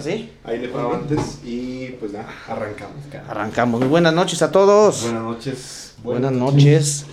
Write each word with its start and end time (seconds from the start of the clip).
¿Sí? 0.00 0.30
Ahí 0.44 0.60
le 0.60 0.68
paro 0.68 0.94
antes 0.94 1.40
y 1.44 1.88
pues 1.98 2.12
nada, 2.12 2.28
arrancamos. 2.46 2.94
Arrancamos. 3.28 3.80
Muy 3.80 3.88
buenas 3.88 4.14
noches 4.14 4.40
a 4.42 4.52
todos. 4.52 5.02
Buenas 5.02 5.22
noches. 5.24 5.94
Buenas 6.04 6.30
noches. 6.30 7.04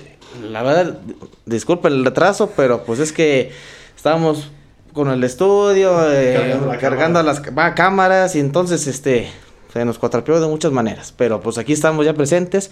La 0.52 0.62
verdad, 0.62 1.00
disculpen 1.48 1.94
el 1.94 2.06
retraso, 2.06 2.52
pero 2.56 2.84
pues 2.84 3.00
es 3.00 3.12
que 3.12 3.52
estábamos 3.98 4.52
con 4.94 5.10
el 5.10 5.24
estudio, 5.24 5.98
eh, 6.14 6.36
Cargando 6.38 6.68
la 6.68 6.78
cargando 6.78 7.24
las 7.24 7.42
cámaras 7.76 8.36
y 8.36 8.40
entonces 8.40 8.86
este 8.86 9.30
se 9.74 9.84
nos 9.84 9.98
cuatrapeó 9.98 10.40
de 10.40 10.46
muchas 10.46 10.72
maneras. 10.72 11.12
Pero 11.12 11.42
pues 11.42 11.58
aquí 11.58 11.74
estamos 11.74 12.06
ya 12.06 12.14
presentes, 12.14 12.70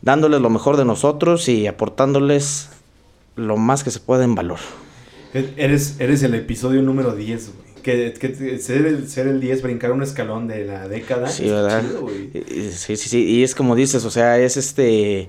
dándoles 0.00 0.40
lo 0.40 0.48
mejor 0.48 0.78
de 0.78 0.86
nosotros 0.86 1.50
y 1.50 1.66
aportándoles 1.66 2.70
lo 3.36 3.58
más 3.58 3.84
que 3.84 3.90
se 3.90 4.00
pueda 4.00 4.24
en 4.24 4.34
valor. 4.34 4.58
E- 5.34 5.52
Eres, 5.58 5.96
eres 6.00 6.22
el 6.22 6.34
episodio 6.34 6.80
número 6.80 7.14
10, 7.14 7.52
güey. 7.54 7.67
Que, 7.82 8.12
que 8.12 8.58
ser, 8.58 8.86
el, 8.86 9.08
ser 9.08 9.26
el 9.26 9.40
10, 9.40 9.62
brincar 9.62 9.92
un 9.92 10.02
escalón 10.02 10.48
de 10.48 10.64
la 10.64 10.88
década. 10.88 11.28
Sí, 11.28 11.44
¿verdad? 11.48 11.82
chido, 11.82 12.08
Sí, 12.72 12.96
sí, 12.96 13.08
sí. 13.08 13.24
Y 13.24 13.42
es 13.42 13.54
como 13.54 13.74
dices, 13.74 14.04
o 14.04 14.10
sea, 14.10 14.38
es 14.38 14.56
este. 14.56 15.26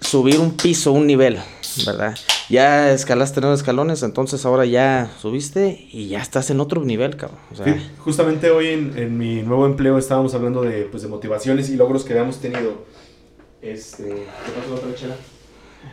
Subir 0.00 0.40
un 0.40 0.56
piso, 0.56 0.92
un 0.92 1.06
nivel, 1.06 1.38
¿verdad? 1.86 2.16
Ya 2.48 2.90
escalaste 2.90 3.40
nueve 3.40 3.54
escalones, 3.54 4.02
entonces 4.02 4.44
ahora 4.44 4.64
ya 4.64 5.08
subiste 5.20 5.86
y 5.92 6.08
ya 6.08 6.20
estás 6.20 6.50
en 6.50 6.58
otro 6.58 6.84
nivel, 6.84 7.16
cabrón. 7.16 7.38
O 7.52 7.54
sea, 7.54 7.66
Sí, 7.66 7.90
justamente 7.98 8.50
hoy 8.50 8.68
en, 8.68 8.98
en 8.98 9.16
mi 9.16 9.42
nuevo 9.42 9.66
empleo 9.66 9.98
estábamos 9.98 10.34
hablando 10.34 10.62
de, 10.62 10.82
pues, 10.86 11.04
de 11.04 11.08
motivaciones 11.08 11.70
y 11.70 11.76
logros 11.76 12.02
que 12.04 12.12
habíamos 12.12 12.40
tenido. 12.40 12.84
Este, 13.62 14.04
¿Qué 14.04 14.52
pasó 14.58 14.74
otra 14.74 14.94
chela? 14.96 15.14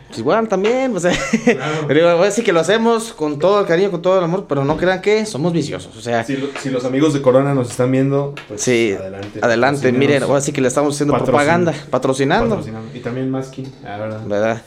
Pues 0.08 0.18
igual 0.20 0.48
también, 0.48 0.96
o 0.96 1.00
sea. 1.00 1.12
Claro. 1.44 1.84
Pero 1.86 2.12
voy 2.14 2.22
a 2.22 2.26
decir 2.26 2.44
que 2.44 2.52
lo 2.52 2.60
hacemos 2.60 3.12
con 3.12 3.38
todo 3.38 3.60
el 3.60 3.66
cariño, 3.66 3.90
con 3.90 4.00
todo 4.02 4.18
el 4.18 4.24
amor, 4.24 4.46
pero 4.48 4.64
no 4.64 4.76
crean 4.76 5.00
que 5.02 5.26
somos 5.26 5.52
viciosos. 5.52 5.94
O 5.96 6.00
sea, 6.00 6.24
Si, 6.24 6.36
lo- 6.36 6.48
si 6.60 6.70
los 6.70 6.84
amigos 6.84 7.12
de 7.14 7.20
Corona 7.22 7.54
nos 7.54 7.70
están 7.70 7.90
viendo, 7.92 8.34
pues 8.48 8.60
sí, 8.62 8.94
adelante. 8.98 9.40
adelante, 9.42 9.92
miren, 9.92 10.22
ahora 10.22 10.40
sí 10.40 10.52
que 10.52 10.60
le 10.60 10.68
estamos 10.68 10.94
haciendo 10.94 11.14
Patrocin- 11.14 11.24
propaganda, 11.26 11.74
patrocinando. 11.90 12.56
Patrocinando. 12.56 12.96
Y 12.96 13.00
también 13.00 13.30
Masking, 13.30 13.70
la 13.82 13.98
verdad. 13.98 14.20
¿Verdad? 14.26 14.62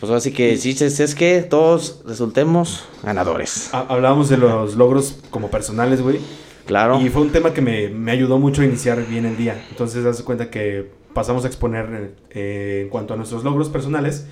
Pues 0.00 0.12
así 0.12 0.32
que 0.32 0.56
sí, 0.56 0.76
es 0.80 1.14
que 1.14 1.40
todos 1.42 2.02
resultemos 2.06 2.84
ganadores. 3.02 3.70
Ha- 3.72 3.86
Hablábamos 3.88 4.28
de 4.28 4.36
los 4.38 4.76
logros 4.76 5.16
como 5.30 5.50
personales, 5.50 6.02
güey. 6.02 6.18
Claro. 6.66 7.00
Y 7.00 7.08
fue 7.10 7.22
un 7.22 7.30
tema 7.30 7.54
que 7.54 7.60
me, 7.62 7.88
me 7.88 8.10
ayudó 8.10 8.38
mucho 8.38 8.62
a 8.62 8.64
iniciar 8.64 9.04
bien 9.06 9.24
el 9.24 9.36
día. 9.36 9.64
Entonces, 9.70 10.02
das 10.04 10.20
cuenta 10.22 10.50
que 10.50 10.90
pasamos 11.14 11.44
a 11.44 11.46
exponer 11.46 12.14
eh, 12.30 12.80
en 12.84 12.88
cuanto 12.90 13.14
a 13.14 13.16
nuestros 13.16 13.44
logros 13.44 13.68
personales, 13.68 14.26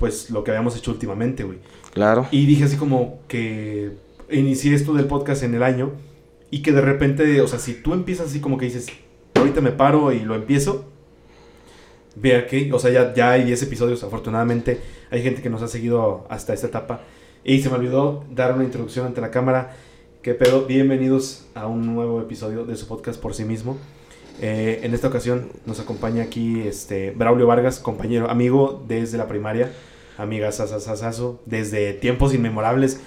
pues 0.00 0.30
lo 0.30 0.42
que 0.42 0.50
habíamos 0.50 0.76
hecho 0.76 0.90
últimamente, 0.90 1.44
güey. 1.44 1.58
Claro. 1.92 2.26
Y 2.30 2.46
dije 2.46 2.64
así 2.64 2.76
como 2.76 3.20
que 3.28 3.92
inicié 4.30 4.74
esto 4.74 4.94
del 4.94 5.04
podcast 5.04 5.42
en 5.42 5.54
el 5.54 5.62
año 5.62 5.92
y 6.50 6.62
que 6.62 6.72
de 6.72 6.80
repente, 6.80 7.40
o 7.42 7.46
sea, 7.46 7.58
si 7.58 7.74
tú 7.74 7.92
empiezas 7.92 8.28
así 8.28 8.40
como 8.40 8.56
que 8.56 8.64
dices, 8.64 8.86
ahorita 9.34 9.60
me 9.60 9.72
paro 9.72 10.10
y 10.10 10.20
lo 10.20 10.34
empiezo, 10.34 10.86
vea 12.16 12.46
que, 12.46 12.72
o 12.72 12.78
sea, 12.78 12.90
ya, 12.90 13.12
ya 13.12 13.32
hay 13.32 13.44
10 13.44 13.62
episodios, 13.62 14.02
afortunadamente 14.02 14.80
hay 15.10 15.22
gente 15.22 15.42
que 15.42 15.50
nos 15.50 15.60
ha 15.60 15.68
seguido 15.68 16.26
hasta 16.30 16.54
esta 16.54 16.68
etapa. 16.68 17.02
Y 17.44 17.60
se 17.60 17.68
me 17.68 17.76
olvidó 17.76 18.24
dar 18.30 18.54
una 18.54 18.64
introducción 18.64 19.04
ante 19.06 19.20
la 19.20 19.30
cámara. 19.30 19.76
Que 20.22 20.34
pedo, 20.34 20.64
bienvenidos 20.64 21.46
a 21.54 21.66
un 21.66 21.94
nuevo 21.94 22.20
episodio 22.22 22.64
de 22.64 22.76
su 22.76 22.86
podcast 22.86 23.20
por 23.20 23.34
sí 23.34 23.44
mismo. 23.44 23.76
Eh, 24.42 24.80
en 24.84 24.94
esta 24.94 25.08
ocasión 25.08 25.48
nos 25.66 25.80
acompaña 25.80 26.22
aquí 26.22 26.60
este 26.60 27.10
Braulio 27.10 27.46
Vargas, 27.46 27.78
compañero, 27.78 28.30
amigo 28.30 28.82
desde 28.88 29.18
la 29.18 29.28
primaria, 29.28 29.70
amiga 30.16 30.50
sasasasazo, 30.50 31.42
desde 31.44 31.92
tiempos 31.92 32.32
inmemorables. 32.32 33.00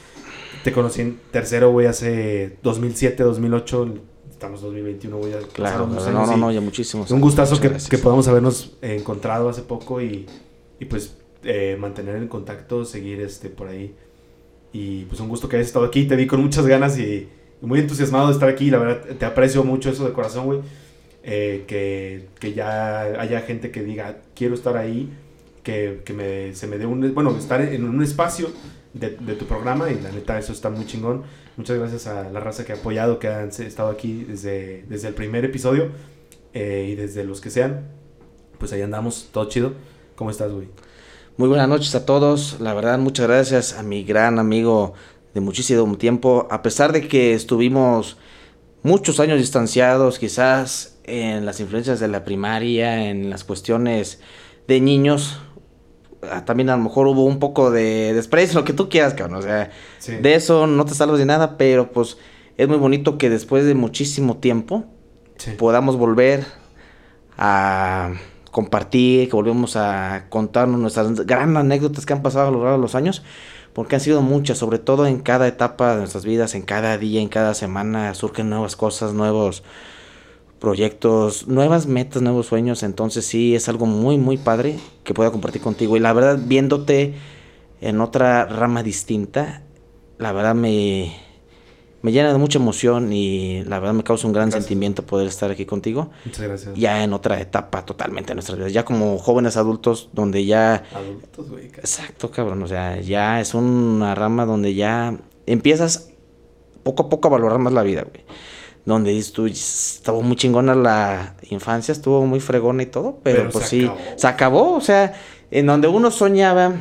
Te 0.64 0.72
conocí 0.72 1.02
en 1.02 1.20
tercero, 1.32 1.72
güey, 1.72 1.88
hace 1.88 2.58
2007, 2.62 3.24
2008, 3.24 3.96
estamos 4.30 4.62
2021, 4.62 5.18
güey. 5.18 5.34
Claro, 5.54 5.88
no, 5.88 6.00
años 6.04 6.30
no, 6.30 6.38
no, 6.38 6.52
ya 6.52 6.62
muchísimos. 6.62 7.10
un 7.10 7.20
gustazo 7.20 7.60
que, 7.60 7.72
que 7.90 7.98
podamos 7.98 8.28
habernos 8.28 8.78
encontrado 8.82 9.50
hace 9.50 9.64
poco 9.64 10.02
y, 10.02 10.28
y, 10.80 10.86
pues 10.86 11.18
eh, 11.44 11.76
mantener 11.80 12.16
el 12.16 12.30
contacto, 12.30 12.86
seguir 12.86 13.22
este 13.22 13.50
por 13.50 13.70
ahí. 13.70 13.96
Y 14.72 15.06
pues 15.06 15.20
un 15.20 15.30
gusto 15.30 15.50
que 15.50 15.56
hayas 15.56 15.68
estado 15.68 15.86
aquí, 15.86 16.06
te 16.06 16.16
vi 16.16 16.28
con 16.28 16.42
muchas 16.42 16.68
ganas 16.68 16.98
y, 17.00 17.28
y 17.62 17.66
muy 17.66 17.80
entusiasmado 17.80 18.28
de 18.28 18.34
estar 18.34 18.50
aquí, 18.50 18.70
la 18.70 18.78
verdad 18.78 19.16
te 19.18 19.26
aprecio 19.26 19.64
mucho 19.64 19.90
eso 19.90 20.06
de 20.06 20.14
corazón, 20.14 20.46
güey. 20.46 20.60
Eh, 21.26 21.64
que, 21.68 22.28
que 22.38 22.54
ya 22.54 23.04
haya 23.04 23.40
gente 23.42 23.72
que 23.72 23.82
diga, 23.82 24.18
quiero 24.36 24.56
estar 24.56 24.76
ahí, 24.76 25.10
que, 25.64 26.02
que 26.04 26.12
me, 26.12 26.54
se 26.54 26.68
me 26.68 26.78
dé 26.78 26.86
un, 26.86 27.14
bueno, 27.14 27.34
estar 27.38 27.62
en 27.62 27.86
un 27.86 28.04
espacio 28.04 28.52
de, 28.94 29.12
de 29.12 29.36
tu 29.36 29.46
programa 29.46 29.90
y 29.90 30.00
la 30.02 30.12
neta 30.12 30.38
eso 30.38 30.52
está 30.52 30.70
muy 30.70 30.86
chingón. 30.86 31.24
Muchas 31.56 31.78
gracias 31.78 32.08
a 32.08 32.30
la 32.30 32.40
raza 32.40 32.66
que 32.66 32.74
ha 32.74 32.76
apoyado, 32.76 33.20
que 33.20 33.28
han 33.28 33.50
estado 33.50 33.90
aquí 33.90 34.26
desde, 34.28 34.84
desde 34.90 35.08
el 35.08 35.14
primer 35.14 35.46
episodio 35.46 35.92
eh, 36.54 36.90
y 36.92 36.96
desde 36.96 37.24
los 37.24 37.40
que 37.42 37.50
sean. 37.50 37.88
Pues 38.58 38.74
ahí 38.74 38.82
andamos, 38.82 39.30
todo 39.32 39.48
chido. 39.48 39.74
¿Cómo 40.16 40.30
estás, 40.30 40.52
güey? 40.52 40.68
Muy 41.38 41.48
buenas 41.48 41.70
noches 41.70 41.96
a 41.96 42.06
todos. 42.06 42.60
La 42.60 42.74
verdad, 42.74 42.98
muchas 43.00 43.28
gracias 43.28 43.74
a 43.74 43.84
mi 43.84 44.04
gran 44.04 44.40
amigo 44.40 44.94
de 45.34 45.42
muchísimo 45.42 45.98
tiempo. 45.98 46.48
A 46.52 46.62
pesar 46.62 46.92
de 46.92 47.08
que 47.08 47.34
estuvimos 47.34 48.18
muchos 48.84 49.20
años 49.20 49.40
distanciados, 49.40 50.20
quizás 50.20 51.00
en 51.06 51.46
las 51.46 51.60
influencias 51.60 52.00
de 52.00 52.08
la 52.08 52.24
primaria, 52.24 53.10
en 53.10 53.30
las 53.30 53.44
cuestiones 53.44 54.20
de 54.68 54.80
niños, 54.82 55.40
ah, 56.30 56.46
también 56.46 56.70
a 56.70 56.78
lo 56.78 56.84
mejor 56.84 57.08
hubo 57.08 57.26
un 57.26 57.40
poco 57.40 57.72
de 57.72 58.14
desprecio, 58.14 58.60
lo 58.60 58.66
que 58.66 58.74
tú 58.74 58.90
quieras, 58.90 59.14
cabrón. 59.14 59.38
O 59.40 59.42
sea, 59.42 59.72
Sí. 60.00 60.14
de 60.18 60.36
eso 60.36 60.68
no 60.68 60.86
te 60.86 60.94
salvas 60.94 61.20
de 61.20 61.26
nada, 61.26 61.58
pero 61.58 61.92
pues 61.92 62.18
es 62.58 62.68
muy 62.68 62.78
bonito 62.78 63.18
que 63.18 63.30
después 63.30 63.66
de 63.66 63.74
muchísimo 63.74 64.38
tiempo 64.38 64.86
Sí. 65.38 65.52
podamos 65.58 65.98
volver 65.98 66.46
a 67.38 68.12
compartir, 68.52 69.30
que 69.30 69.36
volvemos 69.36 69.76
a 69.76 70.26
contarnos 70.30 70.80
nuestras 70.80 71.26
gran 71.26 71.58
anécdotas 71.58 72.06
que 72.06 72.14
han 72.14 72.22
pasado 72.22 72.50
a 72.50 72.52
lo 72.52 72.60
largo 72.60 72.74
de 72.78 72.82
los 72.82 72.94
años, 72.96 73.24
porque 73.74 73.96
han 73.96 74.02
sido 74.02 74.22
muchas, 74.22 74.58
sobre 74.58 74.80
todo 74.80 75.08
en 75.08 75.20
cada 75.20 75.48
etapa 75.48 75.94
de 75.94 76.00
nuestras 76.00 76.26
vidas, 76.26 76.56
en 76.56 76.62
cada 76.62 76.98
día, 76.98 77.22
en 77.22 77.30
cada 77.30 77.54
semana, 77.54 78.14
surgen 78.14 78.50
nuevas 78.50 78.76
cosas, 78.76 79.14
nuevos 79.14 79.64
proyectos, 80.60 81.48
nuevas 81.48 81.88
metas, 81.88 82.22
nuevos 82.22 82.46
sueños, 82.46 82.84
entonces 82.84 83.26
sí, 83.26 83.56
es 83.56 83.68
algo 83.68 83.86
muy, 83.86 84.18
muy 84.18 84.38
padre 84.38 84.80
que 85.04 85.14
pueda 85.14 85.32
compartir 85.32 85.62
contigo. 85.62 85.98
Y 85.98 86.00
la 86.00 86.14
verdad, 86.14 86.40
viéndote 86.42 87.16
en 87.82 88.00
otra 88.00 88.46
rama 88.46 88.82
distinta, 88.82 89.64
la 90.18 90.32
verdad 90.32 90.56
me, 90.56 91.14
me 92.04 92.12
llena 92.12 92.32
de 92.32 92.38
mucha 92.38 92.60
emoción 92.60 93.12
y 93.12 93.64
la 93.64 93.80
verdad 93.80 93.94
me 93.96 94.04
causa 94.04 94.28
un 94.28 94.34
gran 94.34 94.50
Gracias. 94.50 94.66
sentimiento 94.66 95.04
poder 95.04 95.28
estar 95.28 95.50
aquí 95.50 95.66
contigo 95.66 96.12
Muchas 96.26 96.46
gracias. 96.46 96.76
ya 96.76 97.04
en 97.04 97.14
otra 97.14 97.40
etapa 97.42 97.84
totalmente 97.86 98.30
de 98.30 98.36
nuestras 98.36 98.58
vidas, 98.60 98.72
ya 98.74 98.86
como 98.86 99.18
jóvenes 99.18 99.58
adultos 99.58 100.10
donde 100.14 100.46
ya, 100.46 100.84
Adultos, 100.94 101.50
güey. 101.50 101.66
exacto 101.68 102.30
cabrón, 102.30 102.62
o 102.62 102.68
sea, 102.68 103.00
ya 103.02 103.42
es 103.42 103.56
una 103.56 104.14
rama 104.14 104.46
donde 104.46 104.76
ya 104.76 105.18
empiezas 105.48 106.10
poco 106.84 107.04
a 107.04 107.10
poco 107.10 107.30
a 107.30 107.32
valorar 107.32 107.58
más 107.60 107.74
la 107.74 107.82
vida, 107.84 108.04
güey. 108.04 108.24
Donde 108.86 109.12
dices 109.12 109.32
tú, 109.32 109.46
estuvo 109.46 110.22
muy 110.22 110.36
chingona 110.36 110.76
la 110.76 111.36
infancia, 111.50 111.94
estuvo 111.94 112.26
muy 112.26 112.42
fregona 112.42 112.84
y 112.84 112.88
todo, 112.88 113.18
pero, 113.24 113.38
Pero 113.38 113.50
pues 113.52 113.64
se 113.64 113.70
sí, 113.70 113.86
acabó. 113.86 114.00
se 114.18 114.28
acabó, 114.28 114.74
o 114.76 114.82
sea, 114.82 115.14
en 115.52 115.66
donde 115.68 115.88
uno 115.88 116.12
soñaba 116.12 116.74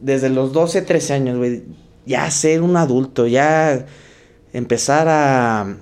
desde 0.00 0.30
los 0.30 0.52
12, 0.52 0.82
13 0.82 1.12
años, 1.14 1.38
güey, 1.38 1.62
ya 2.06 2.28
ser 2.32 2.60
un 2.60 2.76
adulto, 2.76 3.28
ya 3.28 3.86
empezar 4.54 5.08
a 5.08 5.76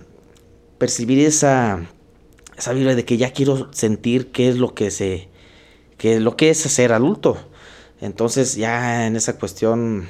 percibir 0.78 1.20
esa 1.20 1.86
esa 2.56 2.72
vibra 2.72 2.94
de 2.94 3.04
que 3.04 3.16
ya 3.16 3.32
quiero 3.32 3.72
sentir 3.72 4.32
qué 4.32 4.48
es 4.48 4.56
lo 4.56 4.74
que 4.74 4.90
se 4.90 5.28
qué 5.98 6.16
es 6.16 6.22
lo 6.22 6.36
que 6.36 6.50
es 6.50 6.58
ser 6.58 6.92
adulto. 6.92 7.36
Entonces 8.00 8.56
ya 8.56 9.06
en 9.06 9.14
esa 9.14 9.38
cuestión 9.38 10.08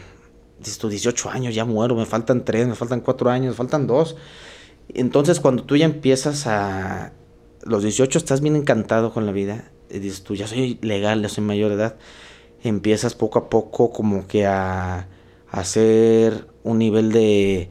dices 0.59 0.78
tú 0.78 0.89
18 0.89 1.28
años 1.31 1.55
ya 1.55 1.65
muero, 1.65 1.95
me 1.97 2.06
faltan 2.06 2.45
3, 2.45 2.69
me 2.69 2.75
faltan 2.75 3.00
4 3.00 3.31
años, 3.31 3.49
me 3.49 3.56
faltan 3.56 3.87
2. 3.87 4.17
Entonces 4.94 5.41
cuando 5.41 5.65
tú 5.65 5.77
ya 5.77 5.84
empiezas 5.84 6.47
a 6.47 7.12
los 7.65 7.82
18 7.82 8.17
estás 8.17 8.41
bien 8.41 8.56
encantado 8.56 9.12
con 9.12 9.26
la 9.26 9.32
vida, 9.32 9.70
y 9.91 9.99
dices 9.99 10.23
tú 10.23 10.35
ya 10.35 10.47
soy 10.47 10.79
legal, 10.82 11.20
ya 11.23 11.29
soy 11.29 11.44
mayor 11.44 11.70
de 11.70 11.76
edad. 11.76 11.97
Empiezas 12.62 13.15
poco 13.15 13.41
a 13.41 13.50
poco 13.50 13.91
como 13.91 14.26
que 14.29 14.47
a, 14.47 15.08
a 15.50 15.61
hacer 15.61 16.47
un 16.62 16.79
nivel 16.79 17.12
de 17.12 17.70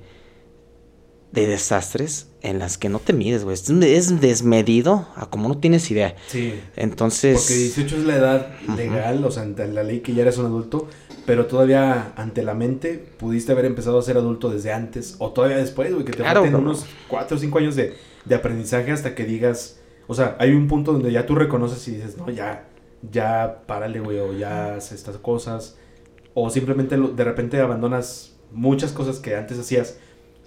de 1.32 1.48
desastres 1.48 2.28
en 2.42 2.60
las 2.60 2.78
que 2.78 2.90
no 2.90 3.00
te 3.00 3.14
mides, 3.14 3.44
güey. 3.46 3.56
Es, 3.56 4.20
desmedido 4.22 5.08
a 5.16 5.30
como 5.30 5.48
no 5.48 5.58
tienes 5.60 5.90
idea. 5.92 6.16
Sí. 6.28 6.60
Entonces, 6.76 7.38
Porque 7.40 7.56
18 7.56 7.98
es 7.98 8.04
la 8.06 8.16
edad 8.18 8.48
legal, 8.76 9.24
o 9.24 9.32
sea, 9.32 9.44
ante 9.44 9.68
la 9.68 9.84
ley 9.84 10.00
que 10.02 10.14
ya 10.14 10.24
eres 10.24 10.38
un 10.38 10.48
adulto, 10.48 10.88
pero 11.26 11.46
todavía 11.46 12.14
ante 12.18 12.44
la 12.44 12.54
mente 12.54 12.98
pudiste 13.18 13.52
haber 13.52 13.66
empezado 13.66 14.00
a 14.00 14.02
ser 14.02 14.18
adulto 14.18 14.50
desde 14.50 14.74
antes 14.74 15.16
o 15.20 15.32
todavía 15.32 15.58
después, 15.58 15.94
güey, 15.94 16.04
que 16.04 16.12
te 16.12 16.18
Claro, 16.18 16.42
falten 16.42 16.60
unos 16.60 16.86
4 17.08 17.38
o 17.38 17.40
5 17.40 17.58
años 17.60 17.76
de, 17.76 17.94
de 18.26 18.36
aprendizaje 18.36 18.92
hasta 18.92 19.16
que 19.16 19.24
digas, 19.26 19.80
o 20.08 20.14
sea, 20.16 20.36
hay 20.40 20.52
un 20.52 20.68
punto 20.68 20.92
donde 20.94 21.12
ya 21.12 21.26
tú 21.26 21.36
reconoces 21.36 21.88
y 21.88 21.92
dices, 21.96 22.18
no, 22.18 22.30
ya, 22.30 22.68
ya 23.10 23.62
párale, 23.68 24.00
güey, 24.00 24.20
o 24.20 24.34
ya 24.34 24.76
haz 24.76 24.92
estas 24.92 25.18
cosas, 25.18 25.78
o 26.34 26.50
simplemente 26.50 26.98
lo- 26.98 27.10
de 27.10 27.24
repente 27.24 27.60
abandonas 27.62 28.34
muchas 28.52 28.92
cosas 28.92 29.20
que 29.20 29.36
antes 29.36 29.58
hacías 29.60 29.98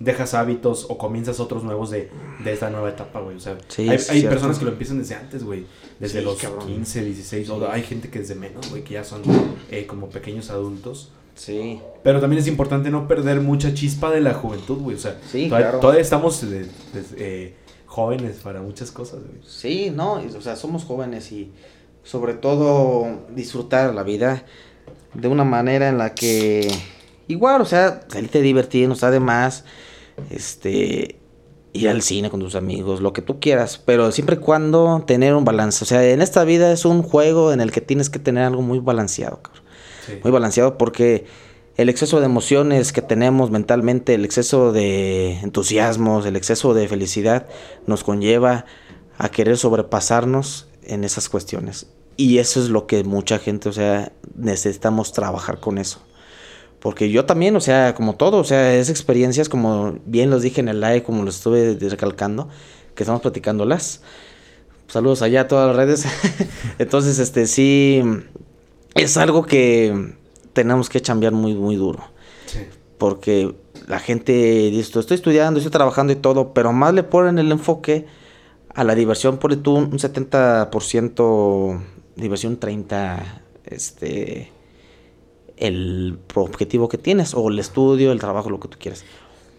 dejas 0.01 0.35
hábitos 0.35 0.87
o 0.89 0.99
comienzas 0.99 1.39
otros 1.41 1.63
nuevos 1.65 1.91
de, 1.91 2.11
de 2.43 2.53
esta 2.53 2.69
nueva 2.71 2.89
etapa, 2.91 3.21
güey. 3.21 3.37
O 3.37 3.41
sea, 3.41 3.57
Sí, 3.69 3.89
hay, 3.89 3.99
hay 4.09 4.23
personas 4.25 4.59
que 4.59 4.65
lo 4.65 4.73
empiezan 4.73 4.99
desde 4.99 5.15
antes, 5.15 5.45
güey. 5.45 5.67
Desde 6.01 6.19
Sí, 6.21 6.25
los 6.25 6.37
cabrón. 6.41 6.67
15, 6.67 7.05
16, 7.05 7.51
o 7.51 7.71
hay 7.71 7.83
gente 7.83 8.11
que 8.11 8.19
desde 8.19 8.35
menos, 8.35 8.69
güey, 8.71 8.83
que 8.83 8.95
ya 8.95 9.05
son 9.05 9.23
eh, 9.71 9.87
como 9.87 10.09
pequeños 10.09 10.51
adultos. 10.51 11.13
Sí. 11.37 11.81
Pero 12.03 12.21
también 12.21 12.41
es 12.41 12.47
importante 12.49 12.91
no 12.91 13.09
perder 13.09 13.41
mucha 13.41 13.75
chispa 13.75 14.11
de 14.11 14.21
la 14.21 14.35
juventud, 14.35 14.79
güey. 14.79 14.97
O 14.97 15.01
sea, 15.01 15.19
Sí, 15.31 15.47
todavía, 15.49 15.67
claro. 15.69 15.81
todavía 15.81 16.03
estamos 16.03 16.41
de- 16.49 16.61
de- 16.61 16.69
eh, 17.17 17.55
jóvenes 17.87 18.37
para 18.43 18.61
muchas 18.63 18.91
cosas, 18.91 19.21
güey. 19.21 19.41
Sí, 19.47 19.91
no, 19.95 20.15
o 20.15 20.41
sea, 20.41 20.57
somos 20.57 20.85
jóvenes 20.85 21.31
y 21.33 21.53
sobre 22.03 22.35
todo 22.35 23.07
disfrutar 23.35 23.95
la 23.95 24.03
vida 24.03 24.45
de 25.15 25.29
una 25.29 25.45
manera 25.45 25.89
en 25.89 25.99
la 25.99 26.15
que 26.15 26.69
igual, 27.29 27.61
o 27.61 27.65
sea, 27.65 28.03
salirte 28.09 28.39
a 28.39 28.43
divertirnos, 28.43 29.03
además, 29.05 29.65
este, 30.31 31.19
ir 31.73 31.89
al 31.89 32.03
cine 32.03 32.31
con 32.31 32.41
tus 32.41 32.55
amigos, 32.55 33.01
lo 33.01 33.13
que 33.13 33.23
tú 33.23 33.41
quieras, 33.41 33.79
pero 33.85 34.13
siempre 34.13 34.37
y 34.37 34.39
cuando 34.39 35.03
tener 35.07 35.35
un 35.35 35.45
balance, 35.45 35.85
o 35.85 35.87
sea, 35.87 36.05
en 36.09 36.23
esta 36.23 36.45
vida 36.45 36.73
es 36.73 36.85
un 36.85 37.03
juego 37.03 37.53
en 37.53 37.61
el 37.61 37.73
que 37.73 37.81
tienes 37.81 38.11
que 38.11 38.19
tener 38.19 38.45
algo 38.45 38.63
muy 38.63 38.79
balanceado, 38.79 39.41
cabrón 39.43 39.65
Sí. 40.07 40.13
muy 40.23 40.31
balanceado 40.31 40.77
porque 40.77 41.25
el 41.77 41.89
exceso 41.89 42.21
de 42.21 42.27
emociones 42.27 42.93
que 42.93 43.01
tenemos 43.01 43.51
mentalmente, 43.51 44.15
el 44.15 44.25
exceso 44.27 44.71
de 44.71 45.41
entusiasmos, 45.41 46.27
el 46.27 46.37
exceso 46.37 46.75
de 46.75 46.87
felicidad 46.89 47.47
nos 47.87 48.05
conlleva 48.05 48.67
a 49.17 49.31
querer 49.31 49.57
sobrepasarnos 49.57 50.69
en 50.83 51.05
esas 51.05 51.31
cuestiones. 51.31 51.87
Y 52.19 52.37
eso 52.39 52.61
es 52.61 52.69
lo 52.69 52.87
que 52.87 53.03
mucha 53.03 53.39
gente, 53.39 53.71
o 53.71 53.73
sea, 53.73 54.13
necesitamos 54.37 55.13
trabajar 55.13 55.59
con 55.59 55.79
eso. 55.79 56.01
Porque 56.85 57.09
yo 57.09 57.25
también, 57.25 57.57
o 57.57 57.61
sea, 57.61 57.95
como 57.95 58.15
todo, 58.17 58.37
o 58.37 58.45
sea, 58.45 58.75
es 58.75 58.91
experiencias, 58.91 59.49
como 59.49 59.97
bien 60.05 60.29
los 60.29 60.43
dije 60.43 60.61
en 60.61 60.69
el 60.69 60.83
live, 60.83 61.03
como 61.03 61.23
lo 61.23 61.31
estuve 61.31 61.79
recalcando, 61.81 62.51
que 62.95 63.05
estamos 63.05 63.23
platicándolas. 63.23 64.03
Saludos 64.89 65.23
allá 65.23 65.41
a 65.41 65.49
todas 65.49 65.69
las 65.69 65.77
redes. 65.77 66.05
Entonces, 66.79 67.19
este, 67.19 67.47
sí, 67.47 68.03
es 68.95 69.17
algo 69.17 69.47
que 69.47 70.13
tenemos 70.53 70.91
que 70.91 71.01
chambear 71.01 71.33
muy, 71.33 71.55
muy 71.55 71.77
duro. 71.77 72.05
Sí. 72.45 72.59
Porque 72.99 73.55
la 73.89 73.99
gente 73.99 74.35
dice, 74.71 75.01
estoy 75.01 75.15
estudiando, 75.15 75.61
estoy 75.61 75.73
trabajando 75.73 76.13
y 76.13 76.17
todo, 76.17 76.53
pero 76.53 76.75
más 76.75 76.93
le 76.93 77.03
ponen 77.03 77.39
el 77.39 77.51
enfoque 77.51 78.05
a 78.75 78.85
la 78.85 78.95
diversión, 78.95 79.39
ponle 79.39 79.57
tú 79.57 79.77
un 79.77 79.93
70% 79.93 81.81
diversión, 82.17 82.61
30% 82.61 83.23
este, 83.65 84.53
el 85.57 86.19
objetivo 86.35 86.89
que 86.89 86.99
tienes, 86.99 87.35
o 87.35 87.49
el 87.49 87.59
estudio, 87.59 88.13
el 88.13 88.21
trabajo, 88.21 88.51
lo 88.51 88.61
que 88.61 88.69
tú 88.69 88.77
quieras. 88.79 89.05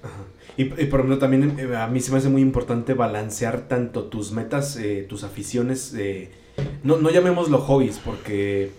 Ajá. 0.04 0.14
Y, 0.58 0.66
por 0.66 1.00
ejemplo, 1.02 1.18
también 1.18 1.58
eh, 1.60 1.76
a 1.76 1.88
mí 1.88 2.00
se 2.00 2.12
me 2.14 2.18
hace 2.18 2.30
muy 2.30 2.42
importante 2.42 2.94
balancear 2.94 3.68
tanto 3.68 4.04
tus 4.06 4.32
metas, 4.32 4.78
eh, 4.78 5.06
tus 5.08 5.24
aficiones, 5.26 5.94
eh, 5.98 6.32
no, 6.84 6.96
no 6.98 7.10
llamémoslo 7.10 7.58
hobbies, 7.60 8.00
porque 8.00 8.72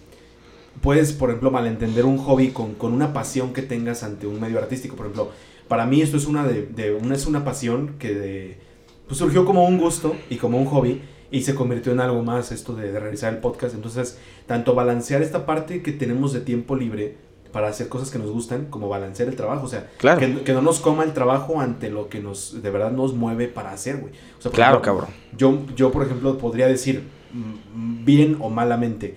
puedes, 0.80 1.12
por 1.12 1.28
ejemplo, 1.28 1.50
malentender 1.50 2.06
un 2.06 2.16
hobby 2.16 2.48
con, 2.48 2.74
con 2.74 2.94
una 2.94 3.12
pasión 3.12 3.52
que 3.52 3.60
tengas 3.60 4.02
ante 4.04 4.26
un 4.26 4.40
medio 4.40 4.58
artístico. 4.58 4.96
Por 4.96 5.06
ejemplo, 5.06 5.30
para 5.68 5.84
mí 5.84 6.00
esto 6.00 6.16
es 6.16 6.26
una, 6.26 6.46
de, 6.46 6.62
de- 6.66 6.94
una, 6.94 7.14
es 7.14 7.26
una 7.26 7.44
pasión 7.44 7.96
que 7.98 8.14
de- 8.14 8.58
pues 9.06 9.18
surgió 9.18 9.44
como 9.44 9.66
un 9.66 9.78
gusto 9.78 10.16
y 10.30 10.36
como 10.36 10.58
un 10.58 10.64
hobby 10.66 11.02
y 11.30 11.42
se 11.42 11.54
convirtió 11.54 11.92
en 11.92 12.00
algo 12.00 12.22
más 12.22 12.52
esto 12.52 12.74
de 12.74 12.98
realizar 12.98 13.34
el 13.34 13.40
podcast. 13.40 13.74
Entonces, 13.74 14.18
tanto 14.46 14.74
balancear 14.74 15.22
esta 15.22 15.44
parte 15.46 15.82
que 15.82 15.92
tenemos 15.92 16.32
de 16.32 16.40
tiempo 16.40 16.76
libre 16.76 17.16
para 17.52 17.68
hacer 17.68 17.88
cosas 17.88 18.10
que 18.10 18.18
nos 18.18 18.30
gustan, 18.30 18.66
como 18.66 18.88
balancear 18.88 19.28
el 19.28 19.36
trabajo. 19.36 19.64
O 19.64 19.68
sea, 19.68 19.88
Claro. 19.98 20.20
que, 20.20 20.42
que 20.42 20.52
no 20.52 20.60
nos 20.62 20.78
coma 20.80 21.04
el 21.04 21.12
trabajo 21.14 21.60
ante 21.60 21.90
lo 21.90 22.08
que 22.08 22.20
nos 22.20 22.62
de 22.62 22.70
verdad 22.70 22.90
nos 22.92 23.14
mueve 23.14 23.48
para 23.48 23.70
hacer, 23.72 23.96
güey. 23.96 24.12
O 24.38 24.42
sea, 24.42 24.50
por 24.50 24.56
Claro, 24.56 24.72
ejemplo, 24.82 25.06
cabrón. 25.06 25.14
Yo, 25.36 25.58
yo, 25.74 25.90
por 25.90 26.04
ejemplo, 26.04 26.36
podría 26.38 26.66
decir, 26.66 27.02
mm, 27.32 28.04
bien 28.04 28.36
o 28.40 28.50
malamente, 28.50 29.16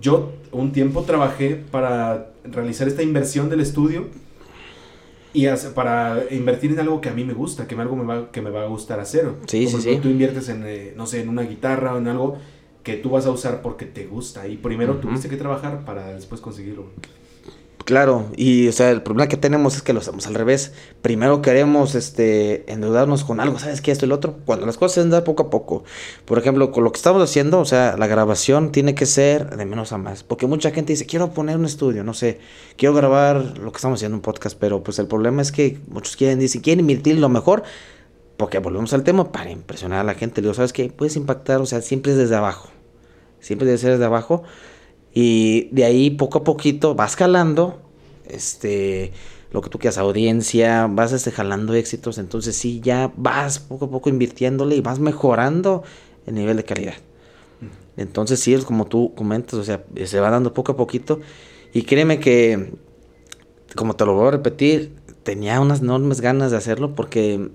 yo 0.00 0.32
un 0.52 0.70
tiempo 0.72 1.02
trabajé 1.02 1.56
para 1.56 2.30
realizar 2.44 2.86
esta 2.86 3.02
inversión 3.02 3.48
del 3.50 3.60
estudio 3.60 4.06
y 5.32 5.46
hace- 5.46 5.70
para 5.70 6.24
invertir 6.30 6.72
en 6.72 6.80
algo 6.80 7.00
que 7.00 7.08
a 7.08 7.12
mí 7.12 7.24
me 7.24 7.34
gusta, 7.34 7.66
que 7.68 7.76
me, 7.76 7.82
algo 7.82 7.96
me 7.96 8.04
va, 8.04 8.30
que 8.32 8.40
me 8.42 8.50
va 8.50 8.62
a 8.62 8.66
gustar 8.66 8.98
hacer. 9.00 9.30
Sí, 9.46 9.64
Como 9.66 9.78
sí, 9.78 9.94
sí. 9.94 9.98
Tú 10.00 10.08
inviertes 10.08 10.48
en, 10.48 10.64
eh, 10.66 10.92
no 10.96 11.06
sé, 11.06 11.20
en 11.22 11.28
una 11.28 11.42
guitarra 11.42 11.94
o 11.94 11.98
en 11.98 12.08
algo 12.08 12.38
que 12.82 12.94
tú 12.94 13.10
vas 13.10 13.26
a 13.26 13.30
usar 13.30 13.62
porque 13.62 13.84
te 13.86 14.06
gusta 14.06 14.48
y 14.48 14.56
primero 14.56 14.96
tuviste 14.96 15.28
que 15.28 15.36
trabajar 15.36 15.84
para 15.84 16.12
después 16.14 16.40
conseguirlo. 16.40 16.86
Claro, 17.90 18.26
y 18.36 18.68
o 18.68 18.72
sea, 18.72 18.90
el 18.90 19.02
problema 19.02 19.28
que 19.28 19.36
tenemos 19.36 19.74
es 19.74 19.82
que 19.82 19.92
lo 19.92 19.98
hacemos 19.98 20.26
al 20.26 20.34
revés. 20.34 20.72
Primero 21.02 21.42
queremos 21.42 21.96
este 21.96 22.70
endeudarnos 22.70 23.24
con 23.24 23.40
algo, 23.40 23.58
¿sabes 23.58 23.80
qué? 23.80 23.90
Esto 23.90 24.06
y 24.06 24.08
lo 24.08 24.14
otro. 24.14 24.36
Cuando 24.44 24.64
las 24.64 24.76
cosas 24.76 25.02
se 25.02 25.08
dan 25.08 25.24
poco 25.24 25.44
a 25.44 25.50
poco. 25.50 25.82
Por 26.24 26.38
ejemplo, 26.38 26.70
con 26.70 26.84
lo 26.84 26.92
que 26.92 26.98
estamos 26.98 27.20
haciendo, 27.20 27.58
o 27.58 27.64
sea, 27.64 27.96
la 27.96 28.06
grabación 28.06 28.70
tiene 28.70 28.94
que 28.94 29.06
ser 29.06 29.56
de 29.56 29.64
menos 29.64 29.92
a 29.92 29.98
más. 29.98 30.22
Porque 30.22 30.46
mucha 30.46 30.70
gente 30.70 30.92
dice, 30.92 31.06
quiero 31.06 31.32
poner 31.32 31.56
un 31.56 31.64
estudio, 31.64 32.04
no 32.04 32.14
sé, 32.14 32.38
quiero 32.76 32.94
grabar 32.94 33.58
lo 33.58 33.72
que 33.72 33.76
estamos 33.76 33.98
haciendo 33.98 34.16
un 34.16 34.22
podcast, 34.22 34.56
pero 34.56 34.84
pues 34.84 35.00
el 35.00 35.08
problema 35.08 35.42
es 35.42 35.50
que 35.50 35.78
muchos 35.88 36.16
quieren, 36.16 36.38
dicen, 36.38 36.60
quieren 36.60 36.80
invertir 36.80 37.18
lo 37.18 37.28
mejor. 37.28 37.64
Porque 38.40 38.58
volvemos 38.58 38.94
al 38.94 39.04
tema 39.04 39.30
para 39.32 39.50
impresionar 39.50 40.00
a 40.00 40.02
la 40.02 40.14
gente. 40.14 40.40
Le 40.40 40.46
digo, 40.46 40.54
¿sabes 40.54 40.72
qué? 40.72 40.88
Puedes 40.88 41.14
impactar, 41.16 41.60
o 41.60 41.66
sea, 41.66 41.82
siempre 41.82 42.12
es 42.12 42.16
desde 42.16 42.36
abajo. 42.36 42.70
Siempre 43.38 43.66
debe 43.66 43.76
ser 43.76 43.92
desde 43.92 44.06
abajo. 44.06 44.44
Y 45.12 45.68
de 45.72 45.84
ahí 45.84 46.08
poco 46.08 46.38
a 46.38 46.44
poquito 46.44 46.94
vas 46.94 47.16
jalando 47.16 47.82
este 48.26 49.12
lo 49.50 49.60
que 49.60 49.68
tú 49.68 49.78
quieras, 49.78 49.98
audiencia, 49.98 50.86
vas 50.86 51.12
este, 51.12 51.32
jalando 51.32 51.74
éxitos, 51.74 52.16
entonces 52.16 52.56
sí, 52.56 52.80
ya 52.80 53.12
vas 53.14 53.58
poco 53.58 53.84
a 53.84 53.90
poco 53.90 54.08
invirtiéndole 54.08 54.74
y 54.74 54.80
vas 54.80 55.00
mejorando 55.00 55.82
el 56.24 56.34
nivel 56.34 56.56
de 56.56 56.64
calidad. 56.64 56.94
Entonces 57.98 58.40
sí, 58.40 58.54
es 58.54 58.64
como 58.64 58.86
tú 58.86 59.12
comentas, 59.14 59.52
o 59.58 59.64
sea, 59.64 59.84
se 60.02 60.18
va 60.18 60.30
dando 60.30 60.54
poco 60.54 60.72
a 60.72 60.76
poquito. 60.78 61.20
Y 61.74 61.82
créeme 61.82 62.20
que, 62.20 62.72
como 63.76 63.96
te 63.96 64.06
lo 64.06 64.14
voy 64.14 64.28
a 64.28 64.30
repetir, 64.30 64.94
tenía 65.24 65.60
unas 65.60 65.80
enormes 65.80 66.22
ganas 66.22 66.52
de 66.52 66.56
hacerlo 66.56 66.94
porque, 66.94 67.50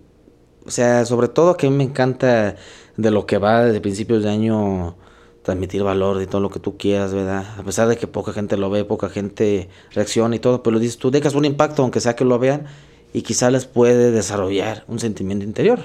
o 0.66 0.72
sea, 0.72 1.06
sobre 1.06 1.28
todo 1.28 1.58
que 1.58 1.68
a 1.68 1.70
mí 1.70 1.76
me 1.76 1.84
encanta 1.84 2.56
de 2.98 3.12
lo 3.12 3.26
que 3.26 3.38
va 3.38 3.66
desde 3.66 3.82
principios 3.82 4.24
de 4.24 4.30
año 4.30 4.96
transmitir 5.44 5.84
valor 5.84 6.18
de 6.18 6.28
todo 6.28 6.42
lo 6.42 6.50
que 6.50 6.60
tú 6.60 6.78
quieras, 6.78 7.14
¿verdad? 7.14 7.46
A 7.60 7.64
pesar 7.64 7.88
de 7.88 7.98
que 7.98 8.08
poca 8.08 8.34
gente 8.34 8.58
lo 8.58 8.70
ve, 8.70 8.84
poca 8.84 9.10
gente 9.10 9.70
reacciona 9.94 10.36
y 10.36 10.40
todo, 10.40 10.64
pero 10.64 10.80
dices, 10.80 10.98
tú 10.98 11.12
dejas 11.12 11.36
un 11.36 11.46
impacto, 11.46 11.84
aunque 11.84 12.00
sea 12.00 12.16
que 12.16 12.26
lo 12.26 12.40
vean, 12.40 12.66
y 13.14 13.22
quizá 13.22 13.52
les 13.52 13.66
puede 13.66 14.12
desarrollar 14.12 14.84
un 14.88 15.00
sentimiento 15.00 15.46
interior. 15.46 15.80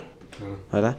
¿verdad? 0.73 0.97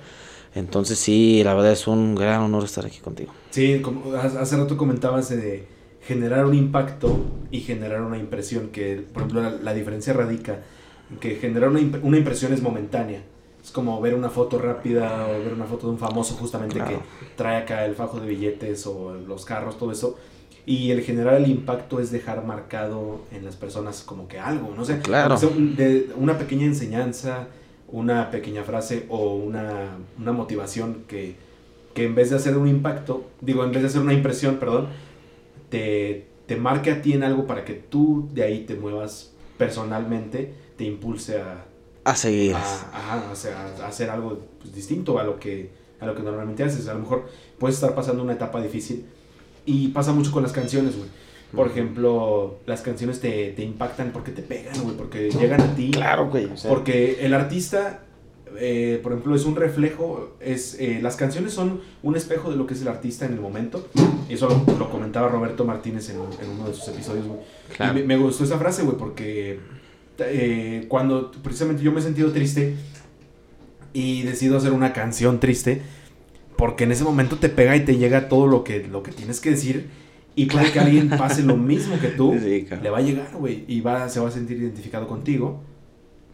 Entonces 0.54 1.00
sí, 1.00 1.42
la 1.44 1.54
verdad 1.54 1.72
es 1.72 1.88
un 1.88 2.14
gran 2.14 2.42
honor 2.42 2.64
estar 2.66 2.86
aquí 2.86 3.00
contigo. 3.00 3.34
Sí, 3.50 3.82
como 3.82 4.14
hace 4.16 4.58
rato 4.58 4.78
comentabas 4.78 5.30
de 5.30 5.66
generar 6.06 6.46
un 6.46 6.54
impacto 6.54 7.20
y 7.52 7.62
generar 7.62 8.02
una 8.02 8.18
impresión, 8.18 8.70
que 8.70 9.04
por 9.14 9.24
ejemplo 9.24 9.42
la, 9.42 9.52
la 9.52 9.74
diferencia 9.74 10.14
radica 10.14 10.60
en 11.10 11.18
que 11.18 11.36
generar 11.36 11.70
una, 11.70 11.80
imp- 11.80 12.00
una 12.04 12.18
impresión 12.18 12.54
es 12.54 12.62
momentánea. 12.62 13.24
Es 13.64 13.72
como 13.72 14.00
ver 14.02 14.16
una 14.16 14.30
foto 14.30 14.58
rápida 14.58 15.28
o 15.28 15.44
ver 15.44 15.54
una 15.54 15.66
foto 15.66 15.88
de 15.88 15.94
un 15.94 16.00
famoso 16.00 16.36
justamente 16.36 16.76
Claro. 16.76 16.92
que 16.98 17.26
trae 17.36 17.58
acá 17.58 17.86
el 17.86 17.96
fajo 17.96 18.20
de 18.20 18.28
billetes 18.28 18.88
o 18.88 19.14
los 19.14 19.46
carros, 19.46 19.78
todo 19.78 19.92
eso. 19.92 20.18
Y 20.66 20.92
el 20.92 21.02
generar 21.02 21.36
el 21.36 21.48
impacto 21.50 22.00
es 22.00 22.12
dejar 22.12 22.46
marcado 22.46 23.22
en 23.32 23.46
las 23.46 23.56
personas 23.56 24.02
como 24.02 24.28
que 24.28 24.40
algo, 24.40 24.74
no 24.76 24.86
sé, 24.86 25.00
Claro. 25.00 25.36
de 25.38 26.12
una 26.18 26.38
pequeña 26.38 26.66
enseñanza, 26.66 27.48
una 27.88 28.32
pequeña 28.32 28.64
frase 28.64 29.06
o 29.10 29.36
una, 29.36 29.98
una 30.20 30.32
motivación 30.32 31.04
que, 31.08 31.36
que 31.94 32.06
en 32.06 32.16
vez 32.16 32.30
de 32.30 32.38
hacer 32.38 32.58
un 32.58 32.68
impacto, 32.68 33.26
digo, 33.42 33.64
en 33.64 33.72
vez 33.72 33.82
de 33.82 33.88
hacer 33.90 34.02
una 34.02 34.14
impresión, 34.14 34.58
perdón, 34.58 34.88
te, 35.70 36.28
te 36.46 36.56
marque 36.56 36.92
a 36.92 37.02
ti 37.02 37.14
en 37.14 37.24
algo 37.24 37.46
para 37.48 37.66
que 37.66 37.74
tú 37.74 38.30
de 38.34 38.44
ahí 38.44 38.66
te 38.66 38.76
muevas 38.76 39.34
personalmente, 39.58 40.54
te 40.78 40.84
impulse 40.86 41.40
a, 41.42 41.66
A 42.04 42.16
seguir. 42.16 42.56
a, 42.56 43.32
hacer 43.88 44.10
algo 44.10 44.40
pues, 44.60 44.74
distinto 44.74 45.20
a 45.20 45.24
lo, 45.24 45.40
que, 45.40 45.70
a 46.00 46.06
lo 46.06 46.16
que 46.16 46.24
normalmente 46.24 46.64
haces. 46.64 46.88
A 46.88 46.94
lo 46.94 47.02
mejor 47.02 47.30
puedes 47.60 47.76
estar 47.76 47.94
pasando 47.94 48.24
una 48.24 48.34
etapa 48.34 48.62
difícil 48.62 49.06
y 49.66 49.90
pasa 49.90 50.12
mucho 50.12 50.32
con 50.32 50.44
las 50.44 50.52
canciones, 50.52 50.98
güey. 50.98 51.10
Por 51.56 51.68
ejemplo, 51.68 52.60
las 52.66 52.82
canciones 52.82 53.20
te, 53.20 53.52
te 53.52 53.64
impactan 53.64 54.12
porque 54.14 54.32
te 54.32 54.42
pegan, 54.42 54.74
güey, 54.84 54.96
porque 54.96 55.30
llegan 55.30 55.60
a 55.60 55.76
ti. 55.76 55.92
Claro, 55.92 56.30
güey. 56.30 56.46
o 56.46 56.56
sea, 56.56 56.72
Porque 56.72 57.26
el 57.26 57.34
artista, 57.34 58.06
eh, 58.58 59.02
por 59.04 59.12
ejemplo, 59.12 59.36
es 59.36 59.44
un 59.44 59.58
reflejo, 59.58 60.38
es 60.40 60.80
eh, 60.80 61.00
las 61.02 61.18
canciones 61.18 61.54
son 61.54 61.82
un 62.04 62.16
espejo 62.16 62.50
de 62.50 62.56
lo 62.56 62.66
que 62.68 62.74
es 62.74 62.82
el 62.82 62.88
artista 62.88 63.26
en 63.26 63.34
el 63.34 63.42
momento. 63.42 63.86
Y 64.30 64.36
eso 64.36 64.48
lo, 64.48 64.80
lo 64.80 64.90
comentaba 64.90 65.28
Roberto 65.28 65.66
Martínez 65.66 66.10
en, 66.10 66.16
en 66.16 66.50
uno 66.58 66.70
de 66.70 66.74
sus 66.74 66.88
episodios, 66.88 67.28
güey. 67.28 67.40
claro. 67.76 68.00
Y 68.00 68.02
me, 68.02 68.16
me 68.16 68.24
gustó 68.24 68.46
esa 68.46 68.58
frase, 68.58 68.84
güey, 68.84 68.96
porque 68.96 69.60
eh, 70.28 70.86
cuando 70.88 71.32
precisamente 71.44 71.84
yo 71.84 71.92
me 71.92 72.00
he 72.00 72.04
sentido 72.04 72.32
triste 72.32 72.76
y 73.94 74.24
decido 74.24 74.58
hacer 74.58 74.74
una 74.74 74.94
canción 74.94 75.40
triste, 75.40 75.82
porque 76.58 76.84
en 76.86 76.92
ese 76.92 77.04
momento 77.04 77.38
te 77.38 77.50
pega 77.50 77.76
y 77.76 77.86
te 77.86 77.98
llega 77.98 78.30
todo 78.30 78.48
lo 78.48 78.64
que, 78.64 78.88
lo 78.88 79.04
que 79.04 79.12
tienes 79.12 79.40
que 79.40 79.52
decir. 79.52 79.90
Y 80.36 80.46
puede 80.46 80.72
que 80.72 80.80
alguien 80.80 81.10
pase 81.10 81.44
lo 81.44 81.58
mismo 81.58 82.00
que 82.00 82.08
tú 82.08 82.38
Sí, 82.42 82.66
le 82.82 82.90
va 82.90 83.00
a 83.00 83.02
llegar, 83.02 83.32
güey, 83.36 83.66
y 83.68 83.82
va, 83.82 84.08
se 84.08 84.20
va 84.22 84.30
a 84.30 84.32
sentir 84.32 84.58
identificado 84.58 85.08
contigo. 85.08 85.62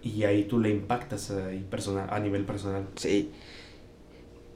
y 0.03 0.23
ahí 0.23 0.43
tú 0.43 0.59
le 0.59 0.69
impactas 0.69 1.31
ahí 1.31 1.65
personal, 1.69 2.07
a 2.11 2.19
nivel 2.19 2.45
personal. 2.45 2.85
Sí. 2.95 3.31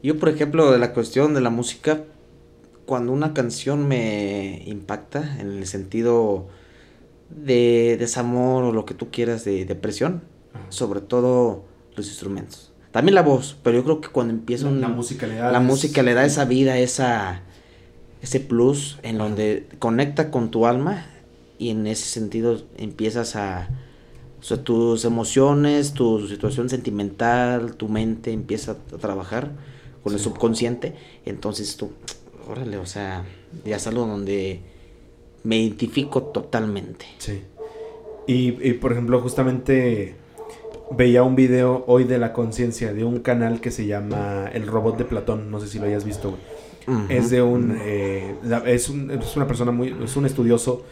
Yo, 0.04 0.18
por 0.18 0.30
ejemplo, 0.30 0.72
de 0.72 0.80
la 0.80 0.94
cuestión 0.94 1.34
de 1.34 1.42
la 1.42 1.50
música, 1.50 2.04
cuando 2.86 3.12
una 3.12 3.34
canción 3.34 3.88
me 3.88 4.64
impacta 4.66 5.38
en 5.40 5.48
el 5.58 5.66
sentido 5.68 6.48
de 7.36 7.98
desamor 8.00 8.64
o 8.64 8.72
lo 8.72 8.86
que 8.86 8.94
tú 8.94 9.10
quieras 9.12 9.44
de 9.46 9.66
depresión, 9.66 10.24
sobre 10.70 11.02
todo 11.02 11.66
los 11.96 12.08
instrumentos. 12.08 12.72
También 12.92 13.16
la 13.16 13.22
voz, 13.22 13.58
pero 13.64 13.78
yo 13.78 13.84
creo 13.84 14.02
que 14.02 14.10
cuando 14.10 14.34
empieza 14.34 14.70
la, 14.70 14.90
música 14.90 15.26
le 15.26 15.36
da 15.36 15.52
la 15.52 15.62
música 15.62 16.04
le 16.04 16.14
da 16.14 16.26
esa 16.26 16.46
vida, 16.46 16.78
esa 16.78 17.42
ese 18.22 18.40
plus 18.40 19.00
en 19.02 19.18
donde 19.18 19.68
conecta 19.80 20.30
con 20.30 20.52
tu 20.52 20.66
alma 20.66 21.06
y 21.58 21.70
en 21.70 21.88
ese 21.88 22.06
sentido 22.06 22.62
empiezas 22.78 23.36
a 23.36 23.70
o 24.40 24.44
sea, 24.44 24.64
tus 24.64 25.06
emociones, 25.06 25.94
tu 25.94 26.28
situación 26.28 26.70
sentimental, 26.70 27.76
tu 27.76 27.88
mente 27.88 28.32
empieza 28.32 28.72
a 28.72 28.98
trabajar 28.98 29.52
con 30.04 30.14
el 30.14 30.20
subconsciente, 30.20 30.96
entonces 31.26 31.78
tú, 31.78 31.92
órale, 32.50 32.78
o 32.78 32.88
sea, 32.88 33.24
ya 33.64 33.76
es 33.76 33.86
algo 33.86 34.08
donde 34.08 34.62
me 35.44 35.58
identifico 35.58 36.24
totalmente. 36.24 37.06
Sí. 37.18 37.42
Y, 38.28 38.74
por 38.74 38.94
ejemplo, 38.94 39.20
justamente 39.20 40.16
veía 40.92 41.24
un 41.24 41.36
video 41.36 41.84
hoy 41.88 42.04
de 42.04 42.18
la 42.18 42.34
conciencia 42.34 42.94
de 42.94 43.04
un 43.04 43.20
canal 43.20 43.60
que 43.60 43.72
se 43.72 43.86
llama 43.86 44.50
El 44.54 44.68
Robot 44.68 44.98
de 44.98 45.06
Platón, 45.06 45.52
no 45.52 45.60
sé 45.60 45.68
si 45.68 45.80
lo 45.80 45.86
hayas 45.86 46.06
visto. 46.06 46.38
Es 47.10 47.30
de 47.30 47.42
un, 47.42 47.78
eh, 47.80 48.36
es 48.66 48.90
un, 48.90 49.12
es 49.12 49.36
una 49.36 49.48
persona 49.48 49.72
muy, 49.72 49.96
es 50.04 50.16
un 50.16 50.26
estudioso 50.26 50.84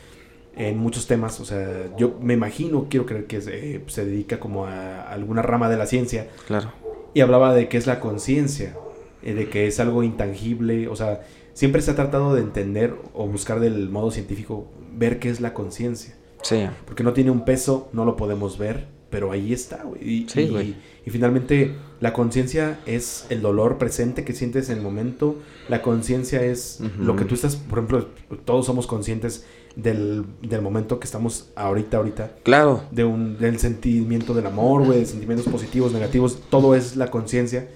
en 0.55 0.77
muchos 0.77 1.07
temas, 1.07 1.39
o 1.39 1.45
sea, 1.45 1.95
yo 1.97 2.17
me 2.21 2.33
imagino, 2.33 2.87
quiero 2.89 3.05
creer 3.05 3.25
que 3.25 3.41
se, 3.41 3.81
se 3.87 4.05
dedica 4.05 4.39
como 4.39 4.65
a, 4.65 5.03
alguna 5.03 5.41
rama 5.41 5.69
de 5.69 5.77
la 5.77 5.85
ciencia. 5.85 6.27
Claro. 6.47 6.71
Y 7.13 7.21
hablaba 7.21 7.53
de 7.53 7.69
qué 7.69 7.77
es 7.77 7.87
la 7.87 7.99
conciencia, 7.99 8.75
eh, 9.23 9.33
de 9.33 9.49
que 9.49 9.67
es 9.67 9.79
algo 9.79 10.03
intangible, 10.03 10.87
o 10.87 10.95
sea, 10.95 11.21
siempre 11.59 11.81
se 11.81 11.91
ha 11.91 11.95
tratado 11.95 12.33
de 12.35 12.39
entender 12.39 12.95
o 13.13 13.27
buscar 13.27 13.59
del 13.59 13.89
modo 13.89 14.11
científico 14.11 14.71
ver 14.95 15.19
qué 15.19 15.29
es 15.29 15.41
la 15.41 15.53
conciencia. 15.53 16.15
Sí. 16.41 16.65
Porque 16.85 17.03
no 17.03 17.11
tiene 17.11 17.31
un 17.31 17.43
peso, 17.43 17.89
no 17.91 18.05
lo 18.05 18.15
podemos 18.15 18.57
ver, 18.57 18.87
pero 19.09 19.33
ahí 19.33 19.51
está, 19.51 19.83
güey. 19.83 20.01
Y, 20.01 20.29
sí, 20.29 20.43
y, 20.43 20.77
y, 21.05 21.09
finalmente 21.11 21.75
la 21.99 22.13
conciencia 22.13 22.79
es 22.85 23.25
el 23.29 23.41
dolor 23.41 23.77
presente 23.77 24.23
que 24.23 24.31
sientes 24.31 24.69
en 24.69 24.77
el 24.77 24.83
momento. 24.83 25.35
La 25.67 25.81
conciencia 25.81 26.41
es 26.41 26.79
lo 26.97 27.17
que 27.17 27.25
tú 27.25 27.35
estás, 27.35 27.57
por 27.57 27.79
ejemplo, 27.79 28.07
todos 28.45 28.65
somos 28.65 28.87
conscientes 28.87 29.45
del, 29.75 30.23
del, 30.41 30.61
momento 30.61 30.97
que 30.97 31.07
estamos 31.07 31.49
ahorita, 31.57 31.97
ahorita. 31.97 32.37
Claro. 32.43 32.85
De 32.91 33.03
un, 33.03 33.37
del 33.37 33.59
sentimiento 33.59 34.33
del 34.33 34.45
amor, 34.45 34.85
güey, 34.85 34.99
de 34.99 35.05
sentimientos 35.05 35.51
positivos, 35.51 35.91
negativos, 35.91 36.41
todo 36.49 36.73
es 36.73 36.95
la 36.95 37.11
conciencia. 37.11 37.67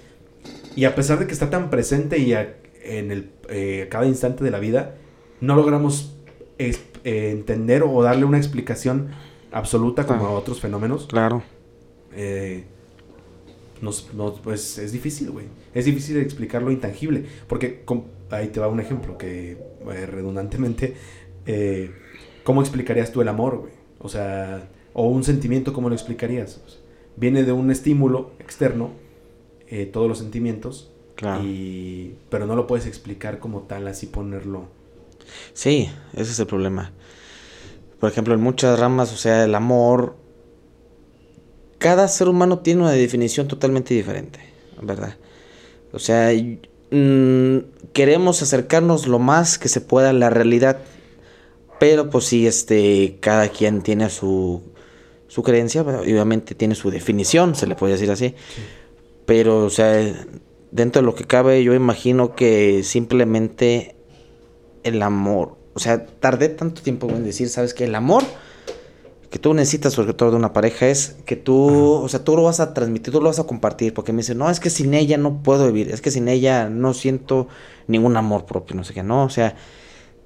Y 0.74 0.86
a 0.86 0.96
pesar 0.96 1.20
de 1.20 1.28
que 1.28 1.34
está 1.34 1.50
tan 1.50 1.70
presente 1.70 2.18
y 2.18 2.34
en 2.84 3.12
el, 3.12 3.32
eh, 3.50 3.88
cada 3.90 4.06
instante 4.06 4.44
de 4.44 4.52
la 4.52 4.60
vida, 4.60 4.96
no 5.42 5.56
logramos 5.56 6.16
eh, 6.58 6.76
entender 7.04 7.84
o 7.84 8.04
darle 8.04 8.26
una 8.26 8.38
explicación 8.38 9.10
absoluta 9.52 10.06
como 10.06 10.26
a 10.26 10.32
otros 10.32 10.60
fenómenos. 10.60 11.08
Claro. 11.08 11.44
Eh, 12.16 12.66
nos, 13.82 14.10
pues 14.44 14.78
es 14.78 14.92
difícil, 14.92 15.32
güey. 15.32 15.46
Es 15.74 15.86
difícil 15.86 16.18
explicar 16.18 16.62
lo 16.62 16.72
intangible. 16.72 17.26
Porque 17.48 17.84
ahí 18.30 18.48
te 18.48 18.60
va 18.60 18.68
un 18.68 18.80
ejemplo 18.80 19.18
que 19.18 19.58
redundantemente 20.10 20.96
eh, 21.46 21.92
¿cómo 22.44 22.62
explicarías 22.62 23.12
tú 23.12 23.22
el 23.22 23.28
amor, 23.28 23.58
güey? 23.58 23.74
O 24.00 24.10
sea, 24.10 24.70
o 24.94 25.08
un 25.08 25.24
sentimiento, 25.24 25.74
¿cómo 25.74 25.90
lo 25.90 25.96
explicarías? 25.96 26.62
viene 27.16 27.44
de 27.44 27.52
un 27.52 27.70
estímulo 27.70 28.32
externo, 28.40 28.90
eh, 29.68 29.86
todos 29.86 30.10
los 30.10 30.18
sentimientos, 30.18 30.92
claro. 31.16 31.44
y, 31.44 32.16
pero 32.30 32.46
no 32.46 32.56
lo 32.56 32.68
puedes 32.68 32.86
explicar 32.86 33.40
como 33.40 33.62
tal, 33.62 33.88
así 33.88 34.08
ponerlo. 34.08 34.68
Sí, 35.54 35.90
ese 36.14 36.32
es 36.32 36.40
el 36.40 36.48
problema. 36.48 36.92
Por 38.00 38.12
ejemplo, 38.12 38.34
en 38.34 38.42
muchas 38.42 38.80
ramas, 38.80 39.14
o 39.14 39.18
sea, 39.18 39.46
el 39.46 39.56
amor, 39.56 40.16
cada 41.78 42.08
ser 42.08 42.28
humano 42.28 42.60
tiene 42.60 42.82
una 42.82 42.92
definición 42.92 43.48
totalmente 43.48 43.94
diferente, 43.94 44.40
¿verdad? 44.82 45.16
O 45.94 46.00
sea, 46.00 46.32
mm, 46.92 47.58
queremos 47.94 48.42
acercarnos 48.42 49.08
lo 49.08 49.20
más 49.20 49.58
que 49.58 49.70
se 49.70 49.82
pueda 49.82 50.10
a 50.10 50.14
la 50.14 50.30
realidad 50.30 50.80
pero 51.84 52.10
pues 52.10 52.24
sí, 52.24 52.48
este, 52.48 53.18
cada 53.20 53.50
quien 53.50 53.82
tiene 53.82 54.10
su, 54.10 54.62
su 55.28 55.44
creencia, 55.44 55.82
obviamente 55.82 56.56
tiene 56.56 56.76
su 56.76 56.90
definición, 56.90 57.56
se 57.56 57.68
le 57.68 57.76
puede 57.76 57.92
decir 57.92 58.10
así. 58.10 58.36
Pero, 59.26 59.66
o 59.66 59.70
sea, 59.70 60.02
dentro 60.74 61.02
de 61.02 61.06
lo 61.06 61.14
que 61.14 61.24
cabe, 61.26 61.64
yo 61.64 61.74
imagino 61.76 62.36
que 62.36 62.84
simplemente 62.84 63.96
el 64.82 65.02
amor, 65.04 65.56
o 65.76 65.80
sea, 65.80 66.06
tardé 66.06 66.50
tanto 66.50 66.82
tiempo 66.82 67.08
en 67.10 67.24
decir, 67.24 67.48
¿sabes 67.50 67.76
qué? 67.76 67.84
El 67.84 67.94
amor 67.94 68.24
que 69.30 69.38
tú 69.40 69.54
necesitas, 69.54 69.94
sobre 69.94 70.14
todo 70.14 70.32
de 70.32 70.38
una 70.38 70.52
pareja, 70.52 70.88
es 70.88 71.16
que 71.26 71.36
tú, 71.36 71.94
o 71.94 72.10
sea, 72.10 72.24
tú 72.24 72.36
lo 72.36 72.44
vas 72.44 72.60
a 72.60 72.74
transmitir, 72.74 73.14
tú 73.14 73.22
lo 73.22 73.30
vas 73.30 73.40
a 73.40 73.46
compartir, 73.46 73.94
porque 73.94 74.14
me 74.14 74.18
dicen, 74.18 74.40
no, 74.40 74.50
es 74.50 74.60
que 74.60 74.72
sin 74.72 74.94
ella 74.96 75.18
no 75.18 75.44
puedo 75.44 75.68
vivir, 75.68 75.92
es 75.92 76.02
que 76.02 76.12
sin 76.12 76.28
ella 76.28 76.70
no 76.70 76.94
siento 76.94 77.48
ningún 77.88 78.18
amor 78.18 78.46
propio, 78.46 78.76
no 78.76 78.84
sé 78.84 78.94
qué, 78.94 79.04
no, 79.04 79.24
o 79.24 79.30
sea, 79.30 79.56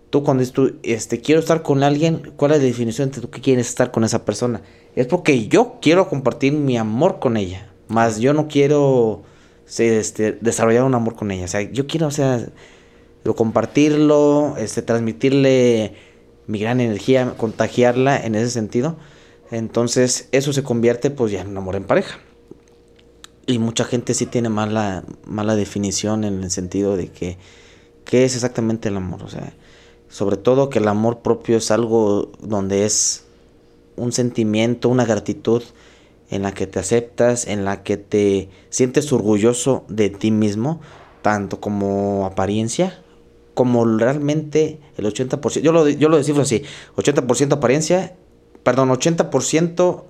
Tú 0.09 0.23
cuando 0.23 0.39
dices 0.39 0.53
tú, 0.53 0.77
este, 0.83 1.19
quiero 1.19 1.41
estar 1.41 1.63
con 1.63 1.83
alguien, 1.83 2.31
¿cuál 2.37 2.53
es 2.53 2.59
la 2.59 2.63
definición 2.63 3.11
de 3.11 3.19
tú 3.19 3.29
que 3.29 3.41
quieres 3.41 3.67
estar 3.67 3.91
con 3.91 4.05
esa 4.05 4.23
persona? 4.23 4.61
Es 4.95 5.05
porque 5.05 5.49
yo 5.49 5.79
quiero 5.81 6.07
compartir 6.07 6.53
mi 6.53 6.77
amor 6.77 7.19
con 7.19 7.35
ella, 7.35 7.73
más 7.89 8.17
yo 8.21 8.33
no 8.33 8.47
quiero 8.47 9.23
este, 9.67 10.33
desarrollar 10.33 10.83
un 10.83 10.95
amor 10.95 11.15
con 11.15 11.31
ella. 11.31 11.45
O 11.45 11.47
sea, 11.47 11.61
yo 11.61 11.87
quiero, 11.87 12.07
o 12.07 12.11
sea, 12.11 12.47
compartirlo, 13.35 14.55
este, 14.57 14.81
transmitirle 14.81 15.93
mi 16.47 16.59
gran 16.59 16.79
energía, 16.79 17.33
contagiarla 17.37 18.17
en 18.17 18.35
ese 18.35 18.49
sentido. 18.49 18.95
Entonces, 19.51 20.29
eso 20.31 20.53
se 20.53 20.63
convierte 20.63 21.09
pues 21.09 21.31
ya 21.31 21.41
en 21.41 21.49
un 21.49 21.57
amor 21.57 21.75
en 21.75 21.83
pareja. 21.83 22.19
Y 23.45 23.59
mucha 23.59 23.85
gente 23.85 24.13
sí 24.13 24.25
tiene 24.25 24.49
mala, 24.49 25.03
mala 25.25 25.55
definición 25.55 26.23
en 26.23 26.43
el 26.43 26.51
sentido 26.51 26.97
de 26.97 27.09
que, 27.09 27.37
¿qué 28.03 28.25
es 28.25 28.35
exactamente 28.35 28.89
el 28.89 28.97
amor? 28.97 29.23
O 29.23 29.29
sea, 29.29 29.53
sobre 30.09 30.37
todo 30.37 30.69
que 30.69 30.79
el 30.79 30.87
amor 30.87 31.19
propio 31.19 31.57
es 31.57 31.71
algo 31.71 32.31
donde 32.41 32.85
es 32.85 33.23
un 33.95 34.11
sentimiento, 34.11 34.89
una 34.89 35.05
gratitud 35.05 35.63
en 36.29 36.41
la 36.43 36.53
que 36.53 36.67
te 36.67 36.79
aceptas, 36.79 37.47
en 37.47 37.65
la 37.65 37.83
que 37.83 37.97
te 37.97 38.49
sientes 38.69 39.11
orgulloso 39.13 39.85
de 39.87 40.09
ti 40.09 40.31
mismo, 40.31 40.81
tanto 41.21 41.59
como 41.59 42.25
apariencia, 42.25 43.01
como 43.53 43.85
realmente 43.85 44.79
el 44.97 45.05
80%, 45.05 45.61
yo 45.61 45.71
lo, 45.71 45.87
yo 45.89 46.09
lo 46.09 46.17
descifro 46.17 46.43
así, 46.43 46.63
80% 46.95 47.53
apariencia, 47.53 48.15
perdón, 48.63 48.89
80% 48.89 50.03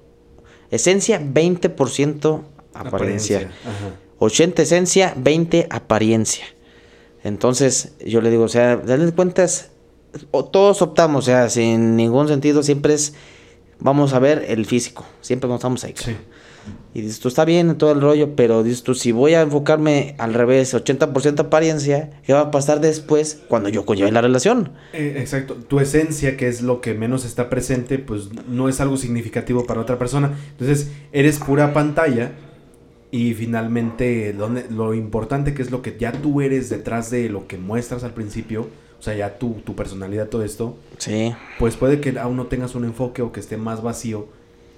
esencia, 0.71 1.21
20% 1.21 2.41
apariencia. 2.74 3.51
80 4.19 4.62
esencia, 4.62 5.13
20 5.15 5.67
apariencia. 5.69 6.45
Entonces, 7.24 7.93
yo 8.05 8.21
le 8.21 8.29
digo, 8.29 8.43
o 8.43 8.50
sea, 8.50 8.77
dale 8.77 9.12
cuentas, 9.12 9.69
todos 10.31 10.81
optamos, 10.81 11.25
o 11.25 11.25
sea, 11.25 11.50
sin 11.50 11.95
ningún 11.95 12.27
sentido, 12.27 12.63
siempre 12.63 12.93
es, 12.93 13.13
vamos 13.79 14.13
a 14.13 14.19
ver 14.19 14.46
el 14.48 14.65
físico, 14.65 15.05
siempre 15.22 15.48
nos 15.48 15.60
estamos 15.60 15.84
ahí. 15.84 15.93
Y 16.93 17.01
dices, 17.01 17.19
tú 17.19 17.27
está 17.27 17.46
bien 17.46 17.69
en 17.69 17.77
todo 17.77 17.91
el 17.91 18.01
rollo, 18.01 18.36
pero 18.36 18.63
dices 18.63 18.84
tú, 18.84 18.96
si 18.96 19.12
voy 19.12 19.36
a 19.36 19.41
enfocarme 19.41 20.15
al 20.17 20.34
revés, 20.34 20.74
80% 20.74 21.39
apariencia, 21.39 22.10
¿qué 22.25 22.34
va 22.34 22.41
a 22.41 22.51
pasar 22.51 22.81
después 22.81 23.41
cuando 23.48 23.69
yo 23.69 23.86
conlleve 23.86 24.12
la 24.12 24.22
relación? 24.22 24.72
Eh, 24.93 25.15
exacto, 25.17 25.55
tu 25.55 25.79
esencia, 25.79 26.36
que 26.38 26.48
es 26.48 26.62
lo 26.62 26.81
que 26.81 26.93
menos 26.93 27.24
está 27.24 27.50
presente, 27.50 28.00
pues 28.00 28.29
no 28.48 28.67
es 28.67 28.81
algo 28.81 28.98
significativo 28.98 29.65
para 29.65 29.81
otra 29.81 30.00
persona. 30.00 30.38
Entonces, 30.51 30.91
eres 31.12 31.39
pura 31.39 31.72
pantalla 31.72 32.31
y 33.12 33.34
finalmente 33.36 34.34
lo, 34.34 34.50
lo 34.50 34.93
importante 34.93 35.53
que 35.53 35.62
es 35.62 35.72
lo 35.72 35.81
que 35.81 35.96
ya 35.98 36.12
tú 36.12 36.41
eres 36.41 36.69
detrás 36.69 37.12
de 37.12 37.29
lo 37.29 37.48
que 37.48 37.57
muestras 37.57 38.03
al 38.03 38.13
principio 38.13 38.67
o 39.00 39.01
sea, 39.01 39.16
ya 39.16 39.38
tu, 39.38 39.54
tu 39.66 39.75
personalidad, 39.75 40.27
todo 40.27 40.44
esto, 40.44 40.77
sí. 40.98 41.34
pues 41.60 41.75
puede 41.75 42.00
que 42.00 42.18
aún 42.20 42.36
no 42.36 42.48
tengas 42.48 42.75
un 42.75 42.86
enfoque 42.86 43.22
o 43.22 43.32
que 43.32 43.39
esté 43.39 43.58
más 43.58 43.82
vacío 43.84 44.27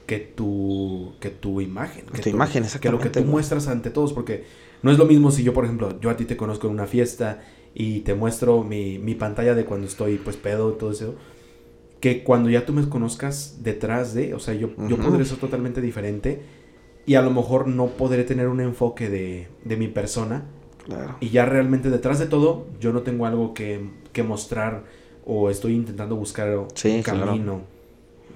que 0.06 0.20
tu, 0.20 1.14
que 1.20 1.30
tu 1.30 1.62
imagen. 1.62 2.06
Que 2.08 2.22
tu, 2.22 2.30
imagen, 2.30 2.64
exactamente. 2.64 3.04
Que 3.04 3.08
lo 3.08 3.14
que 3.14 3.22
tú 3.22 3.26
muestras 3.30 3.68
ante 3.68 3.92
todos, 3.92 4.12
porque 4.12 4.44
no 4.82 4.92
es 4.92 4.98
lo 4.98 5.06
mismo 5.06 5.32
si 5.32 5.44
yo, 5.44 5.54
por 5.54 5.66
ejemplo, 5.66 6.00
yo 6.02 6.10
a 6.10 6.18
ti 6.18 6.26
te 6.26 6.36
conozco 6.36 6.68
en 6.68 6.74
una 6.74 6.88
fiesta 6.88 7.42
y 7.76 8.00
te 8.00 8.16
muestro 8.16 8.64
mi, 8.64 8.98
mi 8.98 9.16
pantalla 9.16 9.54
de 9.54 9.66
cuando 9.66 9.88
estoy, 9.88 10.18
pues, 10.18 10.36
pedo, 10.36 10.74
todo 10.74 10.92
eso, 10.92 11.16
que 12.00 12.24
cuando 12.24 12.50
ya 12.50 12.66
tú 12.66 12.74
me 12.74 12.88
conozcas 12.88 13.58
detrás 13.62 14.14
de, 14.14 14.34
o 14.34 14.40
sea, 14.40 14.54
yo, 14.54 14.70
yo 14.88 14.98
podré 14.98 15.26
ser 15.26 15.38
totalmente 15.38 15.82
diferente 15.82 16.42
y 17.06 17.16
a 17.16 17.22
lo 17.22 17.32
mejor 17.32 17.68
no 17.68 17.88
podré 17.88 18.24
tener 18.24 18.48
un 18.48 18.62
enfoque 18.62 19.10
de, 19.10 19.48
de 19.66 19.78
mi 19.78 19.88
persona. 19.88 20.46
Claro. 20.86 21.17
Y 21.19 21.29
ya 21.29 21.45
realmente 21.45 21.89
detrás 21.89 22.19
de 22.19 22.25
todo, 22.25 22.65
yo 22.79 22.93
no 22.93 23.01
tengo 23.01 23.25
algo 23.25 23.53
que, 23.53 23.89
que 24.13 24.24
mostrar 24.24 24.83
o 25.25 25.50
estoy 25.50 25.75
intentando 25.75 26.15
buscar 26.15 26.57
un 26.57 27.03
camino. 27.03 27.62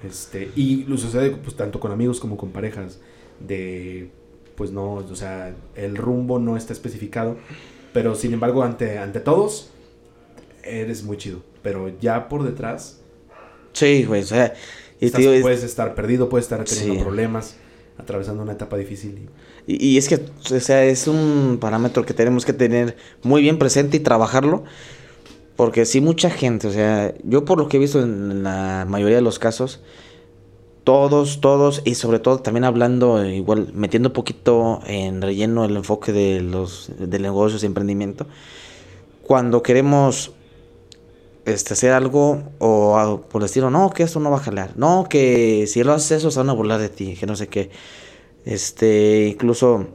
Este, 0.06 0.50
y 0.54 0.84
lo 0.84 0.96
sucede 0.98 1.30
pues, 1.30 1.56
tanto 1.56 1.80
con 1.80 1.90
amigos 1.90 2.20
como 2.20 2.36
con 2.36 2.50
parejas. 2.50 3.00
de, 3.40 4.10
pues 4.54 4.70
no, 4.70 4.94
o 4.94 5.16
sea, 5.16 5.54
el 5.74 5.96
rumbo 5.96 6.38
no 6.38 6.56
está 6.56 6.72
especificado, 6.72 7.36
pero 7.92 8.14
sin 8.14 8.32
embargo 8.32 8.62
ante, 8.62 8.98
ante 8.98 9.20
todos, 9.20 9.70
eres 10.62 11.02
muy 11.02 11.16
chido, 11.16 11.42
pero 11.62 11.88
ya 12.00 12.28
por 12.28 12.44
detrás... 12.44 13.00
Sí, 13.72 14.04
güey, 14.04 14.22
o 14.22 14.26
sea... 14.26 14.54
Puedes 15.42 15.64
estar 15.64 15.94
perdido, 15.94 16.28
puedes 16.28 16.44
estar 16.44 16.64
teniendo 16.64 17.02
problemas, 17.02 17.56
atravesando 17.98 18.42
una 18.42 18.52
etapa 18.52 18.76
difícil. 18.76 19.18
Y... 19.18 19.28
Y, 19.66 19.96
es 19.96 20.08
que, 20.08 20.16
o 20.16 20.60
sea, 20.60 20.84
es 20.84 21.08
un 21.08 21.58
parámetro 21.60 22.04
que 22.04 22.12
tenemos 22.12 22.44
que 22.44 22.52
tener 22.52 22.96
muy 23.22 23.40
bien 23.40 23.58
presente 23.58 23.96
y 23.96 24.00
trabajarlo. 24.00 24.64
Porque 25.56 25.86
sí, 25.86 26.00
mucha 26.00 26.30
gente, 26.30 26.66
o 26.66 26.72
sea, 26.72 27.14
yo 27.22 27.44
por 27.44 27.58
lo 27.58 27.68
que 27.68 27.76
he 27.76 27.80
visto 27.80 28.02
en 28.02 28.42
la 28.42 28.86
mayoría 28.88 29.16
de 29.16 29.22
los 29.22 29.38
casos, 29.38 29.80
todos, 30.82 31.40
todos, 31.40 31.80
y 31.84 31.94
sobre 31.94 32.18
todo 32.18 32.40
también 32.40 32.64
hablando, 32.64 33.24
igual, 33.24 33.70
metiendo 33.72 34.08
un 34.08 34.12
poquito 34.14 34.80
en 34.86 35.22
relleno 35.22 35.64
el 35.64 35.76
enfoque 35.76 36.12
de 36.12 36.40
los 36.40 36.90
de 36.98 37.18
negocios 37.20 37.62
y 37.62 37.66
emprendimiento, 37.66 38.26
cuando 39.22 39.62
queremos 39.62 40.32
este, 41.44 41.74
hacer 41.74 41.92
algo 41.92 42.42
o 42.58 43.22
por 43.30 43.42
decirlo, 43.42 43.70
no, 43.70 43.90
que 43.90 44.02
esto 44.02 44.20
no 44.20 44.30
va 44.30 44.38
a 44.38 44.40
jalar, 44.40 44.72
no, 44.76 45.06
que 45.08 45.66
si 45.66 45.82
lo 45.84 45.92
haces 45.92 46.18
eso 46.18 46.30
se 46.30 46.38
van 46.38 46.50
a 46.50 46.52
burlar 46.52 46.80
de 46.80 46.88
ti, 46.88 47.14
que 47.14 47.26
no 47.26 47.36
sé 47.36 47.48
qué. 47.48 47.70
Este, 48.44 49.28
incluso 49.28 49.88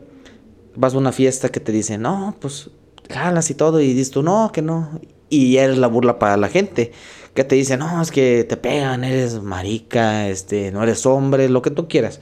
vas 0.76 0.94
a 0.94 0.98
una 0.98 1.12
fiesta 1.12 1.50
que 1.50 1.60
te 1.60 1.72
dicen, 1.72 2.02
no, 2.02 2.36
pues 2.40 2.70
jalas 3.10 3.50
y 3.50 3.54
todo, 3.54 3.82
y 3.82 3.94
dices 3.94 4.12
tú, 4.12 4.24
no, 4.24 4.52
que 4.52 4.62
no, 4.62 5.00
y 5.30 5.58
eres 5.58 5.78
la 5.78 5.88
burla 5.88 6.20
para 6.20 6.38
la 6.38 6.50
gente, 6.50 6.92
que 7.34 7.44
te 7.44 7.56
dicen, 7.56 7.80
no, 7.80 8.02
es 8.02 8.12
que 8.12 8.44
te 8.44 8.58
pegan, 8.58 9.04
eres 9.04 9.42
marica, 9.42 10.28
este, 10.30 10.72
no 10.72 10.84
eres 10.84 11.06
hombre, 11.06 11.50
lo 11.50 11.62
que 11.62 11.72
tú 11.72 11.88
quieras. 11.88 12.20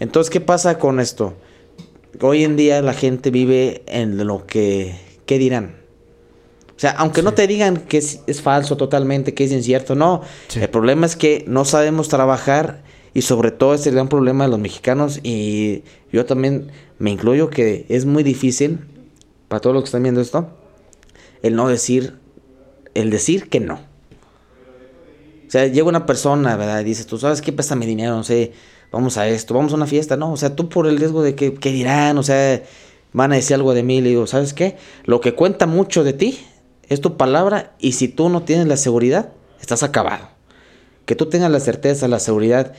Entonces, 0.00 0.30
¿qué 0.30 0.40
pasa 0.40 0.78
con 0.78 0.98
esto? 0.98 1.34
Hoy 2.20 2.44
en 2.44 2.56
día 2.56 2.82
la 2.82 2.94
gente 2.94 3.30
vive 3.30 3.82
en 3.86 4.26
lo 4.26 4.46
que, 4.46 4.94
¿qué 5.26 5.38
dirán? 5.38 5.80
O 6.76 6.80
sea, 6.80 6.92
aunque 6.92 7.22
no 7.22 7.34
te 7.34 7.46
digan 7.46 7.76
que 7.76 7.98
es, 7.98 8.40
falso 8.42 8.78
totalmente, 8.78 9.34
que 9.34 9.44
es 9.44 9.52
incierto, 9.52 9.94
no. 9.94 10.22
El 10.54 10.70
problema 10.70 11.04
es 11.04 11.14
que 11.14 11.44
no 11.46 11.66
sabemos 11.66 12.08
trabajar 12.08 12.82
y 13.14 13.22
sobre 13.22 13.50
todo 13.50 13.74
es 13.74 13.86
el 13.86 13.94
gran 13.94 14.08
problema 14.08 14.44
de 14.44 14.50
los 14.50 14.60
mexicanos 14.60 15.20
y 15.22 15.82
yo 16.12 16.26
también 16.26 16.70
me 16.98 17.10
incluyo 17.10 17.50
que 17.50 17.86
es 17.88 18.06
muy 18.06 18.22
difícil 18.22 18.80
para 19.48 19.60
todos 19.60 19.74
los 19.74 19.82
que 19.82 19.86
están 19.86 20.02
viendo 20.02 20.20
esto 20.20 20.50
el 21.42 21.56
no 21.56 21.68
decir, 21.68 22.18
el 22.94 23.10
decir 23.10 23.48
que 23.48 23.60
no. 23.60 23.74
O 25.46 25.50
sea, 25.50 25.66
llega 25.66 25.88
una 25.88 26.06
persona, 26.06 26.56
¿verdad? 26.56 26.80
Y 26.80 26.84
dices, 26.84 27.06
tú 27.06 27.18
sabes 27.18 27.42
qué, 27.42 27.52
mi 27.74 27.86
dinero, 27.86 28.14
no 28.14 28.24
sé, 28.24 28.52
vamos 28.92 29.16
a 29.16 29.26
esto, 29.28 29.54
vamos 29.54 29.72
a 29.72 29.76
una 29.76 29.86
fiesta, 29.86 30.16
no. 30.16 30.32
O 30.32 30.36
sea, 30.36 30.54
tú 30.54 30.68
por 30.68 30.86
el 30.86 30.98
riesgo 30.98 31.22
de 31.22 31.34
que, 31.34 31.54
¿qué 31.54 31.72
dirán, 31.72 32.18
o 32.18 32.22
sea, 32.22 32.62
van 33.12 33.32
a 33.32 33.36
decir 33.36 33.54
algo 33.54 33.74
de 33.74 33.82
mí, 33.82 34.00
le 34.00 34.10
digo, 34.10 34.26
¿sabes 34.26 34.54
qué? 34.54 34.76
Lo 35.04 35.20
que 35.20 35.34
cuenta 35.34 35.66
mucho 35.66 36.04
de 36.04 36.12
ti 36.12 36.38
es 36.88 37.00
tu 37.00 37.16
palabra 37.16 37.74
y 37.78 37.92
si 37.92 38.08
tú 38.08 38.28
no 38.28 38.42
tienes 38.42 38.68
la 38.68 38.76
seguridad, 38.76 39.32
estás 39.60 39.82
acabado. 39.82 40.28
Que 41.06 41.16
tú 41.16 41.26
tengas 41.26 41.50
la 41.50 41.58
certeza, 41.58 42.06
la 42.06 42.20
seguridad 42.20 42.74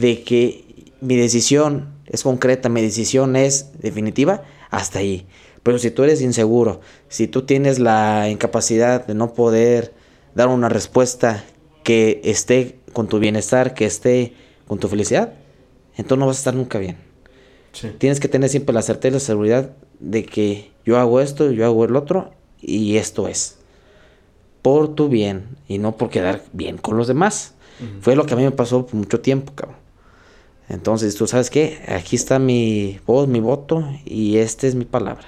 de 0.00 0.22
que 0.22 0.64
mi 1.00 1.16
decisión 1.16 1.94
es 2.06 2.24
concreta, 2.24 2.68
mi 2.68 2.82
decisión 2.82 3.36
es 3.36 3.70
definitiva, 3.78 4.42
hasta 4.70 4.98
ahí. 4.98 5.26
Pero 5.62 5.78
si 5.78 5.90
tú 5.90 6.02
eres 6.02 6.20
inseguro, 6.20 6.80
si 7.08 7.28
tú 7.28 7.42
tienes 7.42 7.78
la 7.78 8.28
incapacidad 8.28 9.06
de 9.06 9.14
no 9.14 9.34
poder 9.34 9.94
dar 10.34 10.48
una 10.48 10.68
respuesta 10.68 11.44
que 11.84 12.20
esté 12.24 12.78
con 12.92 13.06
tu 13.06 13.20
bienestar, 13.20 13.74
que 13.74 13.86
esté 13.86 14.32
con 14.66 14.78
tu 14.78 14.88
felicidad, 14.88 15.34
entonces 15.96 16.18
no 16.18 16.26
vas 16.26 16.36
a 16.36 16.40
estar 16.40 16.54
nunca 16.54 16.78
bien. 16.78 16.96
Tienes 17.98 18.20
que 18.20 18.28
tener 18.28 18.50
siempre 18.50 18.74
la 18.74 18.82
certeza 18.82 19.08
y 19.08 19.18
la 19.18 19.20
seguridad 19.20 19.70
de 20.00 20.24
que 20.24 20.70
yo 20.84 20.98
hago 20.98 21.20
esto, 21.20 21.50
yo 21.50 21.64
hago 21.64 21.84
el 21.84 21.96
otro 21.96 22.32
y 22.60 22.96
esto 22.96 23.28
es. 23.28 23.58
Por 24.60 24.94
tu 24.94 25.08
bien 25.08 25.56
y 25.68 25.78
no 25.78 25.96
por 25.96 26.10
quedar 26.10 26.42
bien 26.52 26.78
con 26.78 26.96
los 26.96 27.06
demás. 27.06 27.54
Fue 28.00 28.16
lo 28.16 28.26
que 28.26 28.34
a 28.34 28.36
mí 28.36 28.44
me 28.44 28.50
pasó 28.50 28.86
por 28.86 28.94
mucho 28.94 29.20
tiempo, 29.20 29.52
cabrón. 29.54 29.83
Entonces, 30.68 31.14
tú 31.16 31.26
sabes 31.26 31.50
qué, 31.50 31.80
aquí 31.88 32.16
está 32.16 32.38
mi 32.38 33.00
voz, 33.06 33.28
mi 33.28 33.40
voto 33.40 33.84
y 34.04 34.38
esta 34.38 34.66
es 34.66 34.74
mi 34.74 34.84
palabra. 34.84 35.26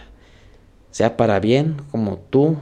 Sea 0.91 1.17
para 1.17 1.41
bien 1.41 1.77
como 1.91 2.19
tú 2.19 2.57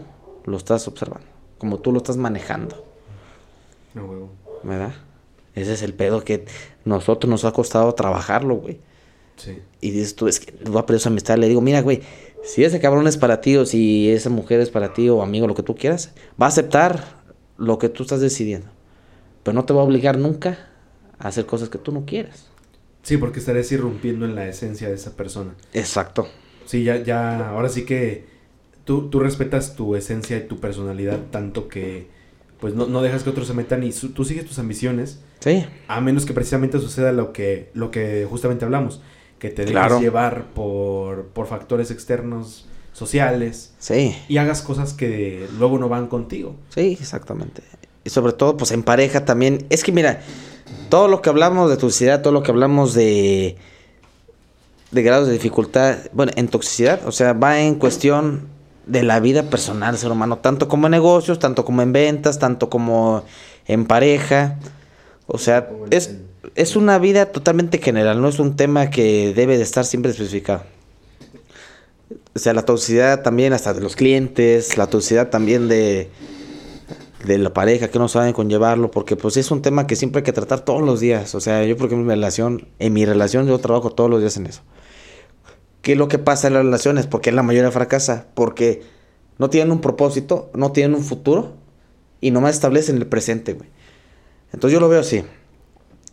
lo 0.44 0.56
estás 0.56 0.88
observando, 0.88 1.26
como 1.58 1.78
tú 1.78 1.92
lo 1.92 1.98
estás 1.98 2.16
manejando. 2.16 2.84
No, 3.94 4.06
huevo. 4.06 4.30
¿Verdad? 4.64 4.94
Ese 5.54 5.72
es 5.72 5.82
el 5.82 5.94
pedo 5.94 6.24
que 6.24 6.46
nosotros 6.84 7.30
nos 7.30 7.44
ha 7.44 7.52
costado 7.52 7.94
trabajarlo, 7.94 8.56
güey. 8.56 8.80
Sí. 9.36 9.58
Y 9.80 9.90
dices 9.90 10.16
tú, 10.16 10.26
es 10.26 10.40
que 10.40 10.52
voy 10.64 10.78
a 10.78 10.86
perder 10.86 11.00
su 11.00 11.08
amistad. 11.08 11.38
Le 11.38 11.48
digo, 11.48 11.60
mira, 11.60 11.80
güey, 11.80 12.02
si 12.42 12.64
ese 12.64 12.80
cabrón 12.80 13.06
es 13.06 13.16
para 13.16 13.40
ti 13.40 13.56
o 13.56 13.66
si 13.66 14.10
esa 14.10 14.30
mujer 14.30 14.60
es 14.60 14.70
para 14.70 14.92
ti 14.92 15.08
o 15.08 15.22
amigo, 15.22 15.46
lo 15.46 15.54
que 15.54 15.62
tú 15.62 15.76
quieras, 15.76 16.12
va 16.40 16.46
a 16.46 16.48
aceptar 16.48 17.22
lo 17.56 17.78
que 17.78 17.88
tú 17.88 18.02
estás 18.02 18.20
decidiendo. 18.20 18.66
Pero 19.44 19.54
no 19.54 19.64
te 19.64 19.72
va 19.72 19.80
a 19.80 19.84
obligar 19.84 20.18
nunca 20.18 20.58
a 21.18 21.28
hacer 21.28 21.46
cosas 21.46 21.68
que 21.68 21.78
tú 21.78 21.92
no 21.92 22.04
quieras. 22.04 22.48
Sí, 23.04 23.16
porque 23.16 23.38
estarías 23.38 23.70
irrumpiendo 23.70 24.24
en 24.24 24.34
la 24.34 24.48
esencia 24.48 24.88
de 24.88 24.94
esa 24.94 25.14
persona. 25.14 25.54
Exacto. 25.72 26.26
Sí, 26.66 26.82
ya, 26.82 26.96
ya, 26.96 27.50
ahora 27.50 27.68
sí 27.68 27.84
que 27.84 28.24
tú, 28.84 29.08
tú 29.10 29.20
respetas 29.20 29.76
tu 29.76 29.94
esencia 29.94 30.36
y 30.38 30.48
tu 30.48 30.58
personalidad 30.58 31.20
tanto 31.30 31.68
que 31.68 32.08
pues 32.58 32.74
no, 32.74 32.86
no 32.86 33.02
dejas 33.02 33.22
que 33.22 33.30
otros 33.30 33.46
se 33.46 33.54
metan 33.54 33.84
y 33.84 33.92
tú 33.92 34.24
sigues 34.24 34.46
tus 34.46 34.58
ambiciones. 34.58 35.20
Sí. 35.40 35.64
A 35.86 36.00
menos 36.00 36.24
que 36.24 36.32
precisamente 36.32 36.80
suceda 36.80 37.12
lo 37.12 37.32
que, 37.32 37.70
lo 37.74 37.90
que 37.90 38.26
justamente 38.28 38.64
hablamos 38.64 39.00
que 39.38 39.50
te 39.50 39.66
dejes 39.66 40.00
llevar 40.00 40.54
por, 40.54 41.26
por 41.26 41.46
factores 41.46 41.90
externos 41.90 42.66
sociales. 42.94 43.74
Sí. 43.78 44.16
Y 44.26 44.38
hagas 44.38 44.62
cosas 44.62 44.94
que 44.94 45.46
luego 45.58 45.78
no 45.78 45.90
van 45.90 46.06
contigo. 46.06 46.56
Sí, 46.70 46.96
exactamente. 46.98 47.62
Y 48.04 48.08
sobre 48.10 48.32
todo, 48.32 48.56
pues 48.56 48.70
en 48.70 48.82
pareja 48.82 49.26
también. 49.26 49.66
Es 49.68 49.84
que 49.84 49.92
mira, 49.92 50.22
todo 50.94 51.08
lo 51.08 51.22
que 51.22 51.28
hablamos 51.28 51.68
de 51.70 51.76
toxicidad, 51.76 52.22
todo 52.22 52.32
lo 52.32 52.44
que 52.44 52.52
hablamos 52.52 52.94
de 52.94 53.56
de 54.92 55.02
grados 55.02 55.26
de 55.26 55.32
dificultad, 55.32 55.96
bueno, 56.12 56.30
en 56.36 56.46
toxicidad, 56.46 57.00
o 57.04 57.10
sea, 57.10 57.32
va 57.32 57.58
en 57.58 57.74
cuestión 57.74 58.46
de 58.86 59.02
la 59.02 59.18
vida 59.18 59.42
personal 59.50 59.94
del 59.94 60.00
ser 60.00 60.12
humano, 60.12 60.38
tanto 60.38 60.68
como 60.68 60.86
en 60.86 60.92
negocios, 60.92 61.40
tanto 61.40 61.64
como 61.64 61.82
en 61.82 61.92
ventas, 61.92 62.38
tanto 62.38 62.70
como 62.70 63.24
en 63.66 63.86
pareja. 63.86 64.60
O 65.26 65.36
sea, 65.36 65.68
es 65.90 66.14
es 66.54 66.76
una 66.76 67.00
vida 67.00 67.26
totalmente 67.32 67.78
general, 67.78 68.22
no 68.22 68.28
es 68.28 68.38
un 68.38 68.54
tema 68.54 68.90
que 68.90 69.34
debe 69.34 69.56
de 69.56 69.64
estar 69.64 69.84
siempre 69.84 70.12
especificado. 70.12 70.62
O 72.36 72.38
sea, 72.38 72.52
la 72.52 72.62
toxicidad 72.62 73.22
también 73.22 73.52
hasta 73.52 73.74
de 73.74 73.80
los 73.80 73.96
clientes, 73.96 74.76
la 74.76 74.86
toxicidad 74.86 75.28
también 75.28 75.66
de, 75.66 76.08
de 77.26 77.38
la 77.38 77.52
pareja 77.52 77.88
que 77.88 77.98
no 77.98 78.08
saben 78.08 78.32
conllevarlo, 78.32 78.90
porque 78.90 79.16
pues 79.16 79.36
es 79.36 79.50
un 79.50 79.62
tema 79.62 79.86
que 79.86 79.96
siempre 79.96 80.20
hay 80.20 80.24
que 80.24 80.32
tratar 80.32 80.60
todos 80.60 80.82
los 80.82 81.00
días. 81.00 81.34
O 81.34 81.40
sea, 81.40 81.64
yo 81.64 81.76
porque 81.76 81.94
en 81.94 82.02
mi 82.02 82.08
relación, 82.08 82.68
en 82.78 82.92
mi 82.92 83.04
relación 83.04 83.46
yo 83.46 83.58
trabajo 83.58 83.90
todos 83.90 84.10
los 84.10 84.20
días 84.20 84.36
en 84.36 84.46
eso. 84.46 84.62
¿Qué 85.82 85.92
es 85.92 85.98
lo 85.98 86.08
que 86.08 86.18
pasa 86.18 86.48
en 86.48 86.54
las 86.54 86.64
relaciones? 86.64 87.06
Porque 87.06 87.32
la 87.32 87.42
mayoría 87.42 87.70
fracasa, 87.70 88.26
porque 88.34 88.82
no 89.38 89.50
tienen 89.50 89.72
un 89.72 89.80
propósito, 89.80 90.50
no 90.54 90.72
tienen 90.72 90.94
un 90.94 91.04
futuro 91.04 91.54
y 92.20 92.30
nomás 92.30 92.54
establecen 92.54 92.96
el 92.96 93.06
presente, 93.06 93.54
güey. 93.54 93.68
Entonces 94.52 94.74
yo 94.74 94.80
lo 94.80 94.88
veo 94.88 95.00
así. 95.00 95.24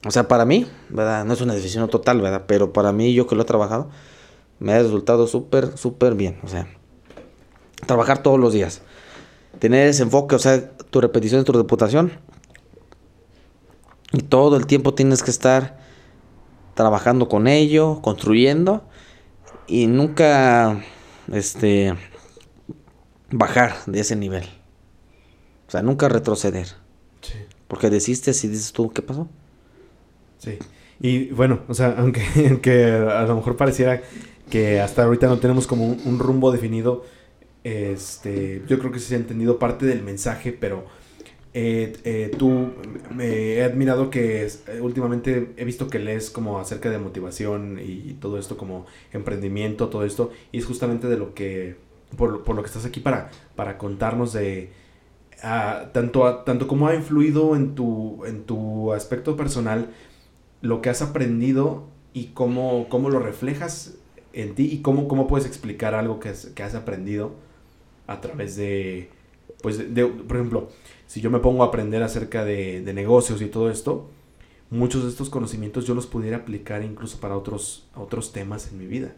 O 0.06 0.12
sea, 0.12 0.28
para 0.28 0.45
mí, 0.45 0.67
¿verdad? 0.89 1.26
No 1.26 1.34
es 1.34 1.41
una 1.41 1.54
decisión 1.54 1.88
total, 1.89 2.21
¿verdad? 2.21 2.45
Pero 2.47 2.74
para 2.74 2.91
mí, 2.91 3.13
yo 3.13 3.28
que 3.28 3.36
lo 3.36 3.43
he 3.43 3.45
trabajado, 3.45 3.89
me 4.60 4.74
ha 4.74 4.80
resultado 4.80 5.28
súper, 5.28 5.78
súper 5.78 6.15
bien. 6.15 6.39
O 6.43 6.47
sea, 6.47 6.67
trabajar 7.86 8.24
todos 8.24 8.39
los 8.39 8.54
días. 8.54 8.82
Tener 9.60 9.88
ese 9.88 10.04
enfoque, 10.04 10.36
o 10.36 10.40
sea, 10.40 10.72
tu 10.72 11.02
repetición 11.02 11.40
es 11.40 11.46
tu 11.46 11.54
reputación. 11.54 12.12
Y 14.12 14.24
todo 14.24 14.58
el 14.58 14.66
tiempo 14.66 14.94
tienes 14.94 15.24
que 15.24 15.32
estar 15.32 15.78
trabajando 16.74 17.30
con 17.30 17.48
ello, 17.48 18.02
construyendo. 18.02 18.84
Y 19.68 19.88
nunca, 19.88 20.84
este, 21.32 21.96
bajar 23.30 23.76
de 23.86 24.00
ese 24.00 24.16
nivel. 24.16 24.44
O 25.68 25.72
sea, 25.72 25.82
nunca 25.82 26.10
retroceder. 26.10 26.68
Sí. 27.22 27.36
Porque 27.68 27.90
desistes 27.90 28.44
y 28.44 28.50
dices 28.50 28.74
tú, 28.74 28.92
¿qué 28.92 29.02
pasó? 29.02 29.30
Sí. 30.40 30.58
Y 31.00 31.32
bueno, 31.32 31.62
o 31.68 31.74
sea, 31.74 31.96
aunque, 31.98 32.24
aunque 32.50 32.86
a 32.86 33.24
lo 33.24 33.36
mejor 33.36 33.58
pareciera 33.58 34.02
que 34.50 34.82
hasta 34.82 35.04
ahorita 35.04 35.28
no 35.28 35.40
tenemos 35.40 35.66
como 35.66 35.88
un, 35.88 36.20
rumbo 36.20 36.52
definido, 36.52 37.06
este, 37.63 38.63
yo 38.67 38.80
creo 38.80 38.91
que 38.91 39.00
se 39.00 39.15
ha 39.15 39.17
entendido 39.17 39.60
parte 39.60 39.86
del 39.86 40.04
mensaje, 40.04 40.52
pero 40.52 40.86
eh, 41.54 41.93
eh, 42.06 42.32
tú 42.38 42.71
me 43.13 43.56
he 43.56 43.63
admirado 43.63 44.10
que 44.10 44.45
eh, 44.45 44.80
últimamente 44.82 45.54
he 45.58 45.65
visto 45.65 45.89
que 45.89 46.00
lees 46.00 46.30
como 46.30 46.60
acerca 46.60 46.89
de 46.89 46.97
motivación 46.97 47.78
y 47.84 48.13
todo 48.13 48.38
esto 48.39 48.58
como 48.58 48.86
emprendimiento, 49.12 49.89
todo 49.89 50.06
esto, 50.06 50.32
y 50.52 50.60
es 50.60 50.65
justamente 50.65 51.08
de 51.08 51.17
lo 51.17 51.34
que, 51.34 51.76
por, 52.17 52.43
por 52.43 52.56
lo 52.56 52.63
que 52.63 52.67
estás 52.67 52.86
aquí 52.86 53.00
para, 53.00 53.30
para 53.56 53.78
contarnos 53.78 54.34
de... 54.34 54.71
Ah, 55.43 55.89
tanto, 55.91 56.43
tanto 56.45 56.67
como 56.67 56.88
ha 56.88 56.93
influido 56.93 57.56
en 57.56 57.74
tu, 57.74 58.24
en 58.26 58.43
tu 58.43 58.93
aspecto 58.93 59.36
personal, 59.36 59.89
lo 60.62 60.82
que 60.82 60.89
has 60.91 61.02
aprendido 61.02 61.88
y 62.13 62.28
cómo, 62.28 62.88
cómo 62.89 63.10
lo 63.10 63.19
reflejas 63.19 63.95
en 64.34 64.54
ti 64.54 64.69
y 64.71 64.82
cómo, 64.84 65.08
cómo 65.08 65.28
puedes 65.28 65.47
explicar 65.47 65.95
algo 65.95 66.19
que 66.19 66.32
que 66.56 66.63
has 66.63 66.76
aprendido 66.76 67.34
a 68.12 68.21
través 68.21 68.56
de, 68.56 69.10
pues, 69.62 69.93
de, 69.93 70.06
por 70.06 70.38
ejemplo, 70.38 70.69
si 71.08 71.21
yo 71.21 71.30
me 71.30 71.39
pongo 71.39 71.63
a 71.63 71.67
aprender 71.67 72.04
acerca 72.04 72.45
de, 72.45 72.82
de, 72.82 72.93
negocios 72.93 73.41
y 73.41 73.47
todo 73.47 73.69
esto, 73.69 74.10
muchos 74.69 75.04
de 75.04 75.10
estos 75.10 75.30
conocimientos 75.30 75.86
yo 75.86 75.93
los 75.95 76.08
pudiera 76.08 76.38
aplicar 76.38 76.84
incluso 76.84 77.19
para 77.19 77.38
otros, 77.38 77.88
otros 77.95 78.32
temas 78.32 78.71
en 78.71 78.78
mi 78.78 78.86
vida. 78.86 79.13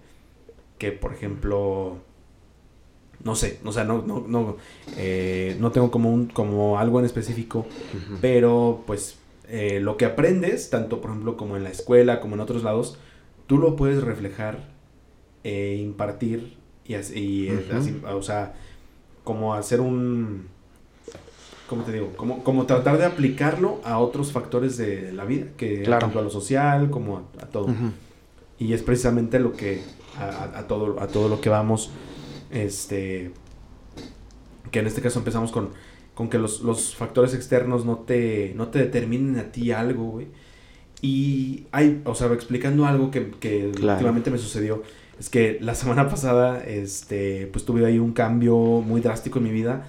Que, 0.78 0.92
por 0.92 1.14
ejemplo, 1.14 1.98
no 3.24 3.36
sé, 3.36 3.60
o 3.64 3.72
sea, 3.72 3.84
no, 3.84 4.02
no, 4.02 4.26
no, 4.28 4.58
eh, 4.98 5.56
no 5.60 5.72
tengo 5.72 5.92
como, 5.92 6.12
un, 6.12 6.28
como 6.28 6.80
algo 6.80 7.00
en 7.00 7.06
específico, 7.06 7.66
pero 8.22 8.84
pues 8.86 9.18
eh, 9.48 9.80
lo 9.80 9.98
que 9.98 10.06
aprendes, 10.06 10.70
tanto 10.70 11.00
por 11.00 11.12
ejemplo 11.12 11.38
como 11.38 11.56
en 11.56 11.64
la 11.64 11.70
escuela, 11.70 12.20
como 12.20 12.36
en 12.36 12.42
otros 12.42 12.64
lados, 12.64 12.98
tú 13.48 13.60
lo 13.60 13.76
puedes 13.76 14.04
reflejar, 14.04 14.74
e 15.44 15.76
impartir 15.76 16.56
y, 16.86 16.96
así, 16.96 17.50
o 18.06 18.22
sea, 18.22 18.54
como 19.24 19.54
hacer 19.54 19.82
un, 19.82 20.48
¿cómo 21.68 21.84
te 21.84 21.94
digo? 21.94 22.14
Como, 22.16 22.44
como 22.44 22.66
tratar 22.66 22.98
de 22.98 23.06
aplicarlo 23.06 23.82
a 23.84 24.00
otros 24.00 24.32
factores 24.32 24.78
de 24.78 25.12
la 25.14 25.26
vida, 25.26 25.48
que 25.58 25.80
tanto 25.80 26.20
a 26.20 26.22
lo 26.22 26.30
social 26.30 26.90
como 26.90 27.30
a, 27.42 27.46
todo. 27.48 27.68
Y 28.60 28.74
es 28.74 28.84
precisamente 28.84 29.40
lo 29.40 29.54
que, 29.54 29.82
a, 30.18 30.60
a, 30.60 30.68
todo, 30.68 31.00
a 31.00 31.08
todo 31.08 31.30
lo 31.30 31.42
que 31.42 31.50
vamos 31.50 31.92
este. 32.52 33.32
Que 34.72 34.80
en 34.80 34.88
este 34.88 35.02
caso 35.02 35.20
empezamos 35.20 35.52
con, 35.52 35.70
con 36.14 36.30
que 36.30 36.38
los, 36.38 36.62
los 36.62 36.96
factores 36.96 37.34
externos 37.34 37.86
no 37.86 37.98
te, 38.00 38.54
no 38.56 38.68
te 38.68 38.80
determinen 38.80 39.38
a 39.38 39.52
ti 39.52 39.72
algo, 39.72 40.04
güey. 40.04 40.28
Y 41.02 41.66
hay, 41.72 42.02
o 42.06 42.16
sea, 42.16 42.32
explicando 42.32 42.86
algo 42.86 43.12
que, 43.12 43.32
que 43.32 43.68
últimamente 43.68 44.32
me 44.32 44.38
sucedió. 44.38 44.84
Es 45.20 45.30
que 45.30 45.58
la 45.62 45.76
semana 45.76 46.10
pasada, 46.10 46.64
este, 46.64 47.48
pues 47.52 47.66
tuve 47.66 47.86
ahí 47.86 48.00
un 48.00 48.14
cambio 48.14 48.56
muy 48.58 49.02
drástico 49.02 49.40
en 49.40 49.46
mi 49.46 49.52
vida. 49.52 49.88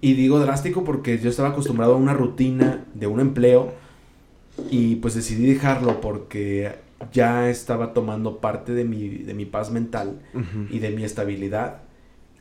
Y 0.00 0.14
digo 0.14 0.38
drástico 0.38 0.84
porque 0.84 1.18
yo 1.18 1.28
estaba 1.28 1.50
acostumbrado 1.50 1.94
a 1.94 1.96
una 1.96 2.14
rutina 2.14 2.84
de 2.94 3.06
un 3.06 3.20
empleo. 3.20 3.72
Y 4.70 4.96
pues 4.96 5.14
decidí 5.14 5.46
dejarlo 5.46 6.00
porque 6.00 6.74
ya 7.12 7.48
estaba 7.48 7.94
tomando 7.94 8.38
parte 8.38 8.72
de 8.72 8.84
mi, 8.84 9.08
de 9.08 9.34
mi 9.34 9.46
paz 9.46 9.70
mental 9.70 10.20
y 10.70 10.78
de 10.78 10.90
mi 10.90 11.04
estabilidad. 11.04 11.82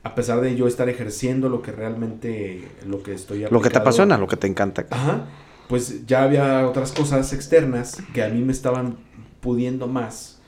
A 0.04 0.16
pesar 0.16 0.42
de 0.42 0.56
yo 0.56 0.68
estar 0.68 0.88
ejerciendo 0.90 1.50
lo 1.50 1.62
que 1.62 1.72
realmente, 1.72 2.68
lo 2.86 3.04
que 3.04 3.14
estoy 3.14 3.46
Lo 3.50 3.62
que 3.62 3.70
te 3.70 3.78
apasiona, 3.78 4.18
lo 4.18 4.28
que 4.28 4.38
te 4.38 4.48
encanta. 4.48 4.86
Ajá. 4.90 5.28
Pues 5.68 6.06
ya 6.08 6.24
había 6.24 6.68
otras 6.68 6.92
cosas 6.92 7.32
externas 7.34 8.02
que 8.14 8.24
a 8.24 8.30
mí 8.30 8.42
me 8.42 8.52
estaban 8.52 8.98
pudiendo 9.42 9.88
más. 9.88 10.42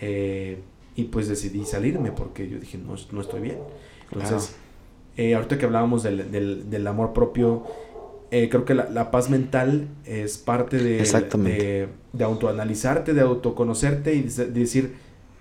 Eh, 0.00 0.62
y 0.98 1.04
pues 1.04 1.28
decidí 1.28 1.64
salirme 1.64 2.10
porque 2.10 2.48
yo 2.48 2.58
dije, 2.58 2.76
no, 2.76 2.96
no 3.12 3.20
estoy 3.20 3.40
bien. 3.40 3.58
Entonces, 4.10 4.56
eh, 5.16 5.36
ahorita 5.36 5.56
que 5.56 5.64
hablábamos 5.64 6.02
del, 6.02 6.32
del, 6.32 6.68
del 6.70 6.86
amor 6.88 7.12
propio, 7.12 7.62
eh, 8.32 8.48
creo 8.48 8.64
que 8.64 8.74
la, 8.74 9.10
paz 9.12 9.30
mental 9.30 9.86
es 10.04 10.38
parte 10.38 10.76
de, 10.78 10.98
de, 10.98 11.88
de, 12.12 12.24
autoanalizarte, 12.24 13.14
de 13.14 13.20
autoconocerte 13.20 14.12
y 14.12 14.22
de, 14.22 14.46
decir 14.46 14.96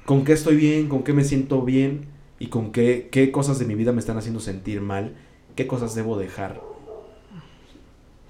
con 0.06 0.24
qué 0.24 0.34
estoy 0.34 0.58
bien, 0.58 0.89
con 0.89 1.04
qué 1.04 1.13
me 1.13 1.24
siento 1.24 1.63
bien 1.63 2.06
y 2.38 2.50
con 2.50 2.72
qué, 2.72 3.10
qué 3.12 3.32
cosas 3.32 3.58
de 3.58 3.65
mi 3.65 3.74
vida 3.74 3.91
me 3.93 4.00
están 4.00 4.20
haciendo 4.20 4.39
sentir 4.39 4.82
mal, 4.82 5.15
qué 5.56 5.65
cosas 5.65 5.96
debo 5.96 6.20
dejar. 6.20 6.62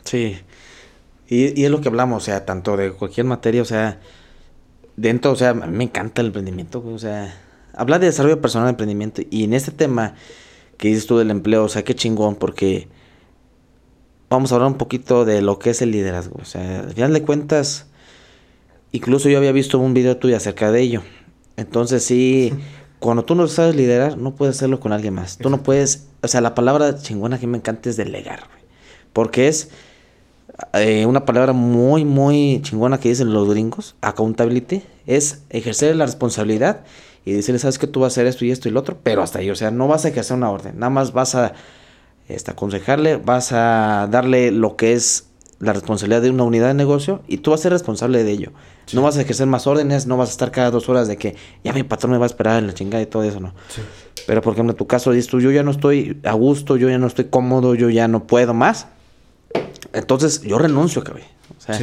Sí, 0.05 0.37
y, 1.27 1.59
y 1.59 1.65
es 1.65 1.71
lo 1.71 1.81
que 1.81 1.89
hablamos, 1.89 2.23
o 2.23 2.25
sea, 2.25 2.45
tanto 2.45 2.77
de 2.77 2.93
cualquier 2.93 3.25
materia, 3.25 3.61
o 3.61 3.65
sea, 3.65 3.99
dentro, 4.97 5.31
o 5.31 5.35
sea, 5.35 5.51
a 5.51 5.53
mí 5.53 5.77
me 5.77 5.83
encanta 5.85 6.21
el 6.21 6.27
emprendimiento, 6.27 6.83
o 6.85 6.99
sea, 6.99 7.33
hablar 7.73 8.01
de 8.01 8.07
desarrollo 8.07 8.41
personal 8.41 8.65
de 8.67 8.71
emprendimiento 8.71 9.21
y 9.29 9.45
en 9.45 9.53
este 9.53 9.71
tema 9.71 10.15
que 10.77 10.89
dices 10.89 11.07
tú 11.07 11.17
del 11.17 11.31
empleo, 11.31 11.63
o 11.63 11.69
sea, 11.69 11.83
qué 11.83 11.95
chingón, 11.95 12.35
porque 12.35 12.87
vamos 14.29 14.51
a 14.51 14.55
hablar 14.55 14.71
un 14.71 14.77
poquito 14.77 15.25
de 15.25 15.41
lo 15.41 15.59
que 15.59 15.69
es 15.69 15.81
el 15.81 15.91
liderazgo. 15.91 16.39
O 16.41 16.45
sea, 16.45 16.81
al 16.81 16.93
final 16.93 17.13
de 17.13 17.23
cuentas, 17.23 17.87
incluso 18.91 19.29
yo 19.29 19.37
había 19.37 19.51
visto 19.51 19.79
un 19.79 19.93
video 19.93 20.17
tuyo 20.17 20.35
acerca 20.35 20.71
de 20.71 20.81
ello. 20.81 21.03
Entonces 21.55 22.03
sí, 22.03 22.53
cuando 22.99 23.25
tú 23.25 23.35
no 23.35 23.47
sabes 23.47 23.75
liderar, 23.75 24.17
no 24.17 24.35
puedes 24.35 24.57
hacerlo 24.57 24.79
con 24.79 24.91
alguien 24.91 25.13
más. 25.13 25.37
Tú 25.37 25.49
no 25.49 25.63
puedes, 25.63 26.07
o 26.21 26.27
sea, 26.27 26.41
la 26.41 26.55
palabra 26.55 26.99
chingona 26.99 27.39
que 27.39 27.47
me 27.47 27.57
encanta 27.57 27.89
es 27.89 27.97
delegar, 27.97 28.41
porque 29.13 29.47
es 29.47 29.69
eh, 30.73 31.05
una 31.05 31.25
palabra 31.25 31.53
muy, 31.53 32.05
muy 32.05 32.61
chingona 32.63 32.99
que 32.99 33.09
dicen 33.09 33.33
los 33.33 33.49
gringos, 33.49 33.95
accountability, 34.01 34.83
es 35.05 35.43
ejercer 35.49 35.95
la 35.95 36.05
responsabilidad 36.05 36.83
y 37.25 37.33
decirle, 37.33 37.59
sabes 37.59 37.77
que 37.77 37.87
tú 37.87 37.99
vas 37.99 38.13
a 38.13 38.13
hacer 38.13 38.27
esto 38.27 38.45
y 38.45 38.51
esto 38.51 38.67
y 38.67 38.71
lo 38.71 38.79
otro, 38.79 38.97
pero 39.03 39.21
hasta 39.21 39.39
ahí, 39.39 39.49
o 39.49 39.55
sea, 39.55 39.69
no 39.69 39.87
vas 39.87 40.05
a 40.05 40.09
ejercer 40.09 40.37
una 40.37 40.49
orden, 40.49 40.79
nada 40.79 40.89
más 40.89 41.13
vas 41.13 41.35
a 41.35 41.53
este, 42.27 42.51
aconsejarle, 42.51 43.17
vas 43.17 43.51
a 43.51 44.07
darle 44.09 44.51
lo 44.51 44.75
que 44.75 44.93
es 44.93 45.27
la 45.59 45.73
responsabilidad 45.73 46.21
de 46.21 46.29
una 46.29 46.43
unidad 46.43 46.67
de 46.67 46.73
negocio 46.73 47.21
y 47.27 47.37
tú 47.37 47.51
vas 47.51 47.61
a 47.61 47.63
ser 47.63 47.71
responsable 47.71 48.23
de 48.23 48.31
ello. 48.31 48.51
No 48.93 49.01
vas 49.01 49.17
a 49.17 49.21
ejercer 49.21 49.47
más 49.47 49.65
órdenes, 49.67 50.05
no 50.05 50.15
vas 50.15 50.29
a 50.29 50.31
estar 50.31 50.51
cada 50.51 50.71
dos 50.71 50.87
horas 50.87 51.07
de 51.07 51.17
que 51.17 51.35
ya 51.63 51.73
mi 51.73 51.83
patrón 51.83 52.11
me 52.11 52.17
va 52.17 52.25
a 52.25 52.27
esperar 52.27 52.59
en 52.59 52.67
la 52.67 52.73
chingada 52.73 53.01
y 53.01 53.07
todo 53.07 53.23
eso, 53.23 53.39
¿no? 53.39 53.53
Pero 54.27 54.41
por 54.41 54.53
ejemplo, 54.53 54.71
en 54.71 54.77
tu 54.77 54.87
caso 54.87 55.11
dices 55.11 55.29
tú, 55.29 55.39
yo 55.39 55.51
ya 55.51 55.63
no 55.63 55.71
estoy 55.71 56.19
a 56.23 56.33
gusto, 56.33 56.77
yo 56.77 56.89
ya 56.89 56.97
no 56.97 57.07
estoy 57.07 57.25
cómodo, 57.25 57.75
yo 57.75 57.89
ya 57.89 58.07
no 58.07 58.27
puedo 58.27 58.53
más. 58.53 58.87
Entonces 59.99 60.41
yo 60.41 60.57
renuncio, 60.57 61.03
cabrón. 61.03 61.25
O 61.57 61.61
sea, 61.61 61.79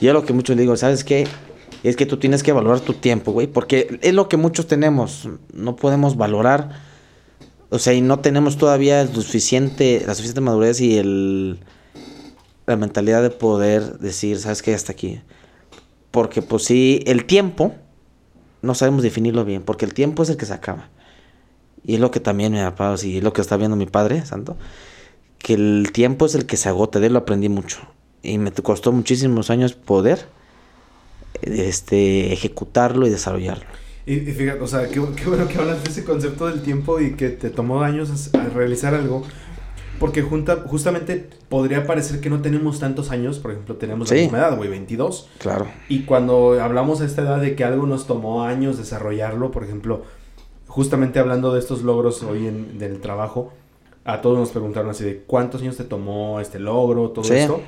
y 0.00 0.06
es 0.06 0.12
lo 0.12 0.24
que 0.24 0.32
muchos 0.32 0.56
digo, 0.56 0.76
¿sabes 0.76 1.04
qué? 1.04 1.26
Es 1.82 1.96
que 1.96 2.06
tú 2.06 2.16
tienes 2.16 2.42
que 2.42 2.52
valorar 2.52 2.80
tu 2.80 2.94
tiempo, 2.94 3.32
güey, 3.32 3.46
porque 3.46 3.98
es 4.02 4.14
lo 4.14 4.28
que 4.28 4.36
muchos 4.36 4.66
tenemos. 4.66 5.28
No 5.52 5.76
podemos 5.76 6.16
valorar 6.16 6.88
o 7.70 7.78
sea, 7.78 7.92
y 7.92 8.00
no 8.00 8.20
tenemos 8.20 8.56
todavía 8.56 9.06
suficiente, 9.06 10.02
la 10.06 10.14
suficiente 10.14 10.40
madurez 10.40 10.80
y 10.80 10.96
el, 10.96 11.58
la 12.66 12.76
mentalidad 12.76 13.22
de 13.22 13.30
poder 13.30 13.98
decir, 13.98 14.38
¿sabes 14.38 14.62
qué? 14.62 14.74
Hasta 14.74 14.92
aquí. 14.92 15.20
Porque 16.10 16.40
pues 16.40 16.64
sí, 16.64 17.02
el 17.06 17.26
tiempo, 17.26 17.74
no 18.62 18.74
sabemos 18.74 19.02
definirlo 19.02 19.44
bien, 19.44 19.62
porque 19.62 19.84
el 19.84 19.92
tiempo 19.92 20.22
es 20.22 20.30
el 20.30 20.38
que 20.38 20.46
se 20.46 20.54
acaba. 20.54 20.88
Y 21.84 21.94
es 21.94 22.00
lo 22.00 22.10
que 22.10 22.20
también 22.20 22.52
me 22.52 22.62
ha 22.62 22.74
pasado, 22.74 23.06
y 23.06 23.18
es 23.18 23.24
lo 23.24 23.34
que 23.34 23.42
está 23.42 23.58
viendo 23.58 23.76
mi 23.76 23.86
padre, 23.86 24.24
santo, 24.24 24.56
que 25.38 25.54
el 25.54 25.90
tiempo 25.92 26.26
es 26.26 26.34
el 26.34 26.46
que 26.46 26.56
se 26.56 26.68
agota, 26.68 27.00
de 27.00 27.06
él 27.06 27.12
lo 27.14 27.20
aprendí 27.20 27.48
mucho. 27.48 27.80
Y 28.22 28.38
me 28.38 28.52
costó 28.52 28.92
muchísimos 28.92 29.50
años 29.50 29.72
poder 29.72 30.26
este, 31.42 32.32
ejecutarlo 32.32 33.06
y 33.06 33.10
desarrollarlo. 33.10 33.66
Y, 34.06 34.20
fíjate, 34.20 34.60
o 34.60 34.66
sea, 34.66 34.88
qué, 34.88 35.00
bueno 35.00 35.48
que 35.48 35.58
hablas 35.58 35.84
de 35.84 35.90
ese 35.90 36.02
concepto 36.02 36.46
del 36.46 36.62
tiempo 36.62 36.98
y 36.98 37.12
que 37.12 37.28
te 37.28 37.50
tomó 37.50 37.82
años 37.82 38.30
a, 38.34 38.44
realizar 38.48 38.94
algo. 38.94 39.22
Porque 40.00 40.22
junta, 40.22 40.62
justamente 40.64 41.28
podría 41.48 41.84
parecer 41.84 42.20
que 42.20 42.30
no 42.30 42.40
tenemos 42.40 42.78
tantos 42.78 43.10
años, 43.10 43.40
por 43.40 43.50
ejemplo, 43.50 43.76
tenemos 43.76 44.08
la 44.10 44.16
misma 44.16 44.38
edad, 44.38 44.56
güey, 44.56 44.70
22. 44.70 45.28
Claro. 45.38 45.66
Y 45.88 46.04
cuando 46.04 46.62
hablamos 46.62 47.00
a 47.00 47.04
esta 47.04 47.22
edad 47.22 47.40
de 47.40 47.56
que 47.56 47.64
algo 47.64 47.84
nos 47.84 48.06
tomó 48.06 48.44
años 48.44 48.78
desarrollarlo, 48.78 49.50
por 49.50 49.64
ejemplo, 49.64 50.04
justamente 50.68 51.18
hablando 51.18 51.52
de 51.52 51.58
estos 51.58 51.82
logros 51.82 52.22
hoy 52.22 52.46
en 52.46 52.78
el 52.80 53.00
trabajo, 53.00 53.52
a 54.08 54.22
todos 54.22 54.38
nos 54.38 54.50
preguntaron 54.50 54.90
así 54.90 55.04
de 55.04 55.18
cuántos 55.18 55.60
años 55.60 55.76
te 55.76 55.84
tomó 55.84 56.40
este 56.40 56.58
logro, 56.58 57.10
todo 57.10 57.32
esto. 57.32 57.60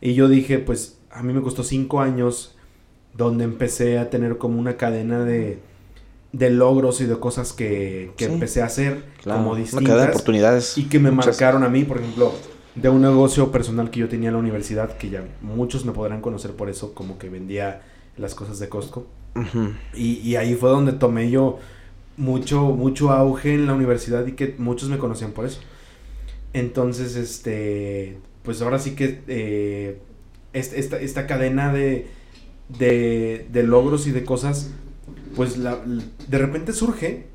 Y 0.00 0.14
yo 0.14 0.28
dije, 0.28 0.58
pues 0.58 0.98
a 1.10 1.22
mí 1.22 1.32
me 1.32 1.40
costó 1.40 1.64
cinco 1.64 2.00
años 2.00 2.54
donde 3.14 3.44
empecé 3.44 3.98
a 3.98 4.10
tener 4.10 4.36
como 4.38 4.60
una 4.60 4.76
cadena 4.76 5.24
de 5.24 5.58
de 6.32 6.50
logros 6.50 7.00
y 7.00 7.06
de 7.06 7.18
cosas 7.18 7.52
que, 7.52 8.12
que 8.16 8.26
empecé 8.26 8.62
a 8.62 8.66
hacer 8.66 9.02
como 9.24 9.56
distintas. 9.56 10.10
oportunidades. 10.10 10.78
Y 10.78 10.84
que 10.84 10.98
me 10.98 11.10
marcaron 11.10 11.64
a 11.64 11.68
mí, 11.68 11.84
por 11.84 11.98
ejemplo, 11.98 12.32
de 12.74 12.88
un 12.88 13.02
negocio 13.02 13.50
personal 13.50 13.90
que 13.90 14.00
yo 14.00 14.08
tenía 14.08 14.28
en 14.28 14.34
la 14.34 14.40
universidad, 14.40 14.96
que 14.96 15.10
ya 15.10 15.24
muchos 15.40 15.84
me 15.84 15.92
podrán 15.92 16.20
conocer 16.20 16.52
por 16.52 16.68
eso, 16.68 16.94
como 16.94 17.18
que 17.18 17.28
vendía 17.28 17.82
las 18.16 18.34
cosas 18.34 18.58
de 18.58 18.68
Costco. 18.68 19.06
y, 19.94 20.18
y, 20.18 20.36
ahí 20.36 20.54
fue 20.54 20.70
donde 20.70 20.92
tomé 20.92 21.30
yo 21.30 21.58
mucho, 22.16 22.66
mucho 22.66 23.10
auge 23.10 23.54
en 23.54 23.66
la 23.66 23.74
universidad 23.74 24.26
y 24.26 24.32
que 24.32 24.54
muchos 24.58 24.88
me 24.88 24.98
conocían 24.98 25.32
por 25.32 25.46
eso. 25.46 25.60
Entonces, 26.52 27.16
este, 27.16 28.18
pues 28.42 28.60
ahora 28.62 28.78
sí 28.78 28.94
que 28.94 29.20
eh, 29.28 30.00
esta, 30.52 30.98
esta, 30.98 31.26
cadena 31.26 31.72
de, 31.72 32.06
de, 32.68 33.46
de 33.52 33.62
logros 33.62 34.06
y 34.06 34.10
de 34.10 34.24
cosas 34.24 34.72
pues 35.36 35.56
la, 35.56 35.78
de 35.84 36.38
repente 36.38 36.72
surge 36.72 37.26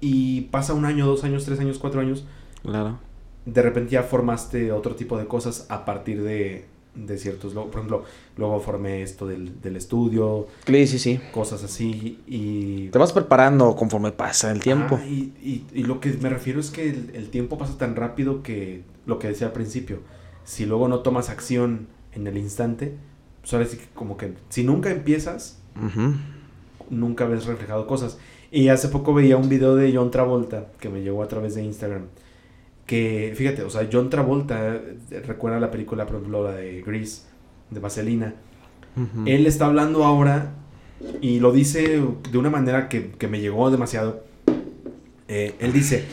y 0.00 0.42
pasa 0.42 0.74
un 0.74 0.84
año, 0.84 1.06
dos 1.06 1.24
años, 1.24 1.44
tres 1.44 1.60
años, 1.60 1.78
cuatro 1.78 2.00
años. 2.00 2.26
Claro. 2.62 2.98
De 3.46 3.62
repente 3.62 3.92
ya 3.92 4.02
formaste 4.02 4.72
otro 4.72 4.94
tipo 4.96 5.18
de 5.18 5.26
cosas 5.26 5.66
a 5.68 5.84
partir 5.84 6.22
de, 6.22 6.64
de 6.94 7.18
ciertos... 7.18 7.54
Por 7.54 7.68
ejemplo, 7.68 8.04
luego 8.36 8.60
formé 8.60 9.02
esto 9.02 9.26
del, 9.26 9.60
del 9.60 9.76
estudio. 9.76 10.46
Sí, 10.66 10.86
sí, 10.86 10.98
sí. 10.98 11.20
Cosas 11.32 11.64
así 11.64 12.20
y... 12.26 12.88
Te 12.88 12.98
vas 12.98 13.12
preparando 13.12 13.74
conforme 13.76 14.12
pasa 14.12 14.50
el 14.50 14.60
tiempo. 14.60 14.98
Ah, 15.00 15.06
y, 15.06 15.32
y, 15.42 15.66
y, 15.72 15.84
lo 15.84 16.00
que 16.00 16.12
me 16.12 16.28
refiero 16.28 16.60
es 16.60 16.70
que 16.70 16.88
el, 16.88 17.28
tiempo 17.30 17.58
pasa 17.58 17.76
tan 17.78 17.96
rápido 17.96 18.42
que 18.42 18.82
lo 19.06 19.18
que 19.18 19.28
decía 19.28 19.48
al 19.48 19.52
principio, 19.52 20.00
si 20.44 20.66
luego 20.66 20.88
no 20.88 21.00
tomas 21.00 21.30
acción 21.30 21.88
en 22.12 22.26
el 22.26 22.38
instante, 22.38 22.96
pues 23.40 23.52
ahora 23.52 23.66
sí 23.66 23.76
que 23.76 23.86
como 23.94 24.16
que 24.16 24.34
si 24.48 24.64
nunca 24.64 24.90
empiezas, 24.90 25.60
nunca 26.90 27.24
ves 27.26 27.46
reflejado 27.46 27.86
cosas. 27.86 28.18
Y 28.50 28.68
hace 28.68 28.88
poco 28.88 29.12
veía 29.12 29.36
un 29.36 29.48
video 29.48 29.74
de 29.74 29.92
John 29.94 30.10
Travolta 30.12 30.68
que 30.78 30.88
me 30.88 31.02
llegó 31.02 31.22
a 31.22 31.28
través 31.28 31.56
de 31.56 31.64
Instagram. 31.64 32.06
Que, 32.86 33.32
fíjate, 33.34 33.62
o 33.62 33.70
sea, 33.70 33.88
John 33.90 34.10
Travolta 34.10 34.76
eh, 35.10 35.20
recuerda 35.26 35.58
la 35.58 35.70
película, 35.70 36.06
por 36.06 36.16
ejemplo, 36.16 36.44
la 36.44 36.52
de 36.56 36.82
Grease, 36.82 37.22
de 37.70 37.80
Vaselina. 37.80 38.34
Él 39.26 39.46
está 39.48 39.66
hablando 39.66 40.04
ahora 40.04 40.52
y 41.20 41.40
lo 41.40 41.50
dice 41.50 42.00
de 42.30 42.38
una 42.38 42.48
manera 42.48 42.88
que, 42.88 43.10
que 43.10 43.26
me 43.26 43.40
llegó 43.40 43.70
demasiado. 43.70 44.22
Eh, 45.26 45.54
él 45.58 45.72
dice, 45.72 46.04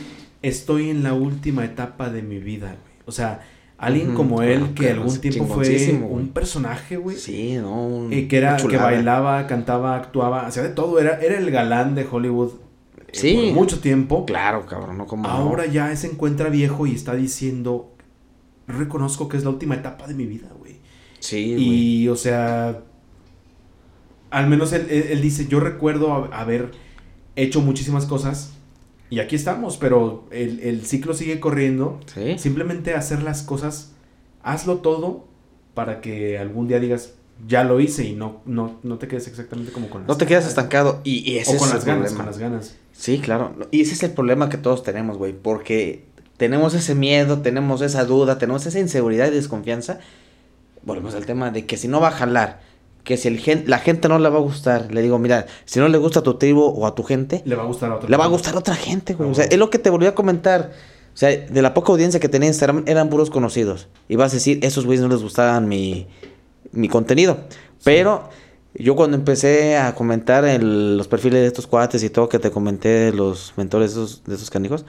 estoy 0.42 0.90
en 0.90 1.02
la 1.02 1.14
última 1.14 1.64
etapa 1.64 2.10
de 2.10 2.22
mi 2.22 2.38
vida, 2.38 2.76
O 3.06 3.12
sea, 3.12 3.42
alguien 3.78 4.14
como 4.14 4.42
él 4.42 4.74
que 4.74 4.90
algún 4.90 5.20
tiempo 5.20 5.46
fue 5.46 5.92
un 6.08 6.28
personaje, 6.28 6.96
güey. 6.96 7.16
Sí, 7.16 7.56
¿no? 7.56 8.10
Eh, 8.10 8.28
que 8.28 8.38
era, 8.38 8.56
que 8.56 8.76
bailaba, 8.76 9.46
cantaba, 9.46 9.96
actuaba, 9.96 10.46
hacía 10.46 10.62
de 10.62 10.70
todo. 10.70 10.98
Era, 10.98 11.20
era 11.20 11.38
el 11.38 11.50
galán 11.50 11.94
de 11.94 12.06
Hollywood. 12.10 12.52
Eh, 13.12 13.18
sí. 13.18 13.34
por 13.34 13.54
mucho 13.54 13.80
tiempo. 13.80 14.24
Claro, 14.24 14.66
cabrón, 14.66 14.98
no 14.98 15.06
como. 15.06 15.28
Ahora 15.28 15.66
ya 15.66 15.94
se 15.96 16.08
encuentra 16.08 16.48
viejo 16.48 16.86
y 16.86 16.94
está 16.94 17.14
diciendo, 17.14 17.94
reconozco 18.66 19.28
que 19.28 19.36
es 19.36 19.44
la 19.44 19.50
última 19.50 19.74
etapa 19.74 20.06
de 20.06 20.14
mi 20.14 20.26
vida, 20.26 20.48
güey. 20.58 20.76
Sí. 21.20 21.54
Y, 21.56 22.08
o 22.08 22.16
sea, 22.16 22.82
al 24.30 24.48
menos 24.48 24.72
él, 24.72 25.20
dice, 25.20 25.46
yo 25.46 25.60
recuerdo 25.60 26.32
haber 26.32 26.72
hecho 27.36 27.60
muchísimas 27.60 28.06
cosas 28.06 28.54
y 29.10 29.20
aquí 29.20 29.36
estamos, 29.36 29.76
pero 29.76 30.26
el, 30.30 30.84
ciclo 30.86 31.12
sigue 31.12 31.38
corriendo. 31.38 32.00
Simplemente 32.38 32.94
hacer 32.94 33.22
las 33.22 33.42
cosas, 33.42 33.92
hazlo 34.42 34.78
todo 34.78 35.28
para 35.74 36.00
que 36.00 36.38
algún 36.38 36.66
día 36.66 36.80
digas, 36.80 37.14
ya 37.46 37.64
lo 37.64 37.80
hice 37.80 38.04
y 38.04 38.14
no, 38.14 38.40
no, 38.44 38.78
no 38.82 38.98
te 38.98 39.08
quedes 39.08 39.26
exactamente 39.26 39.72
como 39.72 39.90
con 39.90 40.02
las 40.02 40.08
No 40.08 40.16
te 40.16 40.26
quedas 40.26 40.46
estancado 40.46 41.00
y, 41.04 41.28
y 41.30 41.38
ese 41.38 41.56
o 41.56 41.58
con 41.58 41.70
las 41.70 41.84
ganas, 41.84 42.12
con 42.12 42.26
las 42.26 42.38
ganas. 42.38 42.76
Sí, 42.92 43.18
claro. 43.18 43.54
Y 43.70 43.80
ese 43.80 43.94
es 43.94 44.02
el 44.02 44.12
problema 44.12 44.48
que 44.48 44.58
todos 44.58 44.82
tenemos, 44.82 45.18
güey, 45.18 45.32
porque 45.32 46.04
tenemos 46.36 46.74
ese 46.74 46.94
miedo, 46.94 47.40
tenemos 47.40 47.82
esa 47.82 48.04
duda, 48.04 48.38
tenemos 48.38 48.66
esa 48.66 48.78
inseguridad 48.78 49.28
y 49.28 49.30
desconfianza. 49.30 49.98
Volvemos 50.82 51.14
al 51.14 51.26
tema 51.26 51.50
de 51.50 51.66
que 51.66 51.76
si 51.76 51.88
no 51.88 52.00
va 52.00 52.08
a 52.08 52.12
jalar, 52.12 52.60
que 53.04 53.16
si 53.16 53.28
el 53.28 53.64
la 53.66 53.78
gente 53.78 54.08
no 54.08 54.18
le 54.18 54.28
va 54.28 54.38
a 54.38 54.42
gustar, 54.42 54.92
le 54.92 55.02
digo, 55.02 55.18
mira, 55.18 55.46
si 55.64 55.80
no 55.80 55.88
le 55.88 55.98
gusta 55.98 56.20
a 56.20 56.22
tu 56.22 56.34
tribu 56.34 56.62
o 56.62 56.86
a 56.86 56.94
tu 56.94 57.02
gente, 57.02 57.42
le 57.44 57.56
va 57.56 57.62
a 57.62 57.66
gustar 57.66 57.90
a 57.90 57.96
otra 57.96 58.08
Le 58.08 58.16
va 58.16 58.24
a 58.24 58.28
gustar 58.28 58.54
a 58.54 58.58
otra 58.58 58.74
gente, 58.74 59.14
güey. 59.14 59.30
o 59.30 59.34
sea, 59.34 59.44
es 59.44 59.58
lo 59.58 59.70
que 59.70 59.78
te 59.78 59.90
volví 59.90 60.06
a 60.06 60.14
comentar. 60.14 60.72
O 61.14 61.16
sea, 61.16 61.28
de 61.28 61.62
la 61.62 61.74
poca 61.74 61.92
audiencia 61.92 62.20
que 62.20 62.28
tenía 62.28 62.48
Instagram 62.48 62.84
eran 62.86 63.10
puros 63.10 63.28
conocidos. 63.28 63.88
Y 64.08 64.16
vas 64.16 64.32
a 64.32 64.36
decir, 64.36 64.60
esos 64.62 64.86
güeyes 64.86 65.02
no 65.02 65.08
les 65.08 65.22
gustaban 65.22 65.68
mi, 65.68 66.06
mi 66.72 66.88
contenido. 66.88 67.38
Pero 67.84 68.28
yo 68.74 68.96
cuando 68.96 69.16
empecé 69.16 69.76
a 69.76 69.94
comentar 69.94 70.44
en 70.44 70.96
los 70.96 71.08
perfiles 71.08 71.40
de 71.40 71.46
estos 71.46 71.66
cuates 71.66 72.02
y 72.02 72.10
todo 72.10 72.28
que 72.28 72.38
te 72.38 72.50
comenté 72.50 72.88
de 72.88 73.12
los 73.12 73.52
mentores 73.56 73.94
de 73.94 74.02
esos, 74.02 74.24
de 74.24 74.34
esos 74.34 74.50
canijos, 74.50 74.84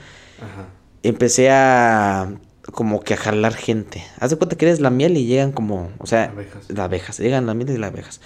empecé 1.03 1.49
a 1.51 2.33
como 2.71 3.01
que 3.01 3.13
a 3.13 3.17
jalar 3.17 3.53
gente. 3.53 4.03
Haz 4.19 4.29
de 4.29 4.37
cuenta 4.37 4.55
que 4.55 4.65
eres 4.65 4.79
la 4.79 4.89
miel 4.89 5.17
y 5.17 5.25
llegan 5.25 5.51
como, 5.51 5.89
o 5.97 6.07
sea, 6.07 6.25
abejas. 6.25 6.69
las 6.69 6.79
abejas, 6.79 7.19
llegan 7.19 7.45
la 7.45 7.53
miel 7.53 7.71
y 7.71 7.77
las 7.77 7.91
abejas. 7.91 8.21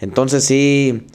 Entonces 0.00 0.44
sí, 0.44 1.06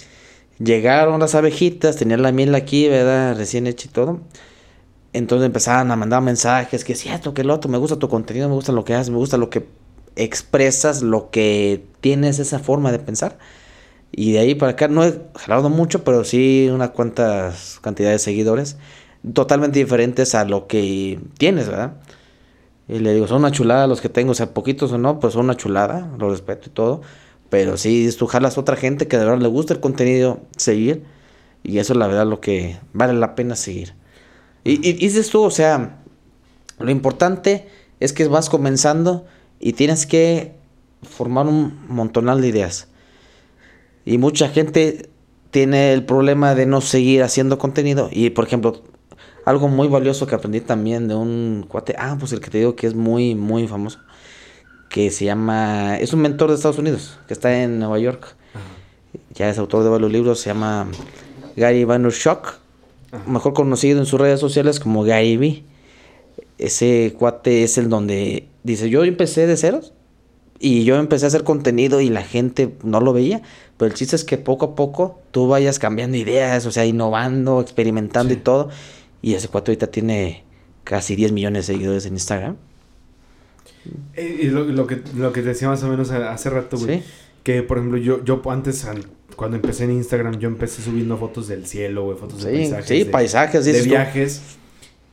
llegaron 0.60 1.20
las 1.20 1.36
abejitas, 1.36 1.96
tenían 1.96 2.24
la 2.24 2.32
miel 2.32 2.56
aquí, 2.56 2.88
¿verdad? 2.90 3.38
Recién 3.38 3.68
hecha 3.68 3.88
y 3.88 3.92
todo. 3.92 4.22
Entonces 5.14 5.46
empezaban 5.46 5.92
a 5.92 5.96
mandar 5.96 6.24
mensajes, 6.24 6.84
que 6.84 6.94
es 6.94 7.00
cierto, 7.00 7.36
que 7.36 7.42
el 7.42 7.52
otro, 7.52 7.70
me 7.70 7.78
gusta 7.78 7.98
tu 7.98 8.10
contenido, 8.10 8.50
me 8.50 8.56
gusta 8.56 8.72
lo 8.72 8.84
que 8.84 8.96
haces, 8.96 9.12
me 9.12 9.18
gusta 9.18 9.38
lo 9.38 9.52
que 9.52 9.68
expresas, 10.16 11.02
lo 11.02 11.30
que 11.30 11.86
tienes 12.02 12.40
esa 12.40 12.60
forma 12.60 12.92
de 12.92 13.00
pensar. 13.00 13.38
Y 14.12 14.34
de 14.34 14.40
ahí 14.40 14.56
para 14.56 14.74
acá 14.74 14.88
no 14.88 15.04
he 15.04 15.20
jalado 15.36 15.70
mucho, 15.70 16.04
pero 16.04 16.24
sí 16.24 16.70
unas 16.72 16.92
cuantas 16.92 17.80
cantidades 17.82 18.22
de 18.22 18.26
seguidores 18.26 18.78
totalmente 19.34 19.80
diferentes 19.80 20.36
a 20.36 20.46
lo 20.46 20.68
que 20.68 21.20
tienes, 21.38 21.68
¿verdad? 21.68 21.94
Y 22.88 23.00
le 23.00 23.14
digo, 23.14 23.28
son 23.28 23.38
una 23.38 23.52
chulada 23.52 23.88
los 23.88 24.02
que 24.02 24.10
tengo, 24.10 24.32
o 24.32 24.36
sea, 24.36 24.54
poquitos 24.54 24.92
o 24.92 24.98
no, 24.98 25.20
pues 25.20 25.34
son 25.34 25.46
una 25.46 25.56
chulada, 25.56 26.12
lo 26.20 26.30
respeto 26.30 26.70
y 26.70 26.74
todo. 26.74 27.02
Pero 27.50 27.78
sí, 27.78 28.10
tú 28.18 28.28
jalas 28.28 28.58
a 28.58 28.62
otra 28.62 28.76
gente 28.76 29.08
que 29.08 29.18
de 29.18 29.26
verdad 29.26 29.42
le 29.42 29.48
gusta 29.48 29.74
el 29.74 29.80
contenido, 29.80 30.42
seguir. 30.58 31.04
Y 31.64 31.78
eso 31.78 31.94
es 31.94 32.00
la 32.00 32.08
verdad 32.08 32.28
lo 32.28 32.42
que 32.42 32.78
vale 32.92 33.14
la 33.14 33.36
pena 33.36 33.56
seguir. 33.56 33.94
Y, 34.66 34.78
dices 34.94 35.30
tú, 35.30 35.44
o 35.44 35.52
sea, 35.52 36.02
lo 36.80 36.92
importante 36.92 37.68
es 38.00 38.12
que 38.14 38.28
vas 38.28 38.50
comenzando 38.50 39.26
y 39.66 39.72
tienes 39.72 40.06
que 40.06 40.52
formar 41.04 41.48
un 41.48 41.80
montonal 41.88 42.42
de 42.42 42.50
ideas. 42.50 42.90
Y 44.04 44.18
mucha 44.18 44.50
gente 44.50 45.10
tiene 45.52 45.94
el 45.94 46.04
problema 46.04 46.54
de 46.54 46.66
no 46.66 46.82
seguir 46.82 47.24
haciendo 47.24 47.58
contenido. 47.58 48.10
Y 48.12 48.32
por 48.32 48.46
ejemplo, 48.46 48.84
algo 49.46 49.70
muy 49.70 49.88
valioso 49.88 50.28
que 50.28 50.36
aprendí 50.36 50.60
también 50.60 51.08
de 51.08 51.16
un 51.16 51.66
cuate, 51.66 51.96
ah, 51.98 52.18
pues 52.20 52.34
el 52.34 52.42
que 52.42 52.50
te 52.50 52.58
digo 52.58 52.76
que 52.76 52.88
es 52.88 52.94
muy, 52.94 53.36
muy 53.36 53.66
famoso, 53.70 54.00
que 54.90 55.10
se 55.12 55.24
llama, 55.24 55.98
es 55.98 56.12
un 56.12 56.20
mentor 56.20 56.50
de 56.50 56.56
Estados 56.56 56.78
Unidos, 56.78 57.18
que 57.28 57.34
está 57.34 57.64
en 57.64 57.80
Nueva 57.80 58.00
York. 58.00 58.36
Ya 59.34 59.50
es 59.50 59.58
autor 59.58 59.86
de 59.86 59.90
varios 59.90 60.12
libros, 60.12 60.42
se 60.42 60.50
llama 60.50 60.90
Gary 61.56 61.86
Vaynerchuk, 61.86 62.56
mejor 63.28 63.54
conocido 63.54 64.00
en 64.00 64.06
sus 64.08 64.20
redes 64.20 64.42
sociales 64.42 64.82
como 64.82 65.06
Gary 65.06 65.38
V. 65.38 65.64
Ese 66.58 67.16
cuate 67.18 67.64
es 67.64 67.78
el 67.78 67.88
donde 67.88 68.50
dice, 68.64 68.90
yo 68.90 69.04
empecé 69.04 69.48
de 69.48 69.58
ceros 69.58 69.94
y 70.60 70.84
yo 70.86 70.98
empecé 70.98 71.26
a 71.26 71.28
hacer 71.28 71.44
contenido 71.44 72.02
y 72.02 72.10
la 72.10 72.24
gente 72.24 72.76
no 72.84 73.02
lo 73.02 73.14
veía, 73.14 73.42
pero 73.78 73.92
el 73.92 73.96
chiste 73.96 74.16
es 74.16 74.24
que 74.24 74.38
poco 74.38 74.66
a 74.66 74.76
poco 74.76 75.20
tú 75.32 75.48
vayas 75.48 75.80
cambiando 75.80 76.18
ideas, 76.18 76.66
o 76.66 76.72
sea, 76.72 76.86
innovando, 76.86 77.60
experimentando 77.62 78.34
y 78.34 78.38
todo 78.38 78.70
y 79.24 79.34
ese 79.36 79.48
cuate 79.48 79.72
ahorita 79.72 79.88
tiene 79.88 80.44
casi 80.84 81.16
10 81.16 81.32
millones 81.32 81.66
de 81.66 81.74
seguidores 81.74 82.06
en 82.06 82.14
Instagram. 82.14 82.58
Eh, 84.16 84.40
y 84.44 84.46
lo, 84.48 84.66
lo, 84.66 84.86
que, 84.86 85.02
lo 85.16 85.32
que 85.32 85.42
decía 85.42 85.70
más 85.70 85.82
o 85.82 85.88
menos 85.88 86.12
hace 86.12 86.50
rato, 86.50 86.78
güey. 86.78 87.02
Que, 87.42 87.64
por 87.64 87.78
ejemplo, 87.78 87.98
yo, 87.98 88.24
yo 88.24 88.42
antes, 88.50 88.86
cuando 89.38 89.56
empecé 89.56 89.86
en 89.86 89.92
Instagram, 89.92 90.40
yo 90.40 90.50
empecé 90.50 90.82
subiendo 90.82 91.18
fotos 91.18 91.48
del 91.48 91.66
cielo, 91.66 92.04
güey, 92.04 92.18
fotos 92.18 92.44
de 92.44 92.52
paisajes. 92.52 92.86
Sí, 92.86 93.06
paisajes. 93.06 93.66
De 93.66 93.82
viajes. 93.82 94.42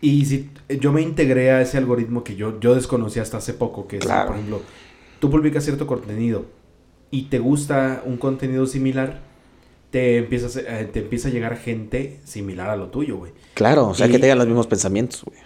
Y 0.00 0.24
si 0.24 0.50
yo 0.68 0.92
me 0.92 1.02
integré 1.02 1.50
a 1.50 1.60
ese 1.60 1.78
algoritmo 1.78 2.24
que 2.24 2.36
yo, 2.36 2.58
yo 2.60 2.74
desconocí 2.74 3.20
hasta 3.20 3.36
hace 3.36 3.52
poco, 3.52 3.86
que 3.86 3.98
es, 3.98 4.06
por 4.06 4.34
ejemplo, 4.34 4.62
tú 5.18 5.30
publicas 5.30 5.64
cierto 5.64 5.86
contenido 5.86 6.46
y 7.10 7.24
te 7.24 7.38
gusta 7.38 8.02
un 8.06 8.16
contenido 8.16 8.66
similar, 8.66 9.20
te 9.90 10.18
empieza, 10.18 10.58
a, 10.60 10.86
te 10.86 11.00
empieza 11.00 11.28
a 11.28 11.30
llegar 11.30 11.56
gente 11.56 12.20
similar 12.24 12.70
a 12.70 12.76
lo 12.76 12.88
tuyo, 12.88 13.18
güey. 13.18 13.32
Claro, 13.54 13.88
o 13.88 13.94
sea, 13.94 14.08
que 14.08 14.18
tengan 14.18 14.38
los 14.38 14.46
mismos 14.46 14.66
pensamientos, 14.66 15.22
güey. 15.24 15.38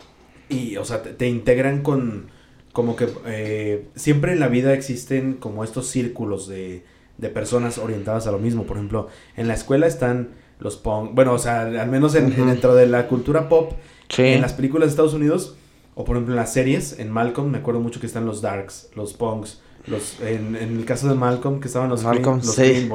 Y, 0.49 0.77
o 0.77 0.85
sea, 0.85 1.03
te, 1.03 1.27
integran 1.27 1.83
con, 1.83 2.27
como 2.73 2.95
que 2.97 3.09
eh, 3.27 3.89
siempre 3.97 4.33
en 4.33 4.41
la 4.41 4.49
vida 4.49 4.75
existen 4.75 5.35
como 5.35 5.65
estos 5.65 5.89
círculos 5.89 6.47
de, 6.47 6.85
de 7.19 7.29
personas 7.29 7.79
orientadas 7.79 8.27
a 8.27 8.33
lo 8.33 8.39
mismo. 8.39 8.65
Por 8.65 8.77
ejemplo, 8.77 9.09
en 9.37 9.49
la 9.49 9.55
escuela 9.55 9.87
están 9.87 10.31
los 10.59 10.77
punk, 10.77 11.15
bueno, 11.15 11.33
o 11.33 11.39
sea, 11.39 11.63
al 11.63 11.89
menos 11.89 12.15
en, 12.15 12.35
dentro 12.47 12.75
de 12.75 12.87
la 12.87 13.09
cultura 13.09 13.49
pop, 13.49 13.73
en 14.17 14.41
las 14.41 14.53
películas 14.53 14.89
de 14.89 14.91
Estados 14.91 15.15
Unidos, 15.15 15.57
o 15.95 16.05
por 16.05 16.17
ejemplo 16.17 16.35
en 16.35 16.37
las 16.37 16.53
series, 16.53 16.99
en 16.99 17.11
Malcolm, 17.11 17.51
me 17.51 17.59
acuerdo 17.59 17.81
mucho 17.81 18.01
que 18.01 18.07
están 18.07 18.27
los 18.27 18.41
darks, 18.41 18.91
los 18.95 19.13
punks, 19.13 19.61
los, 19.87 20.21
en, 20.21 20.57
en 20.57 20.77
el 20.77 20.85
caso 20.85 21.09
de 21.09 21.15
Malcolm, 21.15 21.61
que 21.61 21.69
estaban 21.69 21.89
los, 21.89 22.03
Malcolm, 22.03 22.39
los 22.39 22.55
sí 22.55 22.89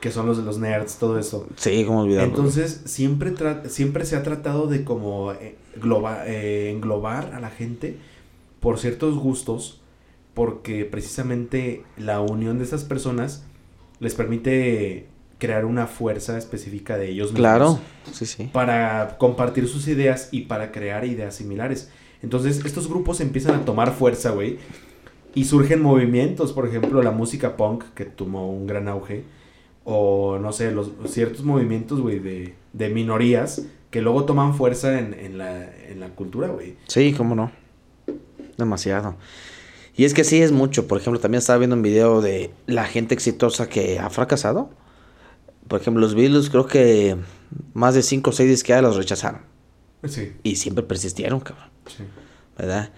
que 0.00 0.10
son 0.10 0.26
los 0.26 0.38
de 0.38 0.42
los 0.42 0.58
nerds, 0.58 0.96
todo 0.96 1.18
eso. 1.18 1.46
Sí, 1.56 1.84
como 1.84 2.02
olvidarlo. 2.02 2.28
Entonces, 2.28 2.82
siempre, 2.86 3.34
siempre 3.68 4.04
se 4.06 4.16
ha 4.16 4.22
tratado 4.22 4.66
de 4.66 4.82
como 4.82 5.32
eh, 5.32 5.56
eh, 6.26 6.72
englobar 6.74 7.34
a 7.34 7.40
la 7.40 7.50
gente 7.50 7.96
por 8.60 8.78
ciertos 8.78 9.16
gustos, 9.16 9.80
porque 10.34 10.84
precisamente 10.84 11.84
la 11.98 12.20
unión 12.20 12.58
de 12.58 12.64
esas 12.64 12.84
personas 12.84 13.44
les 13.98 14.14
permite 14.14 15.06
crear 15.40 15.64
una 15.64 15.88
fuerza 15.88 16.38
específica 16.38 16.96
de 16.96 17.10
ellos 17.10 17.32
mismos. 17.32 17.40
Claro, 17.40 17.80
sí, 18.12 18.26
sí. 18.26 18.48
Para 18.52 19.16
compartir 19.18 19.66
sus 19.66 19.88
ideas 19.88 20.28
y 20.30 20.42
para 20.42 20.70
crear 20.70 21.04
ideas 21.04 21.34
similares. 21.34 21.90
Entonces, 22.22 22.64
estos 22.64 22.88
grupos 22.88 23.20
empiezan 23.20 23.56
a 23.56 23.64
tomar 23.64 23.92
fuerza, 23.92 24.30
güey. 24.30 24.58
Y 25.34 25.44
surgen 25.46 25.82
movimientos, 25.82 26.52
por 26.52 26.68
ejemplo, 26.68 27.02
la 27.02 27.10
música 27.10 27.56
punk, 27.56 27.84
que 27.94 28.04
tomó 28.04 28.48
un 28.48 28.68
gran 28.68 28.86
auge 28.86 29.24
o 29.84 30.38
no 30.38 30.52
sé, 30.52 30.70
los 30.70 30.92
ciertos 31.06 31.42
movimientos, 31.42 32.00
güey, 32.00 32.18
de, 32.18 32.54
de 32.72 32.88
minorías 32.90 33.62
que 33.90 34.00
luego 34.00 34.24
toman 34.24 34.54
fuerza 34.54 34.98
en, 34.98 35.14
en, 35.14 35.38
la, 35.38 35.64
en 35.88 35.98
la 36.00 36.10
cultura, 36.10 36.48
güey. 36.48 36.76
Sí, 36.86 37.12
cómo 37.16 37.34
no. 37.34 37.50
Demasiado. 38.56 39.16
Y 39.96 40.04
es 40.04 40.14
que 40.14 40.24
sí 40.24 40.40
es 40.40 40.52
mucho. 40.52 40.86
Por 40.86 40.98
ejemplo, 40.98 41.20
también 41.20 41.40
estaba 41.40 41.58
viendo 41.58 41.76
un 41.76 41.82
video 41.82 42.20
de 42.20 42.50
la 42.66 42.84
gente 42.84 43.14
exitosa 43.14 43.68
que 43.68 43.98
ha 43.98 44.08
fracasado. 44.10 44.70
Por 45.70 45.80
ejemplo, 45.80 46.00
los 46.00 46.16
Beatles 46.16 46.50
creo 46.50 46.66
que 46.66 47.16
más 47.74 47.94
de 47.94 48.02
5 48.02 48.28
o 48.28 48.32
6 48.32 48.50
disqueras 48.50 48.82
los 48.82 48.96
rechazaron. 48.96 49.42
Sí. 50.04 50.32
Y 50.42 50.56
siempre 50.56 50.82
persistieron, 50.82 51.38
cabrón. 51.38 51.68
Sí. 51.86 52.02
¿Verdad? 52.58 52.90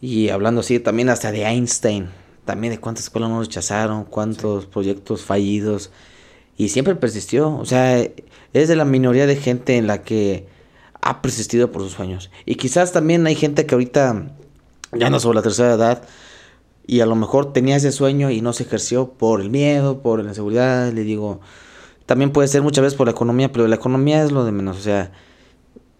Y 0.00 0.28
hablando 0.28 0.60
así 0.60 0.78
también 0.78 1.08
hasta 1.08 1.32
de 1.32 1.42
Einstein. 1.42 2.08
También 2.44 2.72
de 2.72 2.78
cuántas 2.78 3.06
escuelas 3.06 3.30
no 3.30 3.40
rechazaron, 3.40 4.04
cuántos 4.04 4.66
proyectos 4.66 5.24
fallidos 5.24 5.90
Y 6.56 6.68
siempre 6.68 6.94
persistió. 6.94 7.52
O 7.56 7.64
sea, 7.64 8.00
es 8.00 8.68
de 8.68 8.76
la 8.76 8.84
minoría 8.84 9.26
de 9.26 9.34
gente 9.34 9.76
en 9.76 9.88
la 9.88 10.02
que 10.02 10.46
ha 11.02 11.22
persistido 11.22 11.72
por 11.72 11.82
sus 11.82 11.94
sueños. 11.94 12.30
Y 12.46 12.54
quizás 12.54 12.92
también 12.92 13.26
hay 13.26 13.34
gente 13.34 13.66
que 13.66 13.74
ahorita 13.74 14.36
ya 14.92 15.10
no 15.10 15.18
sobre 15.18 15.34
la 15.34 15.42
tercera 15.42 15.74
edad 15.74 16.04
y 16.86 17.00
a 17.00 17.06
lo 17.06 17.16
mejor 17.16 17.52
tenía 17.52 17.74
ese 17.74 17.90
sueño 17.90 18.30
y 18.30 18.40
no 18.40 18.52
se 18.52 18.62
ejerció 18.62 19.14
por 19.14 19.40
el 19.40 19.50
miedo, 19.50 20.00
por 20.00 20.22
la 20.22 20.28
inseguridad, 20.28 20.92
le 20.92 21.02
digo, 21.02 21.40
también 22.10 22.32
puede 22.32 22.48
ser 22.48 22.62
muchas 22.62 22.82
veces 22.82 22.96
por 22.96 23.06
la 23.06 23.12
economía, 23.12 23.52
pero 23.52 23.68
la 23.68 23.76
economía 23.76 24.24
es 24.24 24.32
lo 24.32 24.44
de 24.44 24.50
menos, 24.50 24.76
o 24.76 24.80
sea, 24.80 25.12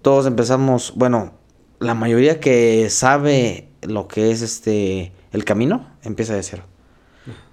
todos 0.02 0.26
empezamos, 0.26 0.92
bueno, 0.96 1.34
la 1.78 1.94
mayoría 1.94 2.40
que 2.40 2.90
sabe 2.90 3.68
lo 3.82 4.08
que 4.08 4.32
es 4.32 4.42
este 4.42 5.12
el 5.30 5.44
camino 5.44 5.86
empieza 6.02 6.34
de 6.34 6.42
cero. 6.42 6.64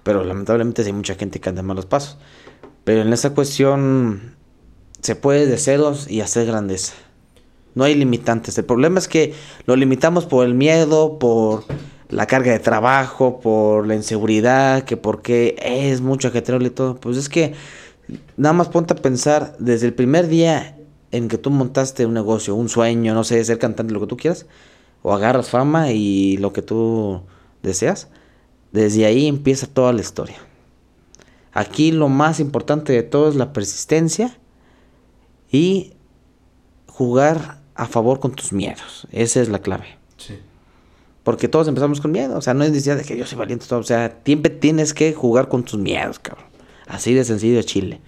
Pero 0.02 0.24
lamentablemente 0.24 0.82
hay 0.82 0.92
mucha 0.92 1.14
gente 1.14 1.38
que 1.38 1.48
anda 1.48 1.62
malos 1.62 1.86
pasos. 1.86 2.18
Pero 2.82 3.02
en 3.02 3.12
esa 3.12 3.32
cuestión 3.32 4.34
se 5.02 5.14
puede 5.14 5.46
de 5.46 5.56
ceros 5.56 6.10
y 6.10 6.20
hacer 6.20 6.44
grandeza. 6.44 6.94
No 7.76 7.84
hay 7.84 7.94
limitantes. 7.94 8.58
El 8.58 8.64
problema 8.64 8.98
es 8.98 9.06
que 9.06 9.34
lo 9.66 9.76
limitamos 9.76 10.26
por 10.26 10.44
el 10.44 10.54
miedo, 10.54 11.20
por 11.20 11.62
la 12.08 12.26
carga 12.26 12.50
de 12.50 12.58
trabajo, 12.58 13.38
por 13.38 13.86
la 13.86 13.94
inseguridad, 13.94 14.82
que 14.82 14.96
porque 14.96 15.54
es 15.62 16.00
mucho 16.00 16.26
ajetreo 16.26 16.60
y 16.60 16.70
todo. 16.70 16.96
Pues 16.96 17.16
es 17.16 17.28
que 17.28 17.54
nada 18.36 18.52
más 18.52 18.68
ponte 18.68 18.94
a 18.94 18.96
pensar 18.96 19.56
desde 19.58 19.86
el 19.86 19.94
primer 19.94 20.28
día 20.28 20.76
en 21.10 21.28
que 21.28 21.38
tú 21.38 21.50
montaste 21.50 22.06
un 22.06 22.14
negocio, 22.14 22.54
un 22.54 22.68
sueño, 22.68 23.14
no 23.14 23.24
sé, 23.24 23.42
ser 23.44 23.58
cantante, 23.58 23.92
lo 23.92 24.00
que 24.00 24.06
tú 24.06 24.16
quieras, 24.16 24.46
o 25.02 25.12
agarras 25.12 25.48
fama 25.48 25.92
y 25.92 26.36
lo 26.38 26.52
que 26.52 26.62
tú 26.62 27.22
deseas, 27.62 28.08
desde 28.72 29.06
ahí 29.06 29.26
empieza 29.26 29.66
toda 29.66 29.92
la 29.92 30.00
historia. 30.00 30.36
Aquí 31.52 31.92
lo 31.92 32.08
más 32.08 32.40
importante 32.40 32.92
de 32.92 33.02
todo 33.02 33.28
es 33.28 33.34
la 33.34 33.52
persistencia 33.52 34.38
y 35.50 35.94
jugar 36.86 37.58
a 37.74 37.86
favor 37.86 38.20
con 38.20 38.32
tus 38.32 38.52
miedos. 38.52 39.06
Esa 39.12 39.40
es 39.40 39.48
la 39.48 39.60
clave. 39.60 39.98
Porque 41.24 41.48
todos 41.48 41.68
empezamos 41.68 42.00
con 42.00 42.10
miedo. 42.10 42.38
O 42.38 42.40
sea, 42.40 42.54
no 42.54 42.64
es 42.64 42.70
necesidad 42.70 42.96
de 42.96 43.04
que 43.04 43.16
yo 43.16 43.26
soy 43.26 43.38
valiente. 43.38 43.66
Todo. 43.66 43.80
O 43.80 43.84
sea, 43.84 44.20
siempre 44.24 44.50
tienes 44.50 44.94
que 44.94 45.12
jugar 45.12 45.48
con 45.48 45.62
tus 45.62 45.78
miedos, 45.78 46.18
cabrón. 46.18 46.47
Así 46.88 47.14
de 47.14 47.24
sencillo 47.24 47.62
Chile. 47.62 48.00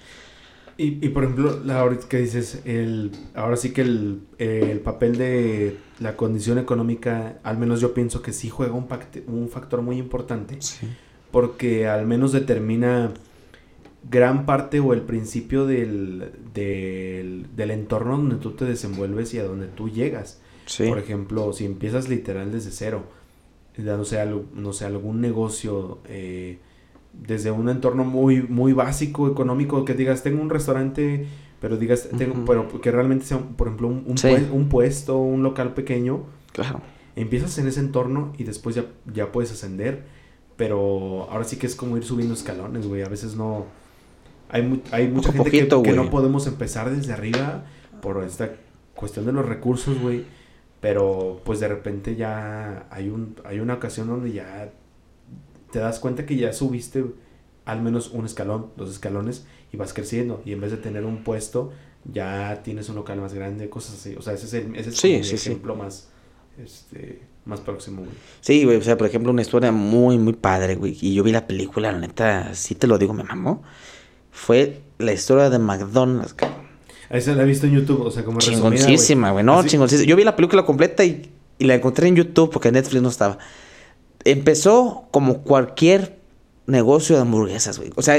Y, 0.77 1.05
y 1.05 1.11
por 1.11 1.25
ejemplo, 1.25 1.61
la, 1.63 1.81
ahorita 1.81 2.09
que 2.09 2.19
dices, 2.19 2.63
el, 2.65 3.13
ahora 3.35 3.57
sí 3.57 3.73
que 3.73 3.83
el, 3.83 4.23
el, 4.39 4.81
papel 4.81 5.19
de 5.19 5.77
la 5.99 6.17
condición 6.17 6.59
económica, 6.59 7.39
al 7.43 7.59
menos 7.59 7.83
yo 7.83 7.93
pienso 7.93 8.23
que 8.23 8.33
sí 8.33 8.49
juega 8.49 8.73
un, 8.73 8.89
un 9.27 9.49
factor 9.51 9.83
muy 9.83 9.99
importante. 9.99 10.57
Sí. 10.61 10.89
Porque 11.31 11.87
al 11.87 12.07
menos 12.07 12.33
determina 12.33 13.13
gran 14.09 14.47
parte 14.47 14.81
o 14.81 14.95
el 14.95 15.03
principio 15.03 15.67
del, 15.67 16.33
del, 16.55 17.47
del, 17.55 17.71
entorno 17.71 18.17
donde 18.17 18.37
tú 18.37 18.53
te 18.53 18.65
desenvuelves 18.65 19.35
y 19.35 19.39
a 19.39 19.45
donde 19.45 19.67
tú 19.67 19.91
llegas. 19.91 20.41
Por 20.79 20.99
ejemplo, 20.99 21.53
si 21.53 21.67
empiezas 21.67 22.09
literal 22.09 22.53
desde 22.53 22.71
cero, 22.71 23.05
no 23.77 24.05
sé, 24.05 24.25
no 24.55 24.73
sé 24.73 24.85
algún 24.87 25.21
negocio 25.21 25.99
eh, 26.07 26.59
desde 27.13 27.51
un 27.51 27.69
entorno 27.69 28.05
muy, 28.05 28.43
muy 28.43 28.73
básico, 28.73 29.29
económico, 29.29 29.85
que 29.85 29.95
digas, 29.95 30.23
tengo 30.23 30.41
un 30.41 30.51
restaurante, 30.51 31.27
pero 31.61 31.77
digas, 31.77 32.09
tengo, 32.17 32.45
pero 32.45 32.81
que 32.81 32.91
realmente 32.91 33.27
sea, 33.27 33.39
por 33.39 33.69
ejemplo, 33.69 33.89
un, 33.89 34.05
un, 34.53 34.69
puesto, 34.69 35.19
un 35.19 35.43
local 35.43 35.75
pequeño. 35.75 36.25
Claro. 36.53 36.81
Empiezas 37.17 37.59
en 37.59 37.67
ese 37.67 37.81
entorno 37.81 38.33
y 38.39 38.45
después 38.45 38.77
ya, 38.77 38.87
ya 39.13 39.33
puedes 39.33 39.53
ascender. 39.53 40.05
Pero 40.57 41.27
ahora 41.31 41.45
sí 41.45 41.57
que 41.57 41.67
es 41.67 41.75
como 41.75 41.97
ir 41.97 42.05
subiendo 42.05 42.35
escalones, 42.35 42.87
güey. 42.87 43.03
A 43.03 43.09
veces 43.09 43.35
no. 43.35 43.65
Hay, 44.51 44.83
hay 44.91 45.09
mucha 45.09 45.33
gente 45.33 45.51
que, 45.51 45.69
que, 45.69 45.93
no 45.93 46.11
podemos 46.11 46.47
empezar 46.47 46.91
desde 46.95 47.13
arriba 47.13 47.65
por 48.03 48.23
esta 48.25 48.53
cuestión 48.95 49.25
de 49.27 49.33
los 49.33 49.47
recursos, 49.47 49.99
güey. 50.01 50.25
Pero 50.81 51.41
pues 51.45 51.61
de 51.61 51.69
repente 51.69 52.17
ya 52.17 52.87
hay, 52.91 53.09
un, 53.09 53.37
hay 53.45 53.61
una 53.61 53.75
ocasión 53.75 54.09
donde 54.09 54.33
ya 54.33 54.73
te 55.71 55.79
das 55.79 55.99
cuenta 55.99 56.27
que 56.27 56.37
ya 56.37 56.53
subiste 56.53 57.05
al 57.65 57.83
menos 57.83 58.11
un 58.11 58.25
escalón, 58.25 58.71
dos 58.77 58.91
escalones 58.91 59.47
y 59.73 59.77
vas 59.77 59.93
creciendo. 59.93 60.43
Y 60.45 60.53
en 60.53 60.61
vez 60.61 60.71
de 60.71 60.77
tener 60.77 61.05
un 61.05 61.23
puesto, 61.23 61.73
ya 62.11 62.63
tienes 62.65 62.89
un 62.89 62.97
local 62.97 63.21
más 63.21 63.35
grande, 63.35 63.69
cosas 63.69 63.95
así. 63.95 64.15
O 64.17 64.23
sea, 64.23 64.33
ese 64.33 64.47
es 64.47 64.55
el, 64.55 64.77
ese 64.77 65.21
es 65.21 65.47
ejemplo 65.47 65.77
más, 65.77 66.09
este, 66.63 67.21
más 67.45 67.61
próximo, 67.61 68.03
güey. 68.03 68.13
Sí, 68.41 68.65
güey. 68.65 68.77
O 68.77 68.83
sea, 68.83 68.97
por 68.97 69.07
ejemplo, 69.07 69.31
una 69.31 69.43
historia 69.43 69.73
muy, 69.73 70.19
muy 70.19 70.33
padre, 70.33 70.75
güey. 70.75 70.97
Y 71.01 71.15
yo 71.15 71.23
vi 71.23 71.33
la 71.33 71.47
película, 71.47 71.93
la 71.93 71.99
neta, 71.99 72.55
sí 72.55 72.75
te 72.75 72.87
lo 72.87 72.99
digo, 72.99 73.13
me 73.13 73.25
mamó. 73.25 73.63
Fue 74.31 74.81
la 74.99 75.13
historia 75.13 75.51
de 75.51 75.59
McDonald's, 75.59 76.35
cabrón. 76.35 76.71
Esa 77.11 77.35
la 77.35 77.43
he 77.43 77.47
visto 77.47 77.67
en 77.67 77.73
YouTube, 77.73 78.03
o 78.03 78.11
sea, 78.11 78.25
como 78.25 78.39
Chingoncísima, 78.39 79.33
güey. 79.33 79.45
No, 79.45 79.65
chingoncísima. 79.65 80.09
Yo 80.09 80.15
vi 80.15 80.23
la 80.23 80.37
película 80.37 80.65
completa 80.65 81.05
y, 81.05 81.29
y 81.59 81.65
la 81.65 81.75
encontré 81.75 82.07
en 82.07 82.15
YouTube 82.15 82.51
porque 82.51 82.71
Netflix 82.71 83.03
no 83.03 83.09
estaba 83.09 83.39
empezó 84.25 85.09
como 85.11 85.43
cualquier 85.43 86.19
negocio 86.67 87.17
de 87.17 87.23
hamburguesas, 87.23 87.79
güey. 87.79 87.91
O 87.97 88.03
sea, 88.03 88.17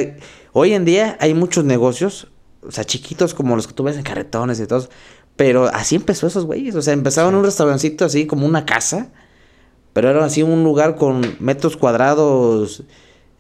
hoy 0.54 0.74
en 0.74 0.86
día 0.86 1.18
hay 1.20 1.34
muchos 1.34 1.64
negocios, 1.64 2.28
o 2.62 2.72
sea, 2.72 2.84
chiquitos 2.84 3.34
como 3.34 3.56
los 3.56 3.68
que 3.68 3.74
tú 3.74 3.84
ves 3.84 3.98
en 3.98 4.04
carretones 4.04 4.60
y 4.60 4.68
todo. 4.68 4.88
Pero 5.36 5.66
así 5.66 5.96
empezó 5.96 6.28
esos 6.28 6.46
güeyes. 6.46 6.76
O 6.76 6.82
sea, 6.82 6.94
empezaban 6.94 7.34
en 7.34 7.40
un 7.40 7.46
restaurancito 7.46 8.06
así 8.06 8.28
como 8.28 8.46
una 8.46 8.66
casa. 8.66 9.10
Pero 9.94 10.10
era 10.10 10.24
así 10.24 10.44
un 10.44 10.64
lugar 10.64 10.96
con 10.96 11.22
metros 11.40 11.78
cuadrados. 11.78 12.84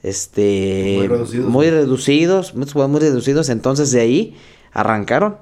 Este. 0.01 0.95
Muy 0.97 1.07
reducidos. 1.07 1.49
Muy 1.49 1.69
reducidos. 1.69 2.55
Metros 2.55 2.89
muy 2.89 2.99
reducidos. 2.99 3.49
Entonces 3.49 3.91
de 3.91 4.01
ahí 4.01 4.37
arrancaron. 4.71 5.37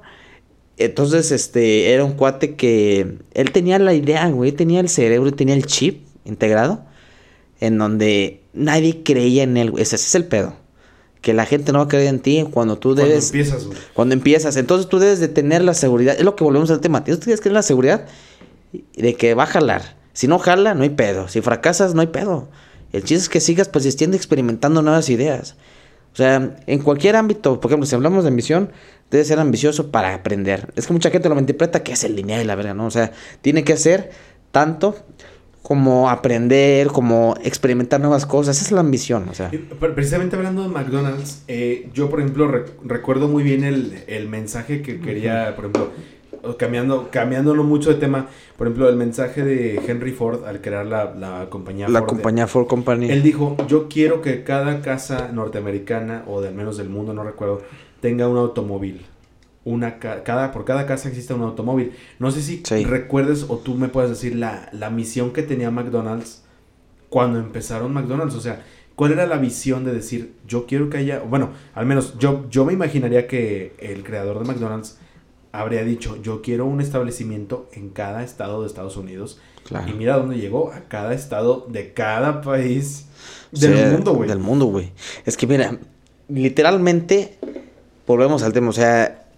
Entonces, 0.76 1.30
este, 1.30 1.92
era 1.92 2.04
un 2.04 2.12
cuate 2.12 2.56
que. 2.56 3.18
Él 3.32 3.52
tenía 3.52 3.78
la 3.78 3.94
idea, 3.94 4.28
güey. 4.28 4.52
Tenía 4.52 4.80
el 4.80 4.88
cerebro 4.88 5.28
y 5.28 5.32
tenía 5.32 5.54
el 5.54 5.66
chip 5.66 6.04
integrado 6.24 6.84
en 7.60 7.78
donde 7.78 8.42
nadie 8.52 9.02
creía 9.02 9.42
en 9.42 9.56
él. 9.56 9.72
Ese, 9.76 9.96
es 9.96 10.14
el 10.14 10.24
pedo. 10.24 10.54
Que 11.20 11.34
la 11.34 11.44
gente 11.44 11.72
no 11.72 11.78
va 11.78 11.84
a 11.84 11.88
creer 11.88 12.08
en 12.08 12.20
ti 12.20 12.46
cuando 12.50 12.78
tú 12.78 12.94
debes... 12.94 13.30
Cuando 13.30 13.38
empiezas, 13.38 13.66
güey. 13.66 13.78
Cuando 13.92 14.14
empiezas. 14.14 14.56
Entonces 14.56 14.88
tú 14.88 14.98
debes 14.98 15.20
de 15.20 15.28
tener 15.28 15.62
la 15.62 15.74
seguridad. 15.74 16.16
Es 16.16 16.24
lo 16.24 16.34
que 16.34 16.44
volvemos 16.44 16.70
al 16.70 16.80
tema. 16.80 17.04
Tú 17.04 17.16
tienes 17.18 17.40
que 17.40 17.44
tener 17.44 17.54
la 17.54 17.62
seguridad 17.62 18.06
de 18.96 19.14
que 19.14 19.34
va 19.34 19.44
a 19.44 19.46
jalar. 19.46 19.96
Si 20.14 20.26
no 20.28 20.38
jala, 20.38 20.74
no 20.74 20.82
hay 20.82 20.90
pedo. 20.90 21.28
Si 21.28 21.42
fracasas, 21.42 21.94
no 21.94 22.00
hay 22.00 22.06
pedo. 22.06 22.48
El 22.92 23.02
chiste 23.02 23.22
es 23.22 23.28
que 23.28 23.40
sigas 23.40 23.68
persistiendo 23.68 24.16
experimentando 24.16 24.82
nuevas 24.82 25.08
ideas. 25.10 25.56
O 26.12 26.16
sea, 26.16 26.56
en 26.66 26.78
cualquier 26.80 27.16
ámbito, 27.16 27.60
por 27.60 27.70
ejemplo, 27.70 27.86
si 27.86 27.94
hablamos 27.94 28.24
de 28.24 28.28
ambición, 28.28 28.72
debe 29.10 29.24
ser 29.24 29.38
ambicioso 29.38 29.90
para 29.90 30.14
aprender. 30.14 30.72
Es 30.74 30.86
que 30.86 30.92
mucha 30.92 31.10
gente 31.10 31.28
lo 31.28 31.38
interpreta 31.38 31.82
que 31.82 31.92
es 31.92 32.02
el 32.02 32.16
lineal 32.16 32.42
y 32.42 32.44
la 32.44 32.56
verdad, 32.56 32.74
¿no? 32.74 32.86
O 32.86 32.90
sea, 32.90 33.12
tiene 33.42 33.62
que 33.62 33.76
ser 33.76 34.10
tanto 34.50 34.96
como 35.70 36.10
aprender, 36.10 36.88
como 36.88 37.36
experimentar 37.44 38.00
nuevas 38.00 38.26
cosas. 38.26 38.56
Esa 38.56 38.66
es 38.66 38.72
la 38.72 38.80
ambición, 38.80 39.28
o 39.28 39.34
sea. 39.34 39.52
Precisamente 39.94 40.34
hablando 40.34 40.64
de 40.64 40.68
McDonald's, 40.68 41.44
eh, 41.46 41.88
yo, 41.94 42.10
por 42.10 42.18
ejemplo, 42.18 42.50
recuerdo 42.82 43.28
muy 43.28 43.44
bien 43.44 43.62
el, 43.62 44.28
mensaje 44.28 44.82
que 44.82 44.98
quería, 44.98 45.54
por 45.54 45.66
ejemplo, 45.66 45.90
cambiando, 46.58 47.08
cambiándolo 47.12 47.62
mucho 47.62 47.90
de 47.90 48.00
tema, 48.00 48.26
por 48.58 48.66
ejemplo, 48.66 48.88
el 48.88 48.96
mensaje 48.96 49.44
de 49.44 49.80
Henry 49.86 50.10
Ford 50.10 50.44
al 50.44 50.60
crear 50.60 50.86
la, 50.86 51.14
la 51.14 51.46
compañía 51.50 51.86
la 51.86 52.00
Ford. 52.00 52.02
La 52.02 52.14
compañía 52.16 52.46
Ford 52.48 52.66
Company. 52.66 53.08
Él 53.08 53.22
dijo, 53.22 53.56
yo 53.68 53.86
quiero 53.86 54.22
que 54.22 54.42
cada 54.42 54.80
casa 54.80 55.30
norteamericana, 55.32 56.24
o 56.26 56.40
de 56.40 56.48
al 56.48 56.54
menos 56.56 56.78
del 56.78 56.88
mundo, 56.88 57.14
no 57.14 57.22
recuerdo, 57.22 57.62
tenga 58.00 58.26
un 58.26 58.38
automóvil 58.38 59.02
una 59.64 59.98
cada 59.98 60.52
por 60.52 60.64
cada 60.64 60.86
casa 60.86 61.08
existe 61.08 61.34
un 61.34 61.42
automóvil. 61.42 61.92
No 62.18 62.30
sé 62.30 62.42
si 62.42 62.62
recuerdes 62.84 63.46
o 63.48 63.58
tú 63.58 63.74
me 63.74 63.88
puedes 63.88 64.10
decir 64.10 64.36
la, 64.36 64.68
la, 64.72 64.90
misión 64.90 65.32
que 65.32 65.42
tenía 65.42 65.70
McDonald's 65.70 66.42
cuando 67.08 67.38
empezaron 67.38 67.92
McDonald's, 67.92 68.34
o 68.34 68.40
sea, 68.40 68.64
¿cuál 68.96 69.12
era 69.12 69.26
la 69.26 69.36
visión 69.36 69.84
de 69.84 69.92
decir, 69.92 70.34
yo 70.46 70.66
quiero 70.66 70.88
que 70.88 70.98
haya, 70.98 71.20
bueno, 71.20 71.50
al 71.74 71.86
menos 71.86 72.16
yo 72.18 72.46
yo 72.50 72.64
me 72.64 72.72
imaginaría 72.72 73.26
que 73.26 73.74
el 73.78 74.04
creador 74.04 74.38
de 74.38 74.44
McDonald's 74.44 74.98
habría 75.52 75.82
dicho, 75.84 76.16
yo 76.22 76.42
quiero 76.42 76.66
un 76.66 76.80
establecimiento 76.80 77.68
en 77.72 77.90
cada 77.90 78.22
estado 78.22 78.60
de 78.60 78.66
Estados 78.66 78.96
Unidos. 78.96 79.40
Y 79.86 79.92
mira 79.92 80.16
dónde 80.16 80.38
llegó, 80.38 80.72
a 80.72 80.88
cada 80.88 81.14
estado 81.14 81.66
de 81.68 81.92
cada 81.92 82.40
país 82.40 83.06
del 83.52 83.92
mundo, 83.92 84.14
güey. 84.14 84.28
Del 84.28 84.38
mundo, 84.38 84.66
güey. 84.66 84.92
Es 85.24 85.36
que 85.36 85.46
mira, 85.46 85.78
literalmente 86.28 87.38
volvemos 88.06 88.42
al 88.42 88.52
tema, 88.52 88.70
o 88.70 88.72
sea, 88.72 89.28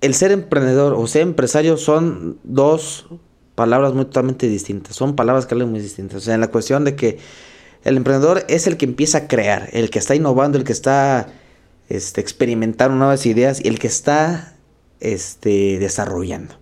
el 0.00 0.14
ser 0.14 0.32
emprendedor 0.32 0.94
o 0.94 1.06
ser 1.06 1.22
empresario 1.22 1.76
son 1.76 2.38
dos 2.42 3.06
palabras 3.54 3.92
muy 3.92 4.06
totalmente 4.06 4.48
distintas. 4.48 4.96
Son 4.96 5.16
palabras 5.16 5.46
que 5.46 5.54
hablan 5.54 5.70
muy 5.70 5.80
distintas. 5.80 6.18
O 6.18 6.20
sea, 6.20 6.34
en 6.34 6.40
la 6.40 6.48
cuestión 6.48 6.84
de 6.84 6.96
que 6.96 7.18
el 7.84 7.96
emprendedor 7.96 8.44
es 8.48 8.66
el 8.66 8.76
que 8.76 8.86
empieza 8.86 9.18
a 9.18 9.28
crear, 9.28 9.68
el 9.72 9.90
que 9.90 9.98
está 9.98 10.14
innovando, 10.14 10.58
el 10.58 10.64
que 10.64 10.72
está 10.72 11.28
este, 11.88 12.20
experimentando 12.20 12.96
nuevas 12.96 13.26
ideas 13.26 13.62
y 13.62 13.68
el 13.68 13.78
que 13.78 13.86
está 13.86 14.54
este, 15.00 15.78
desarrollando. 15.78 16.54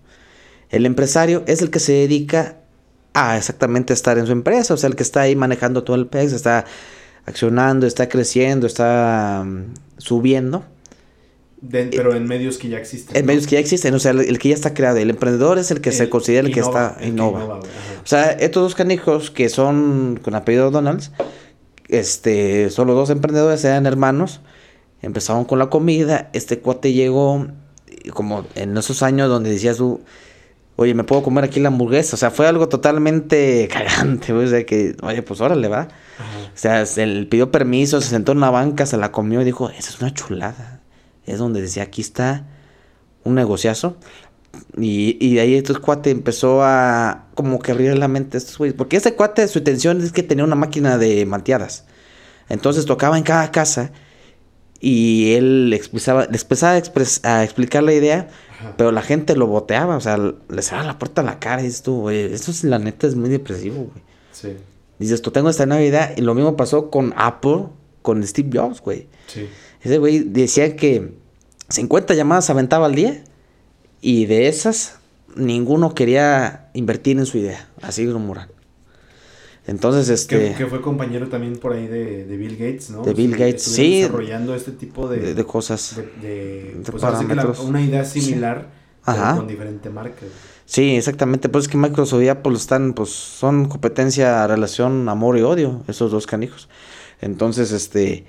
El 0.69 0.85
empresario 0.85 1.43
es 1.47 1.61
el 1.61 1.71
que 1.71 1.79
se 1.79 1.93
dedica 1.93 2.57
a 3.13 3.37
exactamente 3.37 3.93
estar 3.93 4.17
en 4.17 4.27
su 4.27 4.31
empresa, 4.31 4.73
o 4.73 4.77
sea, 4.77 4.87
el 4.87 4.95
que 4.95 5.03
está 5.03 5.21
ahí 5.21 5.35
manejando 5.35 5.83
todo 5.83 5.95
el 5.95 6.07
PEX, 6.07 6.33
está 6.33 6.65
accionando, 7.25 7.87
está 7.87 8.07
creciendo, 8.07 8.67
está 8.67 9.43
mm, 9.45 9.73
subiendo. 9.97 10.63
De- 11.61 11.89
pero 11.95 12.15
en 12.15 12.25
medios 12.25 12.57
que 12.57 12.69
ya 12.69 12.77
existen. 12.77 13.15
En 13.17 13.23
¿no? 13.23 13.27
medios 13.27 13.45
que 13.47 13.55
ya 13.55 13.59
existen, 13.59 13.93
o 13.93 13.99
sea, 13.99 14.11
el, 14.11 14.21
el 14.21 14.39
que 14.39 14.49
ya 14.49 14.55
está 14.55 14.73
creado. 14.73 14.97
El 14.97 15.09
emprendedor 15.09 15.57
es 15.57 15.71
el 15.71 15.81
que 15.81 15.91
se 15.91 16.09
considera 16.09 16.47
el 16.47 16.53
que 16.53 16.61
está 16.61 16.95
el 16.99 17.01
que 17.01 17.07
innova. 17.09 17.59
O 17.59 18.05
sea, 18.05 18.31
estos 18.31 18.63
dos 18.63 18.75
canijos 18.75 19.29
que 19.31 19.49
son 19.49 20.19
con 20.23 20.35
apellido 20.35 20.71
Donalds, 20.71 21.11
este, 21.89 22.69
son 22.69 22.87
los 22.87 22.95
dos 22.95 23.09
emprendedores, 23.09 23.63
eran 23.65 23.85
hermanos, 23.85 24.41
empezaron 25.01 25.45
con 25.45 25.59
la 25.59 25.69
comida, 25.69 26.29
este 26.33 26.59
cuate 26.59 26.93
llegó 26.93 27.47
y 28.03 28.09
como 28.09 28.45
en 28.55 28.77
esos 28.77 29.03
años 29.03 29.27
donde 29.29 29.49
decías 29.49 29.77
tú, 29.77 30.01
oye, 30.75 30.93
¿me 30.93 31.03
puedo 31.03 31.23
comer 31.23 31.43
aquí 31.43 31.59
la 31.59 31.67
hamburguesa? 31.67 32.15
O 32.15 32.17
sea, 32.19 32.31
fue 32.31 32.47
algo 32.47 32.69
totalmente 32.69 33.67
cagante, 33.71 34.31
o 34.31 34.47
sea, 34.47 34.65
que, 34.65 34.95
oye, 35.01 35.21
pues 35.23 35.41
órale, 35.41 35.67
va. 35.67 35.81
Ajá. 35.81 35.89
O 36.53 36.57
sea, 36.57 36.85
se 36.85 37.05
le 37.05 37.25
pidió 37.25 37.51
permiso, 37.51 37.99
se 38.01 38.09
sentó 38.09 38.31
en 38.31 38.37
una 38.37 38.49
banca, 38.49 38.85
se 38.85 38.97
la 38.97 39.11
comió 39.11 39.41
y 39.41 39.45
dijo, 39.45 39.69
esa 39.69 39.89
es 39.89 39.99
una 39.99 40.13
chulada. 40.13 40.78
Es 41.29 41.39
donde 41.39 41.61
decía, 41.61 41.83
aquí 41.83 42.01
está 42.01 42.45
un 43.23 43.35
negociazo. 43.35 43.97
Y, 44.77 45.17
y 45.19 45.35
de 45.35 45.41
ahí 45.41 45.55
este 45.55 45.75
cuate 45.75 46.09
empezó 46.09 46.63
a 46.63 47.27
como 47.35 47.59
que 47.59 47.71
abrir 47.71 47.97
la 47.97 48.07
mente 48.07 48.37
a 48.37 48.39
estos 48.39 48.57
güeyes. 48.57 48.75
Porque 48.75 48.97
ese 48.97 49.13
cuate, 49.13 49.47
su 49.47 49.59
intención 49.59 50.01
es 50.01 50.11
que 50.11 50.23
tenía 50.23 50.43
una 50.43 50.55
máquina 50.55 50.97
de 50.97 51.25
malteadas. 51.25 51.85
Entonces 52.49 52.85
tocaba 52.85 53.17
en 53.17 53.23
cada 53.23 53.51
casa 53.51 53.91
y 54.81 55.33
él 55.33 55.71
expresaba, 55.73 56.25
les 56.31 56.41
empezaba 56.43 56.73
a, 56.73 56.77
expres- 56.79 57.23
a 57.25 57.43
explicar 57.43 57.83
la 57.83 57.93
idea, 57.93 58.29
Ajá. 58.59 58.73
pero 58.77 58.91
la 58.91 59.01
gente 59.01 59.35
lo 59.35 59.45
boteaba, 59.45 59.97
o 59.97 60.01
sea, 60.01 60.17
le 60.17 60.61
cerraba 60.61 60.87
la 60.87 60.97
puerta 60.99 61.21
a 61.21 61.25
la 61.25 61.37
cara 61.39 61.61
y 61.61 61.65
dices 61.65 61.83
tú, 61.83 62.01
güey, 62.01 62.33
eso 62.33 62.49
es 62.49 62.63
la 62.63 62.79
neta 62.79 63.05
es 63.05 63.15
muy 63.15 63.29
depresivo, 63.29 63.75
güey. 63.91 64.03
Sí, 64.31 64.55
Dices, 64.97 65.21
tú 65.21 65.31
tengo 65.31 65.49
esta 65.49 65.65
nueva 65.65 65.83
idea 65.83 66.13
y 66.17 66.21
lo 66.21 66.33
mismo 66.33 66.55
pasó 66.57 66.89
con 66.89 67.13
Apple, 67.17 67.65
con 68.01 68.25
Steve 68.25 68.49
Jobs, 68.57 68.81
güey. 68.81 69.07
sí. 69.27 69.47
Ese 69.81 69.97
güey 69.97 70.19
decía 70.19 70.75
que 70.75 71.13
50 71.69 72.13
llamadas 72.15 72.49
aventaba 72.49 72.85
al 72.87 72.95
día 72.95 73.23
y 74.01 74.25
de 74.25 74.47
esas 74.47 74.95
ninguno 75.35 75.93
quería 75.93 76.69
invertir 76.73 77.17
en 77.17 77.25
su 77.25 77.37
idea. 77.37 77.67
Así 77.81 78.09
rumoran. 78.09 78.49
Entonces, 79.67 80.07
Que, 80.25 80.47
este, 80.47 80.57
que 80.57 80.65
fue 80.67 80.81
compañero 80.81 81.29
también 81.29 81.57
por 81.57 81.73
ahí 81.73 81.85
de, 81.87 82.25
de 82.25 82.37
Bill 82.37 82.53
Gates, 82.57 82.89
¿no? 82.89 83.03
De 83.03 83.13
Bill 83.13 83.31
Gates, 83.33 83.61
sí. 83.63 84.01
desarrollando 84.01 84.55
este 84.55 84.71
tipo 84.71 85.07
de, 85.07 85.19
de, 85.19 85.33
de 85.35 85.43
cosas. 85.45 85.95
de, 86.21 86.75
pues 86.83 86.85
que 86.87 86.91
la- 87.05 87.11
parámetros. 87.11 87.59
una 87.59 87.81
idea 87.81 88.03
similar, 88.03 88.69
Ajá. 89.03 89.35
con 89.35 89.47
diferente 89.47 89.89
marca. 89.91 90.25
Sí, 90.65 90.95
exactamente. 90.95 91.49
Pues 91.49 91.65
es 91.65 91.69
que 91.69 91.77
Microsoft 91.77 92.21
y 92.23 92.29
Apple 92.29 92.55
están, 92.55 92.93
pues, 92.93 93.09
son 93.11 93.67
competencia, 93.67 94.47
relación, 94.47 95.07
amor 95.07 95.37
y 95.37 95.41
odio, 95.43 95.83
esos 95.87 96.09
dos 96.11 96.25
canijos. 96.25 96.67
Entonces, 97.21 97.71
este, 97.71 98.25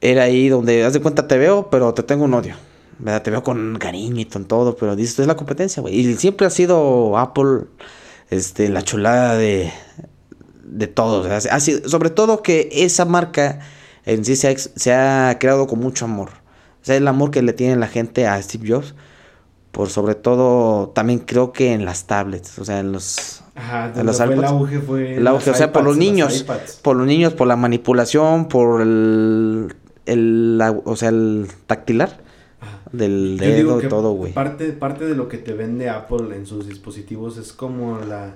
era 0.00 0.24
ahí 0.24 0.48
donde, 0.48 0.84
haz 0.84 0.92
de 0.92 1.00
cuenta, 1.00 1.26
te 1.28 1.38
veo, 1.38 1.68
pero 1.70 1.92
te 1.94 2.02
tengo 2.02 2.24
un 2.24 2.34
odio. 2.34 2.54
¿Verdad? 2.98 3.22
Te 3.22 3.30
veo 3.30 3.42
con 3.42 3.78
cariño 3.78 4.20
y 4.20 4.26
con 4.26 4.44
todo, 4.44 4.76
pero 4.76 4.94
dices, 4.94 5.18
es 5.20 5.26
la 5.26 5.36
competencia, 5.36 5.80
güey. 5.80 5.94
Y 5.98 6.14
siempre 6.16 6.46
ha 6.46 6.50
sido 6.50 7.16
Apple, 7.16 7.62
este, 8.28 8.68
la 8.68 8.82
chulada 8.82 9.36
de, 9.38 9.72
de 10.64 10.86
todos. 10.86 11.24
¿verdad? 11.26 11.42
Ha 11.50 11.60
sido- 11.60 11.88
sobre 11.88 12.10
todo 12.10 12.42
que 12.42 12.68
esa 12.72 13.06
marca 13.06 13.60
en 14.04 14.24
sí 14.24 14.36
se 14.36 14.48
ha, 14.48 14.50
ex- 14.50 14.70
se 14.76 14.92
ha 14.92 15.36
creado 15.40 15.66
con 15.66 15.78
mucho 15.80 16.04
amor. 16.04 16.28
O 16.82 16.84
sea, 16.84 16.96
el 16.96 17.08
amor 17.08 17.30
que 17.30 17.40
le 17.42 17.52
tiene 17.54 17.76
la 17.76 17.88
gente 17.88 18.26
a 18.26 18.40
Steve 18.42 18.68
Jobs 18.70 18.94
por 19.72 19.88
sobre 19.88 20.14
todo 20.16 20.88
también 20.88 21.20
creo 21.20 21.52
que 21.52 21.72
en 21.72 21.84
las 21.84 22.06
tablets, 22.06 22.58
o 22.58 22.64
sea, 22.64 22.80
en 22.80 22.90
los 22.92 23.42
Ajá, 23.54 23.92
En 23.94 24.04
los 24.04 24.16
fue 24.16 24.34
el 24.34 24.44
auge 24.44 24.78
fue 24.80 25.14
el 25.16 25.26
auge, 25.26 25.50
o 25.50 25.54
sea, 25.54 25.72
por 25.72 25.84
los 25.84 25.96
niños, 25.96 26.40
iPads. 26.40 26.80
por 26.82 26.96
los 26.96 27.06
niños, 27.06 27.34
por 27.34 27.46
la 27.46 27.54
manipulación, 27.56 28.48
por 28.48 28.80
el, 28.82 29.74
el 30.06 30.58
la- 30.58 30.72
o 30.72 30.96
sea, 30.96 31.08
el 31.10 31.46
tactilar 31.66 32.20
del 32.92 33.38
Yo 33.40 33.46
dedo 33.46 33.82
y 33.82 33.88
todo, 33.88 34.12
güey. 34.12 34.32
Parte, 34.32 34.72
parte 34.72 35.06
de 35.06 35.14
lo 35.14 35.28
que 35.28 35.38
te 35.38 35.52
vende 35.52 35.88
Apple 35.88 36.34
en 36.36 36.46
sus 36.46 36.66
dispositivos 36.68 37.36
es 37.38 37.52
como 37.52 37.98
la, 38.00 38.34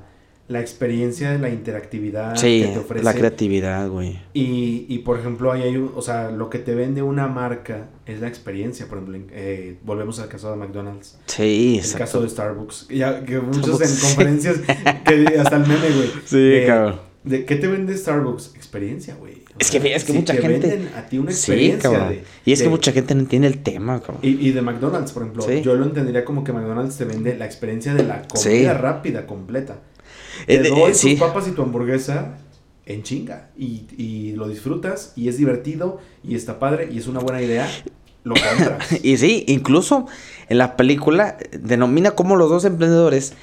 la 0.49 0.61
experiencia 0.61 1.31
de 1.31 1.39
la 1.39 1.49
interactividad 1.51 2.37
Sí, 2.37 2.63
que 2.63 2.69
te 2.69 2.79
ofrece. 2.79 3.05
la 3.05 3.13
creatividad, 3.15 3.89
güey. 3.89 4.19
Y, 4.33 4.87
y 4.89 4.99
por 5.01 5.19
ejemplo, 5.19 5.53
ahí 5.53 5.63
hay 5.63 5.77
un, 5.77 5.93
o 5.95 6.01
sea, 6.03 6.31
lo 6.31 6.49
que 6.51 6.59
te 6.59 6.75
vende 6.75 7.03
una 7.03 7.27
marca 7.27 7.89
es 8.07 8.21
la 8.21 8.29
experiencia. 8.29 8.87
Por 8.87 8.99
ejemplo, 8.99 9.19
eh, 9.33 9.77
volvemos 9.85 10.19
al 10.21 10.29
caso 10.29 10.51
de 10.51 10.57
McDonald's. 10.57 11.19
Sí, 11.27 11.81
El 11.83 11.93
caso 11.99 12.23
de 12.23 12.29
Starbucks. 12.29 12.89
Ya 12.89 13.25
que 13.25 13.41
muchos 13.41 13.65
Starbucks, 13.65 13.83
en 13.83 13.89
sí. 13.97 14.03
conferencias, 14.07 14.57
que 15.05 15.39
hasta 15.39 15.57
el 15.57 15.63
meme, 15.67 15.91
güey. 15.97 16.11
Sí, 16.25 16.37
de, 16.39 16.67
cabrón. 16.67 17.01
De- 17.25 17.45
¿Qué 17.45 17.57
te 17.57 17.67
vende 17.67 17.97
Starbucks? 17.97 18.53
Experiencia, 18.55 19.15
güey. 19.17 19.43
Es 19.59 19.71
que- 19.71 19.79
es 19.95 20.05
que 20.05 20.13
si 20.13 20.19
mucha 20.19 20.35
te 20.35 20.43
gente- 20.43 20.67
venden 20.69 20.91
a 20.95 21.07
ti 21.07 21.19
una 21.19 21.31
Sí, 21.33 21.53
experiencia. 21.53 21.91
de- 22.09 22.25
y 22.45 22.53
es 22.53 22.63
que 22.63 22.69
mucha 22.69 22.93
gente 22.93 23.15
no 23.15 23.21
entiende 23.23 23.49
el 23.49 23.63
tema, 23.63 24.01
cabrón. 24.01 24.19
y, 24.23 24.49
y 24.49 24.53
de 24.53 24.63
McDonald's, 24.63 25.13
por 25.13 25.23
ejemplo, 25.23 25.43
Sí. 25.43 25.63
yo 25.63 25.75
lo 25.75 25.85
entendería 25.85 26.25
como 26.25 26.45
que 26.45 26.53
McDonald's 26.53 26.97
te 26.97 27.05
vende 27.05 27.37
la 27.37 27.47
experiencia 27.47 27.95
de 27.95 28.03
la 28.05 28.23
comida 28.29 28.39
Sí. 28.41 28.67
rápida, 28.67 29.27
completa. 29.27 29.79
Eh, 30.47 30.59
Te 30.59 30.69
eh, 30.69 30.71
doy 30.71 30.93
tus 30.93 31.01
sí. 31.01 31.17
papas 31.17 31.49
y 31.49 31.53
tu 31.53 31.63
hamburguesa 31.63 32.39
en 32.87 33.03
chinga. 33.03 33.51
Y, 33.57 33.87
y 33.97 34.33
lo 34.33 34.49
disfrutas 34.49 35.13
y 35.17 35.29
es 35.29 35.39
divertido 35.39 36.01
y 36.23 36.35
está 36.35 36.59
padre 36.59 36.89
y 36.93 36.99
es 36.99 37.07
una 37.07 37.21
buena 37.21 37.41
idea. 37.41 37.69
Lo 38.25 38.35
compras. 38.35 38.79
Y 39.05 39.17
sí, 39.19 39.45
incluso 39.49 40.07
en 40.49 40.59
la 40.59 40.77
película 40.77 41.37
denomina 41.59 42.11
como 42.13 42.37
los 42.37 42.51
dos 42.51 42.65
emprendedores 42.65 43.35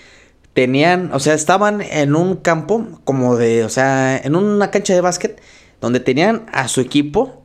tenían, 0.53 1.11
o 1.13 1.19
sea, 1.19 1.33
estaban 1.33 1.81
en 1.81 2.15
un 2.15 2.35
campo 2.35 2.87
como 3.03 3.37
de, 3.37 3.63
o 3.63 3.69
sea, 3.69 4.17
en 4.17 4.35
una 4.35 4.71
cancha 4.71 4.93
de 4.93 5.01
básquet 5.01 5.41
donde 5.79 5.99
tenían 5.99 6.45
a 6.51 6.67
su 6.67 6.81
equipo, 6.81 7.41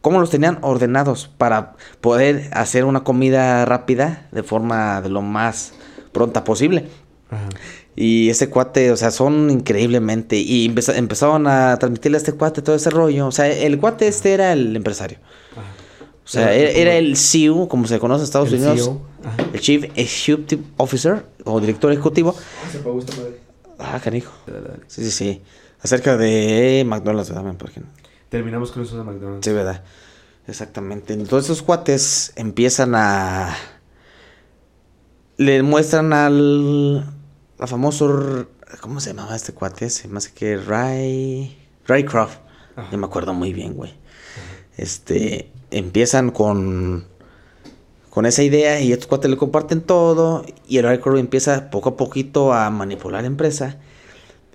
cómo 0.00 0.20
los 0.20 0.30
tenían 0.30 0.58
ordenados 0.62 1.30
para 1.38 1.74
poder 2.00 2.50
hacer 2.52 2.84
una 2.84 3.04
comida 3.04 3.64
rápida 3.64 4.26
de 4.32 4.42
forma 4.42 5.00
de 5.00 5.08
lo 5.08 5.22
más 5.22 5.72
pronta 6.12 6.44
posible. 6.44 6.86
Ajá. 7.30 7.48
Y 7.94 8.30
ese 8.30 8.48
cuate, 8.48 8.90
o 8.90 8.96
sea, 8.96 9.10
son 9.10 9.50
increíblemente. 9.50 10.36
Y 10.36 10.66
empeza- 10.68 10.96
empezaron 10.96 11.46
a 11.46 11.76
transmitirle 11.78 12.16
a 12.16 12.20
este 12.20 12.32
cuate 12.32 12.62
todo 12.62 12.74
ese 12.74 12.88
rollo. 12.90 13.26
O 13.26 13.32
sea, 13.32 13.46
el 13.48 13.78
cuate 13.78 14.08
este 14.08 14.32
era 14.32 14.52
el 14.52 14.74
empresario. 14.74 15.18
Ajá. 15.52 15.62
O 16.24 16.28
sea, 16.28 16.54
era, 16.54 16.70
era 16.70 16.94
el 16.96 17.16
CEO, 17.16 17.68
como 17.68 17.86
se 17.86 17.98
conoce 17.98 18.20
en 18.20 18.24
Estados 18.24 18.48
El 18.52 18.60
Unidos. 18.60 18.76
CEO. 18.76 19.02
El 19.52 19.60
Chief 19.60 19.84
Executive 19.96 20.62
Officer 20.76 21.26
o 21.44 21.60
director 21.60 21.92
ejecutivo. 21.92 22.34
Madre. 22.84 23.40
Ah, 23.78 24.00
canijo. 24.02 24.32
Dale, 24.46 24.60
dale. 24.60 24.80
Sí, 24.86 25.04
sí, 25.04 25.10
sí. 25.10 25.42
Acerca 25.80 26.16
de 26.16 26.84
McDonald's, 26.86 27.30
¿verdad? 27.30 27.54
Porque 27.58 27.82
Terminamos 28.28 28.70
con 28.70 28.82
eso 28.82 28.96
de 28.96 29.04
McDonald's. 29.04 29.44
Sí, 29.44 29.52
¿verdad? 29.52 29.82
Exactamente. 30.46 31.12
Entonces 31.12 31.50
esos 31.50 31.62
cuates 31.62 32.32
empiezan 32.36 32.94
a... 32.94 33.54
Le 35.36 35.62
muestran 35.62 36.12
al... 36.12 37.04
A 37.58 37.66
famoso... 37.66 38.46
¿Cómo 38.80 39.00
se 39.00 39.10
llamaba 39.10 39.36
este 39.36 39.52
cuate? 39.52 39.90
Se 39.90 40.08
me 40.08 40.18
hace 40.18 40.32
que 40.32 40.56
Ray... 40.56 41.58
Ray 41.86 42.04
Croft. 42.04 42.38
Yo 42.90 42.98
me 42.98 43.06
acuerdo 43.06 43.34
muy 43.34 43.52
bien, 43.52 43.74
güey. 43.74 43.92
Este... 44.76 45.50
Empiezan 45.72 46.30
con... 46.30 47.04
Con 48.10 48.26
esa 48.26 48.42
idea 48.42 48.78
y 48.78 48.92
estos 48.92 49.06
cuates 49.06 49.30
le 49.30 49.38
comparten 49.38 49.80
todo. 49.80 50.44
Y 50.68 50.76
el 50.76 51.00
Croft 51.00 51.18
empieza 51.18 51.70
poco 51.70 51.90
a 51.90 51.96
poquito 51.96 52.52
a 52.52 52.68
manipular 52.70 53.22
la 53.22 53.26
empresa. 53.26 53.78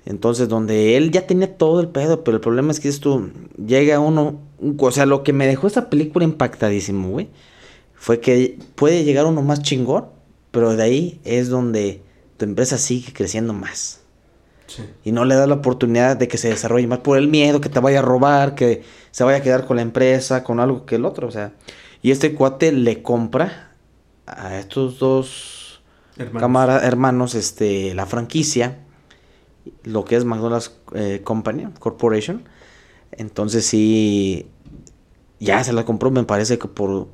Entonces, 0.05 0.47
donde 0.47 0.95
él 0.95 1.11
ya 1.11 1.27
tenía 1.27 1.57
todo 1.57 1.81
el 1.81 1.89
pedo, 1.89 2.23
pero 2.23 2.37
el 2.37 2.41
problema 2.41 2.71
es 2.71 2.79
que 2.79 2.87
esto 2.87 3.29
llega 3.57 3.99
uno, 3.99 4.39
un- 4.59 4.77
o 4.79 4.91
sea, 4.91 5.05
lo 5.05 5.23
que 5.23 5.33
me 5.33 5.47
dejó 5.47 5.67
esta 5.67 5.89
película 5.89 6.23
impactadísimo, 6.23 7.09
güey, 7.09 7.27
fue 7.95 8.21
que 8.21 8.57
puede 8.75 9.03
llegar 9.03 9.25
uno 9.25 9.41
más 9.41 9.61
chingón, 9.63 10.05
pero 10.51 10.75
de 10.77 10.83
ahí 10.83 11.19
es 11.25 11.49
donde 11.49 12.01
tu 12.37 12.45
empresa 12.45 12.77
sigue 12.77 13.11
creciendo 13.11 13.51
más. 13.53 13.99
Sí. 14.67 14.83
Y 15.03 15.11
no 15.11 15.25
le 15.25 15.35
da 15.35 15.47
la 15.47 15.55
oportunidad 15.55 16.17
de 16.17 16.27
que 16.27 16.37
se 16.37 16.49
desarrolle 16.49 16.87
más 16.87 16.99
por 16.99 17.17
el 17.17 17.27
miedo, 17.27 17.61
que 17.61 17.69
te 17.69 17.79
vaya 17.79 17.99
a 17.99 18.01
robar, 18.01 18.55
que 18.55 18.83
se 19.11 19.23
vaya 19.23 19.37
a 19.39 19.41
quedar 19.41 19.65
con 19.65 19.77
la 19.77 19.81
empresa, 19.81 20.43
con 20.43 20.59
algo 20.59 20.85
que 20.85 20.95
el 20.95 21.05
otro, 21.05 21.27
o 21.27 21.31
sea. 21.31 21.53
Y 22.01 22.11
este 22.11 22.35
cuate 22.35 22.71
le 22.71 23.01
compra 23.01 23.71
a 24.25 24.57
estos 24.59 24.99
dos 24.99 25.81
Hermanos. 26.17 26.83
hermanos, 26.83 27.35
este, 27.35 27.93
la 27.95 28.05
franquicia, 28.05 28.79
lo 29.83 30.05
que 30.05 30.15
es 30.15 30.25
McDonald's 30.25 30.73
eh, 30.93 31.21
Company, 31.23 31.67
Corporation. 31.79 32.43
Entonces 33.11 33.65
sí, 33.65 34.47
ya 35.39 35.63
se 35.63 35.73
la 35.73 35.85
compró, 35.85 36.11
me 36.11 36.23
parece 36.23 36.57
que 36.57 36.67
por 36.67 37.07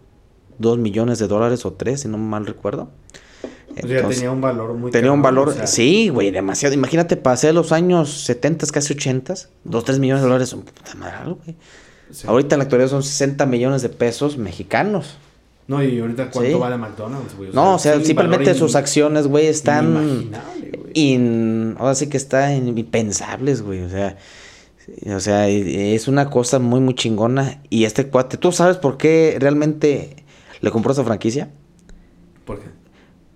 2 0.59 0.77
millones 0.77 1.19
de 1.19 1.27
dólares 1.27 1.65
o 1.65 1.73
3, 1.73 2.01
si 2.01 2.07
no 2.07 2.17
mal 2.17 2.45
recuerdo. 2.45 2.89
O 3.81 3.87
sea, 3.87 4.07
tenía 4.09 4.31
un 4.31 4.41
valor 4.41 4.73
muy 4.73 4.91
tenía 4.91 5.11
un 5.11 5.21
valor, 5.21 5.49
o 5.49 5.53
sea, 5.53 5.67
sí, 5.67 6.09
güey, 6.09 6.31
demasiado. 6.31 6.75
Imagínate, 6.75 7.15
pasé 7.17 7.53
los 7.53 7.71
años 7.71 8.09
70, 8.25 8.67
casi 8.67 8.93
80, 8.93 9.33
2, 9.63 9.83
3 9.85 9.99
millones 9.99 10.21
de 10.23 10.27
dólares, 10.27 10.49
son 10.49 10.61
puta 10.61 10.93
madre, 10.95 11.31
güey. 11.43 11.55
sí. 12.11 12.27
Ahorita 12.27 12.55
en 12.55 12.59
la 12.59 12.63
actualidad 12.63 12.89
son 12.89 13.03
60 13.03 13.45
millones 13.45 13.81
de 13.81 13.89
pesos 13.89 14.37
mexicanos. 14.37 15.17
No, 15.65 15.81
y 15.81 15.97
ahorita 15.99 16.29
cuánto 16.29 16.51
Sí. 16.51 16.57
vale 16.59 16.77
McDonald's, 16.77 17.35
güey. 17.37 17.51
No, 17.53 17.75
o 17.75 17.79
sea, 17.79 17.99
simplemente 18.03 18.53
sus 18.53 18.71
in- 18.71 18.77
acciones, 18.77 19.27
güey, 19.27 19.47
están 19.47 20.29
in, 20.93 21.75
ahora 21.79 21.95
sí 21.95 22.07
que 22.07 22.17
está 22.17 22.53
impensables, 22.55 23.61
güey. 23.61 23.81
O 23.83 23.89
sea, 23.89 24.17
o 25.15 25.19
sea, 25.21 25.47
es 25.47 26.07
una 26.09 26.29
cosa 26.29 26.59
muy, 26.59 26.81
muy 26.81 26.95
chingona. 26.95 27.61
Y 27.69 27.85
este 27.85 28.07
cuate, 28.07 28.35
¿tú 28.37 28.51
sabes 28.51 28.75
por 28.77 28.97
qué 28.97 29.37
realmente 29.39 30.17
le 30.59 30.69
compró 30.71 30.91
esa 30.91 31.03
franquicia? 31.05 31.49
¿Por 32.45 32.59
qué? 32.59 32.65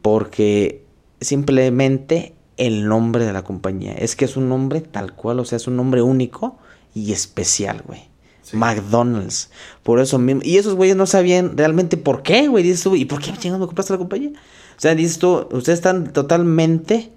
Porque 0.08 0.86
simplemente 1.20 2.34
el 2.56 2.88
nombre 2.88 3.26
de 3.26 3.34
la 3.34 3.44
compañía. 3.44 3.92
Es 3.92 4.16
que 4.16 4.24
es 4.24 4.38
un 4.38 4.48
nombre 4.48 4.80
tal 4.80 5.14
cual, 5.14 5.42
o 5.42 5.44
sea, 5.44 5.58
es 5.58 5.68
un 5.68 5.76
nombre 5.76 6.02
único 6.02 6.58
y 6.96 7.12
especial, 7.12 7.84
güey. 7.86 8.08
Sí. 8.42 8.56
McDonald's. 8.56 9.52
Por 9.84 10.00
eso 10.00 10.18
mismo. 10.18 10.44
Y 10.46 10.56
esos 10.56 10.76
güeyes 10.76 10.96
no 10.96 11.08
sabían 11.08 11.58
realmente 11.58 11.98
por 11.98 12.24
qué, 12.24 12.48
güey. 12.48 12.64
Dices 12.64 12.84
tú, 12.84 12.96
¿y 12.96 13.04
por 13.04 13.20
qué 13.20 13.34
chingados 13.34 13.60
me 13.60 13.66
compraste 13.66 13.92
la 13.92 14.00
compañía? 14.00 14.30
O 14.30 14.80
sea, 14.80 14.96
dices 14.96 15.20
tú, 15.20 15.46
ustedes 15.52 15.80
están 15.80 16.14
totalmente, 16.14 17.12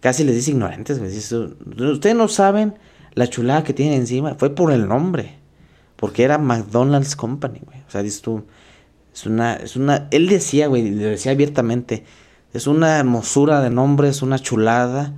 casi 0.00 0.22
les 0.22 0.34
dices 0.34 0.50
ignorantes, 0.50 0.98
güey. 0.98 1.10
Dices 1.10 1.30
tú, 1.30 1.56
ustedes 1.90 2.16
no 2.16 2.28
saben 2.28 2.74
la 3.14 3.28
chulada 3.30 3.64
que 3.64 3.72
tienen 3.72 3.94
encima. 3.94 4.34
Fue 4.34 4.54
por 4.54 4.72
el 4.72 4.86
nombre. 4.86 5.38
Porque 5.96 6.24
era 6.24 6.36
McDonald's 6.36 7.16
Company, 7.16 7.62
güey. 7.64 7.78
O 7.88 7.90
sea, 7.90 8.02
dices 8.02 8.20
tú, 8.20 8.44
es 9.14 9.26
una, 9.26 9.54
es 9.54 9.76
una, 9.76 10.08
él 10.10 10.28
decía, 10.28 10.68
güey, 10.68 10.90
lo 10.90 11.06
decía 11.08 11.32
abiertamente, 11.32 12.04
es 12.52 12.66
una 12.66 12.98
hermosura 12.98 13.60
de 13.60 13.70
nombre, 13.70 14.08
es 14.08 14.22
una 14.22 14.38
chulada. 14.38 15.14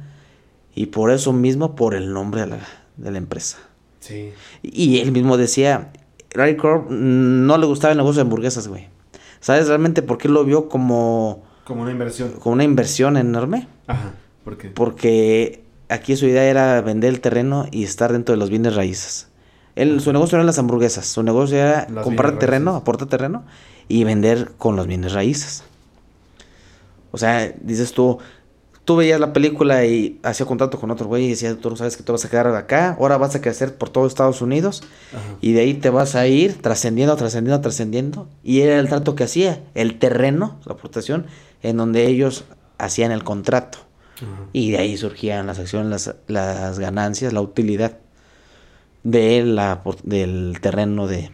Y 0.75 0.87
por 0.87 1.11
eso 1.11 1.33
mismo, 1.33 1.77
por 1.77 1.95
el 1.95 2.13
nombre 2.13 2.43
de 2.43 2.47
la, 2.47 2.59
de 2.97 3.11
la 3.11 3.19
empresa. 3.19 3.59
Sí. 4.01 4.33
Y 4.63 5.01
él 5.01 5.13
mismo 5.13 5.37
decía, 5.37 5.93
Larry 6.33 6.57
Corp 6.57 6.91
no 6.91 7.59
le 7.59 7.67
gustaba 7.67 7.93
el 7.93 7.99
negocio 7.99 8.17
de 8.17 8.23
hamburguesas, 8.23 8.69
güey. 8.69 8.89
¿Sabes 9.41 9.69
realmente 9.69 10.03
por 10.03 10.19
qué 10.19 10.29
lo 10.29 10.45
vio 10.45 10.69
como, 10.69 11.43
Como 11.65 11.83
una 11.83 11.91
inversión. 11.91 12.33
como 12.39 12.55
una 12.55 12.65
inversión 12.65 13.17
enorme? 13.17 13.69
Ajá. 13.87 14.13
¿Por 14.45 14.57
qué? 14.57 14.69
Porque 14.71 15.63
aquí 15.89 16.17
su 16.17 16.27
idea 16.27 16.45
era 16.45 16.81
vender 16.81 17.11
el 17.11 17.21
terreno 17.21 17.67
y 17.71 17.85
estar 17.85 18.13
dentro 18.13 18.33
de 18.35 18.39
los 18.39 18.49
bienes 18.51 18.75
raíces. 18.75 19.29
Él, 19.75 20.01
su 20.01 20.13
negocio 20.13 20.37
no 20.37 20.41
eran 20.41 20.47
las 20.47 20.59
hamburguesas, 20.59 21.07
su 21.07 21.23
negocio 21.23 21.59
era 21.59 21.87
Las 21.91 22.05
comprar 22.05 22.39
terreno, 22.39 22.73
raíces. 22.73 22.83
aportar 22.83 23.09
terreno 23.09 23.45
y 23.89 24.05
vender 24.05 24.53
con 24.59 24.77
los 24.77 24.87
bienes 24.87 25.13
raíces. 25.13 25.65
O 27.11 27.19
sea, 27.19 27.53
dices 27.61 27.93
tú, 27.93 28.19
tú 28.85 28.97
veías 28.97 29.21
la 29.21 29.33
película 29.33 29.85
y 29.85 30.19
hacía 30.23 30.47
contrato 30.47 30.81
con 30.81 30.91
otro 30.91 31.07
güey 31.07 31.27
y 31.27 31.31
decía, 31.31 31.57
tú 31.57 31.71
no 31.71 31.77
sabes 31.77 31.97
que 31.97 32.03
te 32.03 32.11
vas 32.11 32.25
a 32.25 32.31
quedar 32.31 32.49
acá, 32.49 32.97
ahora 32.99 33.17
vas 33.17 33.35
a 33.35 33.41
crecer 33.41 33.77
por 33.77 33.91
todo 33.91 34.07
Estados 34.07 34.43
Unidos 34.43 34.83
Ajá. 35.13 35.37
y 35.41 35.53
de 35.53 35.61
ahí 35.61 35.75
te 35.75 35.91
vas 35.91 36.15
a 36.15 36.27
ir 36.27 36.61
trascendiendo, 36.61 37.15
trascendiendo, 37.17 37.61
trascendiendo. 37.61 38.29
Y 38.43 38.61
era 38.61 38.79
el 38.79 38.89
trato 38.89 39.15
que 39.15 39.25
hacía, 39.25 39.63
el 39.75 39.99
terreno, 39.99 40.59
la 40.65 40.75
aportación, 40.75 41.27
en 41.63 41.77
donde 41.77 42.07
ellos 42.07 42.45
hacían 42.79 43.13
el 43.13 43.25
contrato. 43.25 43.79
Ajá. 44.17 44.49
Y 44.53 44.73
de 44.73 44.79
ahí 44.79 44.97
surgían 44.97 45.47
las 45.47 45.59
acciones, 45.59 45.91
las, 45.91 46.15
las 46.27 46.79
ganancias, 46.79 47.33
la 47.33 47.41
utilidad 47.41 47.99
de 49.05 49.45
la, 49.45 49.83
del 50.05 50.59
terreno 50.61 51.07
de, 51.07 51.31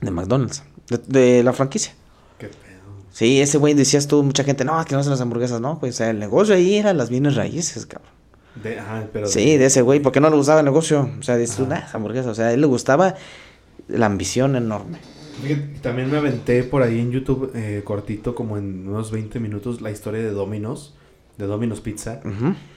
de 0.00 0.10
McDonald's, 0.10 0.64
de, 0.88 0.98
de 1.06 1.42
la 1.42 1.52
franquicia. 1.52 1.94
Qué 2.38 2.48
pedo. 2.48 2.82
Sí, 3.10 3.40
ese 3.40 3.58
güey 3.58 3.74
decías 3.74 4.06
tú, 4.06 4.22
mucha 4.22 4.44
gente, 4.44 4.64
no, 4.64 4.84
que 4.84 4.94
no 4.94 5.00
hacen 5.00 5.10
las 5.10 5.20
hamburguesas, 5.20 5.60
no, 5.60 5.78
pues 5.78 5.94
o 5.94 5.98
sea, 5.98 6.10
el 6.10 6.18
negocio 6.18 6.54
ahí 6.54 6.76
era 6.76 6.92
las 6.94 7.10
bienes 7.10 7.34
raíces, 7.34 7.86
cabrón. 7.86 8.10
De, 8.62 8.78
ajá, 8.78 9.06
pero 9.12 9.26
Sí, 9.26 9.56
de 9.56 9.66
ese 9.66 9.82
güey, 9.82 10.00
porque 10.00 10.20
no 10.20 10.28
le 10.28 10.36
gustaba 10.36 10.60
el 10.60 10.66
negocio. 10.66 11.08
O 11.18 11.22
sea, 11.22 11.36
dices 11.36 11.56
tú, 11.56 11.66
nah. 11.66 11.82
O 11.94 12.34
sea, 12.34 12.48
a 12.48 12.52
él 12.52 12.60
le 12.60 12.66
gustaba 12.66 13.14
la 13.88 14.06
ambición 14.06 14.56
enorme. 14.56 14.98
También 15.80 16.10
me 16.10 16.18
aventé 16.18 16.62
por 16.62 16.82
ahí 16.82 17.00
en 17.00 17.10
YouTube 17.10 17.50
eh, 17.54 17.82
cortito, 17.84 18.34
como 18.34 18.58
en 18.58 18.86
unos 18.86 19.10
20 19.10 19.40
minutos, 19.40 19.80
la 19.80 19.90
historia 19.90 20.20
de 20.20 20.30
Domino's, 20.30 20.94
de 21.38 21.46
Domino's 21.46 21.80
Pizza, 21.80 22.20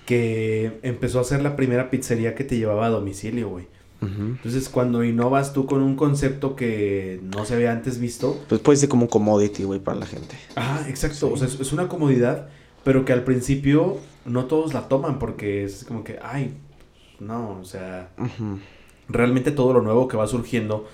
que 0.06 0.80
empezó 0.82 1.20
a 1.20 1.24
ser 1.24 1.44
la 1.44 1.56
primera 1.56 1.90
pizzería 1.90 2.34
que 2.34 2.44
te 2.44 2.58
llevaba 2.58 2.88
a 2.88 2.90
domicilio, 2.90 3.50
güey. 3.50 3.68
Entonces, 4.08 4.70
cuando 4.70 5.04
innovas 5.04 5.54
tú 5.54 5.66
con 5.66 5.82
un 5.82 5.96
concepto 5.96 6.56
que 6.56 7.20
no 7.36 7.46
se 7.46 7.56
había 7.56 7.72
antes 7.72 8.00
visto, 8.00 8.40
Pues 8.48 8.62
puede 8.62 8.78
ser 8.78 8.90
como 8.90 9.04
un 9.04 9.10
commodity, 9.10 9.64
güey, 9.64 9.80
para 9.80 10.00
la 10.00 10.06
gente. 10.06 10.36
ah, 10.56 10.84
exacto, 10.88 11.28
Sí. 11.28 11.34
o 11.34 11.38
sea, 11.38 11.48
es, 11.48 11.60
es 11.60 11.74
una 11.74 11.88
comodidad, 11.88 12.50
pero 12.84 13.06
que 13.06 13.14
al 13.14 13.24
principio 13.24 13.98
no 14.26 14.46
todos 14.46 14.74
la 14.74 14.88
toman 14.88 15.20
porque 15.20 15.64
es 15.64 15.84
como 15.86 16.04
que, 16.04 16.20
ay, 16.24 16.54
no, 17.20 17.58
o 17.60 17.64
sea, 17.66 18.10
Ujú, 18.18 18.60
realmente 19.08 19.52
todo 19.52 19.74
lo 19.74 19.82
nuevo 19.82 20.08
que 20.08 20.18
va 20.18 20.28
surgiendo 20.28 20.86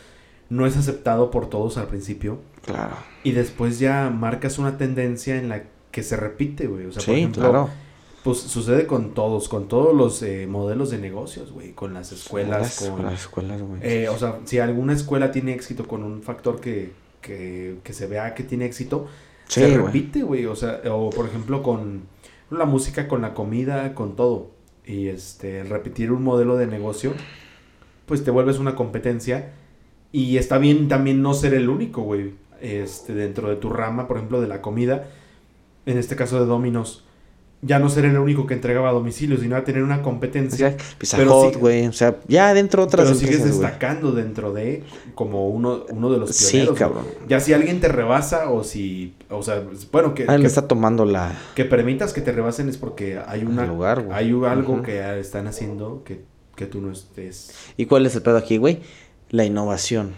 no 0.50 0.66
es 0.66 0.76
aceptado 0.78 1.32
por 1.32 1.50
todos 1.50 1.78
al 1.78 1.88
principio. 1.88 2.40
Claro. 2.66 2.96
Y 3.24 3.32
después 3.32 3.80
ya 3.80 4.10
marcas 4.10 4.58
una 4.60 4.78
tendencia 4.78 5.38
en 5.38 5.50
la 5.50 5.64
que 5.92 6.04
se 6.04 6.16
repite, 6.18 6.68
güey. 6.68 6.86
O 6.86 6.92
sea, 6.92 7.02
por 7.04 7.14
sí, 7.16 7.20
ejemplo, 7.20 7.42
claro. 7.44 7.70
Pues 8.24 8.40
sucede 8.40 8.86
con 8.88 9.14
todos, 9.14 9.50
con 9.50 9.68
todos 9.68 9.96
los 9.96 10.22
eh, 10.22 10.46
modelos 10.48 10.92
de 10.92 10.98
negocios, 11.00 11.52
güey. 11.52 11.72
Con 11.74 11.94
las 11.94 12.12
escuelas, 12.12 12.80
Las- 12.82 12.90
con... 12.90 13.04
las 13.04 13.14
escuelas, 13.22 13.62
güey. 13.62 13.80
eh, 13.84 14.10
o 14.10 14.18
sea, 14.18 14.40
si 14.46 14.60
alguna 14.60 14.94
escuela 14.94 15.32
tiene 15.32 15.54
éxito 15.54 15.88
con 15.88 16.04
un 16.04 16.22
factor 16.22 16.60
que, 16.62 16.92
que, 17.22 17.78
que 17.84 17.94
se 17.94 18.08
vea 18.08 18.34
que 18.36 18.44
tiene 18.44 18.66
éxito, 18.66 19.08
sí, 19.48 19.62
se 19.62 19.78
repite, 19.78 20.22
güey. 20.24 20.46
O 20.46 20.56
sea, 20.56 20.82
o 20.92 21.10
por 21.10 21.26
ejemplo 21.28 21.64
con 21.64 22.04
la 22.52 22.66
música, 22.66 23.08
con 23.08 23.22
la 23.22 23.34
comida, 23.34 23.96
con 23.96 24.16
todo. 24.16 24.52
Y 24.86 25.08
este, 25.08 25.64
repetir 25.64 26.12
un 26.12 26.24
modelo 26.24 26.58
de 26.58 26.68
negocio, 26.68 27.14
pues 28.06 28.24
te 28.24 28.32
vuelves 28.32 28.60
una 28.60 28.76
competencia. 28.76 29.54
Y 30.12 30.38
está 30.38 30.58
bien 30.58 30.88
también 30.90 31.22
no 31.22 31.34
ser 31.34 31.54
el 31.54 31.70
único, 31.70 32.02
güey. 32.04 32.34
Este, 32.60 33.14
dentro 33.16 33.50
de 33.50 33.56
tu 33.56 33.70
rama, 33.70 34.08
por 34.08 34.18
ejemplo, 34.18 34.42
de 34.42 34.48
la 34.48 34.62
comida. 34.62 35.08
En 35.86 35.98
este 35.98 36.16
caso 36.16 36.40
de 36.40 36.46
Domino's. 36.46 37.06
Ya 37.64 37.78
no 37.78 37.90
ser 37.90 38.06
el 38.06 38.18
único 38.18 38.48
que 38.48 38.56
entregaba 38.56 38.90
a 38.90 38.92
domicilio, 38.92 39.38
sino 39.38 39.56
a 39.56 39.64
tener 39.64 39.84
una 39.84 39.98
O 39.98 40.02
competencia. 40.02 40.72
sea, 40.72 40.78
Pizza 40.98 41.18
Pero 41.18 41.52
sí- 41.54 41.60
güey. 41.60 41.86
O 41.86 41.94
sea, 41.94 42.18
ya 42.28 42.54
dentro 42.56 42.82
otras 42.84 43.06
pero 43.06 43.16
sigues 43.16 43.36
empresas, 43.36 43.60
destacando 43.62 44.12
dentro 44.14 44.52
de 44.52 44.82
como 45.14 45.48
uno, 45.48 45.86
uno 45.92 46.12
de 46.12 46.18
los 46.18 46.32
Sí, 46.36 46.54
pioneros. 46.58 46.70
güey. 46.80 46.80
cabrón. 46.90 47.06
Ya 47.28 47.40
si 47.40 47.54
alguien 47.54 47.80
te 47.80 47.88
rebasa 47.88 48.50
o 48.50 48.64
si, 48.64 49.14
o 49.30 49.44
sea, 49.44 49.64
bueno, 49.92 50.16
que, 50.16 50.24
Alguien 50.24 50.42
que, 50.42 50.48
está 50.48 50.68
tomando 50.68 51.06
la... 51.06 51.38
que 51.54 51.64
permitas 51.66 52.14
que 52.14 52.22
te 52.22 52.32
rebasen 52.32 52.68
es 52.68 52.78
porque 52.78 53.20
hay 53.28 53.44
una, 53.44 53.68
lugar, 53.68 54.02
güey. 54.06 54.18
hay 54.18 54.32
algo 54.50 54.82
que 54.82 55.20
están 55.20 55.46
haciendo 55.46 56.04
que, 56.04 56.24
que 56.56 56.66
tú 56.66 56.82
no 56.82 56.92
estés. 56.92 57.52
¿Y 57.78 57.86
cuál 57.86 58.08
es 58.08 58.16
el 58.16 58.24
pedo 58.24 58.38
aquí, 58.38 58.58
güey? 58.58 58.80
La 59.30 59.46
innovación. 59.46 60.14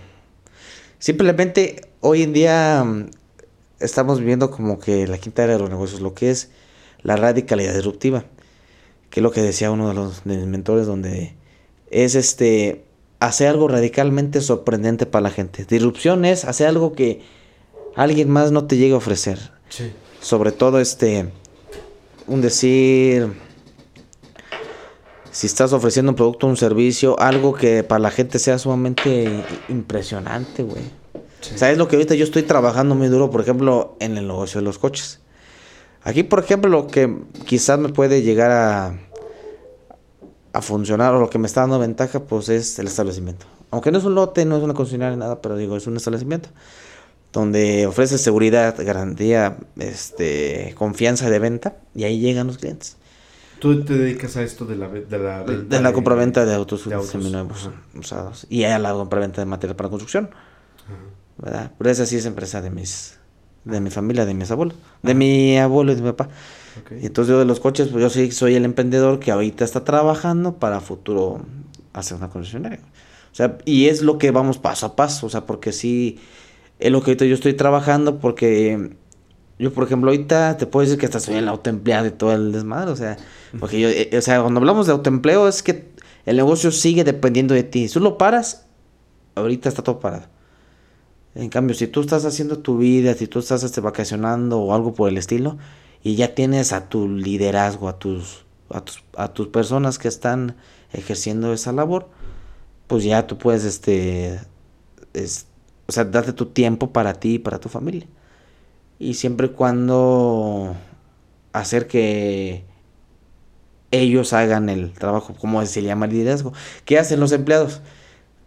Simplemente 0.99 1.81
hoy 1.99 2.23
en 2.23 2.31
día 2.33 2.83
mm, 2.85 3.07
estamos 3.79 4.19
viviendo 4.19 4.49
como 4.49 4.79
que 4.79 5.07
la 5.07 5.17
quinta 5.17 5.43
era 5.43 5.53
de 5.53 5.59
los 5.59 5.69
negocios, 5.69 5.99
lo 6.01 6.13
que 6.13 6.29
es 6.31 6.49
la 7.03 7.15
radicalidad 7.15 7.73
disruptiva, 7.73 8.25
que 9.09 9.19
es 9.19 9.23
lo 9.23 9.31
que 9.31 9.41
decía 9.41 9.71
uno 9.71 9.89
de 9.89 9.93
los 9.93 10.23
de 10.23 10.37
mis 10.37 10.47
mentores, 10.47 10.87
donde 10.87 11.35
es 11.91 12.15
este 12.15 12.85
hacer 13.19 13.47
algo 13.47 13.67
radicalmente 13.67 14.41
sorprendente 14.41 15.05
para 15.05 15.23
la 15.23 15.29
gente. 15.29 15.65
Disrupción 15.65 16.25
es 16.25 16.45
hacer 16.45 16.67
algo 16.67 16.93
que 16.93 17.21
alguien 17.95 18.29
más 18.29 18.51
no 18.51 18.65
te 18.65 18.77
llegue 18.77 18.93
a 18.93 18.97
ofrecer. 18.97 19.51
Sí. 19.69 19.91
Sobre 20.21 20.51
todo 20.51 20.79
este 20.79 21.29
un 22.27 22.41
decir 22.41 23.33
si 25.31 25.47
estás 25.47 25.73
ofreciendo 25.73 26.11
un 26.11 26.15
producto 26.15 26.45
o 26.45 26.49
un 26.51 26.57
servicio, 26.57 27.19
algo 27.19 27.55
que 27.55 27.83
para 27.83 27.99
la 27.99 28.11
gente 28.11 28.37
sea 28.37 28.59
sumamente 28.59 29.43
impresionante, 29.67 30.61
güey. 30.61 30.83
¿Sabes 31.41 31.77
lo 31.77 31.87
que 31.87 31.95
ahorita 31.95 32.13
yo 32.13 32.23
estoy 32.23 32.43
trabajando 32.43 32.93
muy 32.93 33.07
duro, 33.07 33.31
por 33.31 33.41
ejemplo, 33.41 33.97
en 33.99 34.15
el 34.17 34.27
negocio 34.27 34.61
de 34.61 34.65
los 34.65 34.77
coches? 34.77 35.19
Aquí, 36.03 36.23
por 36.23 36.39
ejemplo, 36.39 36.69
lo 36.69 36.87
que 36.87 37.17
quizás 37.45 37.79
me 37.79 37.89
puede 37.89 38.21
llegar 38.21 38.51
a, 38.51 38.99
a 40.51 40.61
funcionar 40.61 41.13
o 41.13 41.19
lo 41.19 41.29
que 41.29 41.39
me 41.39 41.47
está 41.47 41.61
dando 41.61 41.79
ventaja, 41.79 42.19
pues 42.21 42.49
es 42.49 42.77
el 42.79 42.87
establecimiento. 42.87 43.45
Aunque 43.71 43.91
no 43.91 43.97
es 43.97 44.03
un 44.03 44.15
lote, 44.15 44.45
no 44.45 44.57
es 44.57 44.63
una 44.63 44.73
concesionaria, 44.73 45.17
nada, 45.17 45.41
pero 45.41 45.55
digo, 45.55 45.77
es 45.77 45.87
un 45.87 45.97
establecimiento 45.97 46.49
donde 47.33 47.87
ofrece 47.87 48.19
seguridad, 48.19 48.75
garantía, 48.85 49.57
este, 49.77 50.75
confianza 50.77 51.29
de 51.31 51.39
venta 51.39 51.77
y 51.95 52.03
ahí 52.03 52.19
llegan 52.19 52.47
los 52.47 52.59
clientes. 52.59 52.97
Tú 53.59 53.83
te 53.83 53.97
dedicas 53.97 54.37
a 54.37 54.43
esto 54.43 54.65
de 54.65 54.75
la, 54.75 54.87
de 54.87 55.17
la 55.17 55.43
De, 55.43 55.55
venta 55.57 55.81
la 55.81 55.93
compraventa 55.93 56.45
de 56.45 56.53
autos, 56.53 56.87
de 56.87 56.93
autos. 56.93 57.09
seminuevos 57.09 57.69
usados 57.95 58.45
y 58.49 58.65
a 58.65 58.77
la 58.77 58.91
compraventa 58.91 59.41
de 59.41 59.45
material 59.45 59.75
para 59.75 59.89
construcción. 59.89 60.29
¿verdad? 61.37 61.71
Pero 61.77 61.89
esa 61.89 62.05
sí 62.05 62.17
es 62.17 62.25
empresa 62.25 62.61
de 62.61 62.69
mis 62.69 63.17
de 63.65 63.79
mi 63.79 63.89
familia, 63.89 64.25
de 64.25 64.33
mis 64.33 64.51
abuelos, 64.51 64.75
de 65.01 65.13
mi 65.13 65.57
abuelo 65.57 65.91
y 65.91 65.95
de 65.95 66.01
mi 66.01 66.11
papá. 66.11 66.29
Y 66.91 67.05
entonces 67.05 67.31
yo 67.31 67.39
de 67.39 67.45
los 67.45 67.59
coches, 67.59 67.89
pues 67.89 68.01
yo 68.01 68.09
sí 68.09 68.31
soy 68.31 68.55
el 68.55 68.65
emprendedor 68.65 69.19
que 69.19 69.31
ahorita 69.31 69.63
está 69.63 69.83
trabajando 69.83 70.57
para 70.57 70.81
futuro 70.81 71.41
hacer 71.93 72.17
una 72.17 72.29
concesionaria. 72.29 72.79
O 73.31 73.35
sea, 73.35 73.57
y 73.65 73.87
es 73.87 74.01
lo 74.01 74.17
que 74.17 74.31
vamos 74.31 74.57
paso 74.57 74.85
a 74.85 74.95
paso, 74.95 75.27
o 75.27 75.29
sea, 75.29 75.45
porque 75.45 75.71
sí, 75.71 76.19
es 76.79 76.91
lo 76.91 77.01
que 77.01 77.11
ahorita 77.11 77.25
yo 77.25 77.35
estoy 77.35 77.53
trabajando 77.53 78.19
porque 78.19 78.95
yo, 79.59 79.73
por 79.73 79.85
ejemplo, 79.85 80.11
ahorita 80.11 80.57
te 80.57 80.65
puedo 80.67 80.85
decir 80.85 80.99
que 80.99 81.05
hasta 81.05 81.19
soy 81.19 81.35
el 81.35 81.47
autoempleado 81.47 82.07
y 82.07 82.11
todo 82.11 82.33
el 82.33 82.51
desmadre, 82.51 82.91
o 82.91 82.95
sea, 82.95 83.17
porque 83.59 83.79
yo, 83.79 83.89
eh, 83.89 84.09
o 84.17 84.21
sea, 84.21 84.41
cuando 84.41 84.59
hablamos 84.59 84.87
de 84.87 84.93
autoempleo 84.93 85.47
es 85.47 85.63
que 85.63 85.93
el 86.25 86.37
negocio 86.37 86.71
sigue 86.71 87.03
dependiendo 87.03 87.53
de 87.53 87.63
ti. 87.63 87.87
Si 87.87 87.93
tú 87.95 87.99
lo 87.99 88.17
paras, 88.17 88.65
ahorita 89.35 89.69
está 89.69 89.83
todo 89.83 89.99
parado. 89.99 90.27
En 91.35 91.49
cambio, 91.49 91.75
si 91.75 91.87
tú 91.87 92.01
estás 92.01 92.25
haciendo 92.25 92.59
tu 92.59 92.77
vida, 92.77 93.13
si 93.15 93.27
tú 93.27 93.39
estás 93.39 93.63
este, 93.63 93.81
vacacionando 93.81 94.59
o 94.59 94.73
algo 94.73 94.93
por 94.93 95.09
el 95.09 95.17
estilo, 95.17 95.57
y 96.03 96.15
ya 96.15 96.35
tienes 96.35 96.73
a 96.73 96.89
tu 96.89 97.09
liderazgo, 97.09 97.89
a 97.89 97.97
tus, 97.97 98.45
a 98.69 98.81
tus, 98.81 99.03
a 99.17 99.33
tus 99.33 99.47
personas 99.47 99.97
que 99.97 100.07
están 100.07 100.55
ejerciendo 100.91 101.53
esa 101.53 101.71
labor, 101.71 102.09
pues 102.87 103.03
ya 103.03 103.25
tú 103.25 103.37
puedes, 103.37 103.63
este, 103.63 104.39
es, 105.13 105.47
o 105.87 105.91
sea, 105.91 106.05
darte 106.05 106.33
tu 106.33 106.47
tiempo 106.47 106.91
para 106.91 107.13
ti 107.15 107.35
y 107.35 107.39
para 107.39 107.59
tu 107.59 107.69
familia. 107.69 108.07
Y 108.99 109.15
siempre 109.15 109.47
y 109.47 109.49
cuando 109.51 110.75
hacer 111.53 111.87
que 111.87 112.63
ellos 113.93 114.33
hagan 114.33 114.69
el 114.69 114.91
trabajo, 114.91 115.35
como 115.39 115.63
se 115.65 115.83
llama 115.83 116.07
liderazgo. 116.07 116.51
¿Qué 116.83 116.97
hacen 116.97 117.19
los 117.19 117.31
empleados? 117.31 117.81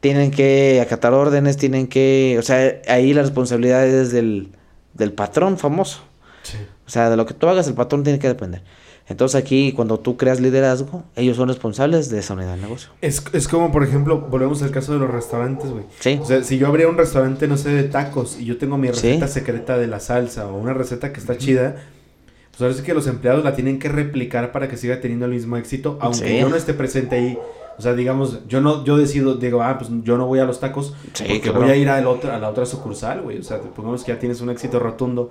Tienen 0.01 0.31
que 0.31 0.81
acatar 0.81 1.13
órdenes, 1.15 1.57
tienen 1.57 1.87
que, 1.87 2.37
o 2.39 2.43
sea, 2.43 2.81
ahí 2.89 3.13
la 3.15 3.23
responsabilidad 3.23 3.87
es 3.87 4.13
del, 4.13 4.51
del 4.95 5.13
patrón 5.13 5.59
famoso. 5.59 6.03
O 6.87 6.91
sea, 6.91 7.11
de 7.11 7.17
lo 7.17 7.27
que 7.27 7.35
tú 7.35 7.49
hagas, 7.49 7.67
el 7.67 7.75
patrón 7.75 8.05
tiene 8.05 8.19
que 8.19 8.29
depender. 8.29 8.63
Entonces 9.09 9.41
aquí, 9.41 9.73
cuando 9.73 10.01
tú 10.01 10.17
creas 10.17 10.41
liderazgo, 10.41 11.05
ellos 11.15 11.37
son 11.37 11.49
responsables 11.49 12.11
de 12.11 12.19
esa 12.19 12.35
unidad 12.35 12.57
de 12.57 12.63
negocio. 12.63 12.91
Es, 13.01 13.23
es 13.33 13.47
como, 13.47 13.71
por 13.71 13.85
ejemplo, 13.85 14.21
volvemos 14.21 14.63
al 14.63 14.73
caso 14.73 14.93
de 14.93 14.99
los 14.99 15.09
restaurantes, 15.11 15.71
güey. 15.71 15.85
Sí. 16.01 16.19
O 16.21 16.25
sea, 16.25 16.43
si 16.43 16.59
yo 16.59 16.67
abría 16.67 16.89
un 16.89 16.97
restaurante, 16.97 17.47
no 17.47 17.57
sé, 17.57 17.71
de 17.71 17.85
tacos, 17.85 18.39
y 18.41 18.45
yo 18.45 18.59
tengo 18.59 18.79
mi 18.79 18.89
receta 18.89 19.29
secreta 19.29 19.79
de 19.79 19.87
la 19.87 20.01
salsa, 20.01 20.49
o 20.49 20.57
una 20.57 20.75
receta 20.75 21.13
que 21.13 21.21
está 21.21 21.39
chida, 21.39 21.77
pues 22.51 22.61
ahora 22.63 22.75
sí 22.75 22.83
que 22.83 22.95
los 22.95 23.07
empleados 23.07 23.45
la 23.45 23.55
tienen 23.55 23.79
que 23.79 23.89
replicar 23.89 24.51
para 24.51 24.67
que 24.67 24.77
siga 24.77 25.01
teniendo 25.01 25.27
el 25.27 25.33
mismo 25.33 25.57
éxito, 25.57 25.99
aunque 26.01 26.41
yo 26.41 26.49
no 26.49 26.57
esté 26.57 26.75
presente 26.75 27.17
ahí. 27.17 27.39
O 27.79 27.83
sea, 27.83 27.95
digamos, 27.95 28.47
yo 28.49 28.61
no, 28.61 28.85
yo 28.85 28.97
decido, 28.97 29.35
digo, 29.35 29.63
ah, 29.63 29.77
pues 29.79 29.91
yo 30.03 30.17
no 30.17 30.27
voy 30.27 30.39
a 30.39 30.45
los 30.45 30.61
tacos, 30.61 30.95
porque 31.17 31.51
voy 31.51 31.71
a 31.71 31.77
ir 31.77 31.89
a, 31.89 32.09
otro, 32.09 32.33
a 32.33 32.39
la 32.39 32.49
otra 32.49 32.65
sucursal, 32.65 33.23
güey. 33.23 33.39
O 33.39 33.43
sea, 33.43 33.61
pongamos 33.61 34.03
que 34.05 34.13
ya 34.13 34.19
tienes 34.19 34.41
un 34.41 34.51
éxito 34.51 34.79
rotundo 34.79 35.31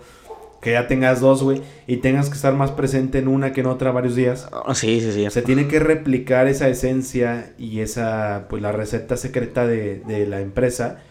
que 0.62 0.72
ya 0.72 0.88
tengas 0.88 1.22
dos, 1.22 1.44
güey, 1.44 1.62
y 1.86 1.98
tengas 1.98 2.28
que 2.28 2.36
estar 2.36 2.54
más 2.56 2.72
presente 2.72 3.20
en 3.20 3.28
una 3.28 3.54
que 3.54 3.62
en 3.62 3.68
otra 3.68 3.92
varios 3.92 4.16
días. 4.16 4.50
Ah, 4.52 4.74
sí, 4.74 5.00
sí, 5.00 5.12
sí. 5.12 5.30
Se 5.30 5.44
tiene 5.44 5.68
que 5.68 5.80
replicar 5.80 6.48
esa 6.48 6.68
esencia 6.68 7.54
y 7.60 7.82
esa, 7.82 8.48
pues 8.50 8.64
la 8.64 8.72
receta 8.72 9.16
secreta 9.16 9.68
de, 9.68 10.00
de 10.00 10.26
la 10.26 10.42
empresa 10.42 11.02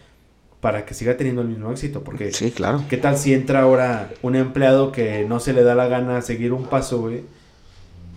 para 0.59 0.83
que 0.83 0.93
siga 0.93 1.15
teniendo 1.15 1.41
el 1.41 1.47
mismo 1.47 1.71
éxito. 1.71 2.03
Porque, 2.03 2.33
sí, 2.33 2.51
claro. 2.51 2.83
¿qué 2.89 2.97
tal 2.97 3.17
si 3.17 3.33
entra 3.33 3.61
ahora 3.61 4.09
un 4.23 4.35
empleado 4.35 4.91
que 4.91 5.23
no 5.23 5.39
se 5.39 5.53
le 5.53 5.63
da 5.63 5.75
la 5.75 5.87
gana 5.87 6.21
seguir 6.21 6.51
un 6.51 6.65
paso, 6.65 6.99
güey? 6.99 7.21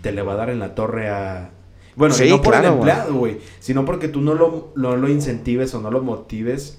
Te 0.02 0.12
le 0.12 0.22
va 0.22 0.32
a 0.32 0.36
dar 0.36 0.50
en 0.50 0.58
la 0.58 0.74
torre 0.74 1.08
a... 1.08 1.50
Bueno, 1.98 2.14
no 2.16 2.42
por 2.42 2.54
el 2.54 2.64
empleado, 2.64 3.14
güey, 3.14 3.38
sino 3.58 3.84
porque 3.84 4.06
tú 4.06 4.20
no 4.20 4.34
lo, 4.34 4.72
no 4.76 4.96
lo 4.96 5.08
incentives 5.08 5.74
o 5.74 5.80
no 5.80 5.90
lo 5.90 6.00
motives 6.00 6.78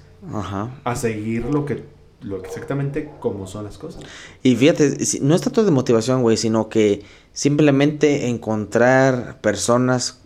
a 0.84 0.96
seguir 0.96 1.44
lo 1.44 1.66
que 1.66 1.84
lo 2.22 2.42
exactamente 2.42 3.10
como 3.20 3.46
son 3.46 3.64
las 3.64 3.76
cosas. 3.76 4.02
Y 4.42 4.56
fíjate, 4.56 4.96
no 5.20 5.34
es 5.34 5.42
tanto 5.42 5.62
de 5.64 5.70
motivación, 5.70 6.22
güey, 6.22 6.38
sino 6.38 6.70
que 6.70 7.02
simplemente 7.34 8.28
encontrar 8.28 9.40
personas 9.42 10.22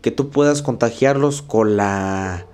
que 0.00 0.12
tú 0.12 0.30
puedas 0.30 0.62
contagiarlos 0.62 1.42
con 1.42 1.76
la 1.76 2.46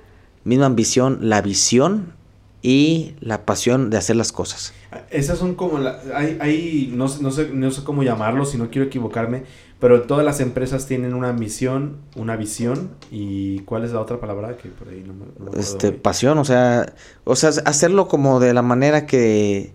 misma 0.44 0.64
ambición, 0.66 1.18
la 1.28 1.42
visión 1.42 2.14
y 2.62 3.14
la 3.20 3.44
pasión 3.44 3.90
de 3.90 3.98
hacer 3.98 4.16
las 4.16 4.32
cosas. 4.32 4.72
Esas 5.10 5.38
son 5.38 5.54
como 5.54 5.78
la, 5.78 6.00
hay, 6.14 6.38
hay 6.40 6.92
no, 6.94 7.06
no, 7.20 7.30
sé, 7.30 7.50
no 7.52 7.70
sé 7.70 7.84
cómo 7.84 8.02
llamarlo, 8.02 8.46
si 8.46 8.56
no 8.56 8.70
quiero 8.70 8.86
equivocarme, 8.86 9.44
pero 9.80 10.02
todas 10.02 10.24
las 10.24 10.40
empresas 10.40 10.86
tienen 10.86 11.14
una 11.14 11.32
misión, 11.32 11.98
una 12.16 12.36
visión 12.36 12.90
y 13.10 13.60
¿cuál 13.60 13.84
es 13.84 13.92
la 13.92 14.00
otra 14.00 14.18
palabra 14.18 14.56
que 14.56 14.68
por 14.70 14.88
ahí 14.88 15.04
no 15.06 15.14
me, 15.14 15.58
Este, 15.58 15.92
pasión, 15.92 16.38
o 16.38 16.44
sea, 16.44 16.94
o 17.24 17.36
sea, 17.36 17.50
hacerlo 17.64 18.08
como 18.08 18.40
de 18.40 18.54
la 18.54 18.62
manera 18.62 19.06
que 19.06 19.72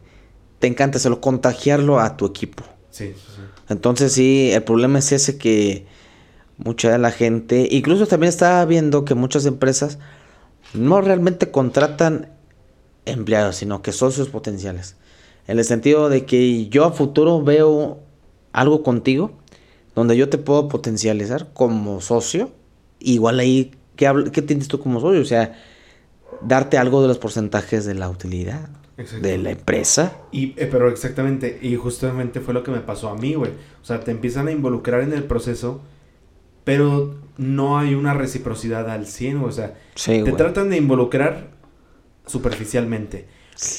te 0.59 0.67
encanta, 0.67 0.97
hacerlo, 0.97 1.21
contagiarlo 1.21 1.99
a 1.99 2.17
tu 2.17 2.25
equipo. 2.25 2.63
Sí, 2.89 3.13
sí, 3.15 3.41
Entonces 3.69 4.11
sí, 4.11 4.51
el 4.51 4.63
problema 4.63 4.99
es 4.99 5.11
ese 5.13 5.37
que 5.37 5.85
mucha 6.57 6.91
de 6.91 6.97
la 6.97 7.11
gente, 7.11 7.67
incluso 7.71 8.05
también 8.05 8.29
estaba 8.29 8.63
viendo 8.65 9.05
que 9.05 9.15
muchas 9.15 9.45
empresas 9.45 9.99
no 10.73 10.99
realmente 11.01 11.49
contratan 11.49 12.29
empleados, 13.05 13.55
sino 13.55 13.81
que 13.81 13.93
socios 13.93 14.27
potenciales. 14.29 14.97
En 15.47 15.59
el 15.59 15.65
sentido 15.65 16.09
de 16.09 16.25
que 16.25 16.67
yo 16.67 16.85
a 16.85 16.91
futuro 16.91 17.41
veo 17.41 17.99
algo 18.53 18.83
contigo 18.83 19.31
donde 19.95 20.17
yo 20.17 20.29
te 20.29 20.37
puedo 20.37 20.67
potencializar 20.67 21.49
como 21.53 22.01
socio. 22.01 22.51
Igual 22.99 23.39
ahí, 23.39 23.71
¿qué, 23.95 24.11
¿qué 24.31 24.41
tienes 24.41 24.67
tú 24.67 24.79
como 24.79 24.99
socio? 24.99 25.21
O 25.21 25.25
sea, 25.25 25.59
darte 26.41 26.77
algo 26.77 27.01
de 27.01 27.07
los 27.07 27.17
porcentajes 27.17 27.85
de 27.85 27.93
la 27.93 28.09
utilidad 28.09 28.69
de 28.95 29.37
la 29.37 29.51
empresa. 29.51 30.17
Y, 30.31 30.53
eh, 30.57 30.67
pero 30.69 30.89
exactamente, 30.89 31.59
y 31.61 31.75
justamente 31.75 32.39
fue 32.39 32.53
lo 32.53 32.63
que 32.63 32.71
me 32.71 32.79
pasó 32.79 33.09
a 33.09 33.15
mí, 33.15 33.33
güey. 33.33 33.51
O 33.51 33.85
sea, 33.85 33.99
te 34.01 34.11
empiezan 34.11 34.47
a 34.47 34.51
involucrar 34.51 35.01
en 35.01 35.13
el 35.13 35.23
proceso, 35.23 35.81
pero 36.63 37.15
no 37.37 37.79
hay 37.79 37.95
una 37.95 38.13
reciprocidad 38.13 38.89
al 38.89 39.07
100, 39.07 39.37
o 39.37 39.51
sea, 39.51 39.73
te 39.95 40.31
tratan 40.33 40.69
de 40.69 40.77
involucrar 40.77 41.51
superficialmente. 42.27 43.25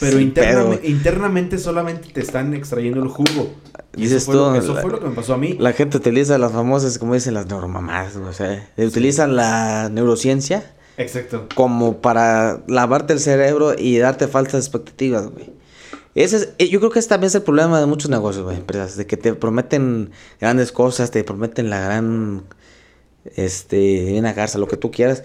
Pero 0.01 0.21
internamente 0.21 1.59
solamente 1.59 2.09
te 2.13 2.21
están 2.21 2.55
extrayendo 2.55 3.03
el 3.03 3.09
jugo. 3.09 3.55
Dices 3.97 4.23
eso, 4.23 4.55
eso 4.55 4.77
fue 4.77 4.91
lo 4.91 5.01
que 5.01 5.09
me 5.09 5.15
pasó 5.15 5.35
a 5.35 5.39
mí. 5.39 5.57
La 5.59 5.73
gente 5.73 5.97
utiliza 5.97 6.39
las 6.39 6.53
famosas, 6.53 6.99
como 6.99 7.15
dicen 7.15 7.35
las 7.35 7.47
neuromamás, 7.47 8.17
o 8.17 8.33
sea, 8.33 8.69
utilizan 8.77 9.37
la 9.37 9.89
neurociencia. 9.91 10.75
Exacto. 10.97 11.49
Como 11.55 12.01
para 12.01 12.63
lavarte 12.69 13.13
el 13.13 13.21
cerebro 13.21 13.75
y 13.77 13.99
darte 13.99 14.29
falsas 14.29 14.65
expectativas, 14.65 15.29
güey. 15.29 15.53
Ese 16.15 16.37
es, 16.37 16.49
eh, 16.59 16.69
yo 16.69 16.79
creo 16.79 16.93
que 16.93 17.01
ese 17.01 17.09
también 17.09 17.27
es 17.27 17.35
el 17.35 17.43
problema 17.43 17.81
de 17.81 17.87
muchos 17.87 18.09
negocios, 18.09 18.45
güey, 18.45 18.57
empresas, 18.57 18.97
de 18.97 19.07
que 19.07 19.17
te 19.17 19.35
prometen 19.35 20.11
grandes 20.41 20.71
cosas, 20.71 21.11
te 21.11 21.25
prometen 21.25 21.71
la 21.71 21.81
gran, 21.81 22.45
este, 23.35 24.17
una 24.17 24.33
garza, 24.33 24.59
lo 24.59 24.69
que 24.69 24.77
tú 24.77 24.93
quieras, 24.93 25.25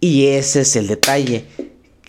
y 0.00 0.28
ese 0.28 0.62
es 0.62 0.74
el 0.76 0.86
detalle 0.86 1.46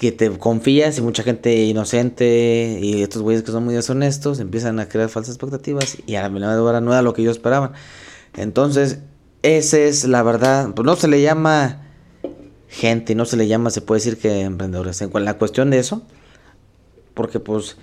que 0.04 0.12
te 0.12 0.30
confías 0.38 0.98
y 0.98 1.02
mucha 1.02 1.24
gente 1.24 1.64
inocente 1.64 2.78
y 2.82 3.04
estos 3.04 3.22
güeyes 3.22 3.42
que 3.42 3.54
son 3.54 3.64
muy 3.64 3.74
deshonestos 3.74 4.42
empiezan 4.42 4.82
a 4.82 4.90
crear 4.90 5.08
falsas 5.08 5.36
expectativas 5.36 5.98
y 6.06 6.16
a 6.16 6.28
la 6.28 6.62
hora 6.62 6.82
no 6.82 6.92
era 6.92 7.02
lo 7.02 7.14
que 7.14 7.22
ellos 7.22 7.38
esperaban. 7.38 7.72
Entonces, 8.36 9.00
esa 9.44 9.78
es 9.78 10.04
la 10.04 10.22
verdad. 10.22 10.74
Pues 10.76 10.86
no 10.86 10.98
se 10.98 11.08
le 11.08 11.22
llama 11.22 11.88
gente, 12.68 13.16
no 13.16 13.24
se 13.24 13.38
le 13.38 13.48
llama, 13.48 13.70
se 13.70 13.80
puede 13.80 14.00
decir 14.00 14.18
que 14.18 14.42
emprendedores. 14.42 15.02
En 15.02 15.24
la 15.24 15.38
cuestión 15.38 15.70
de 15.70 15.80
eso, 15.80 16.02
porque 17.14 17.40
pues 17.40 17.78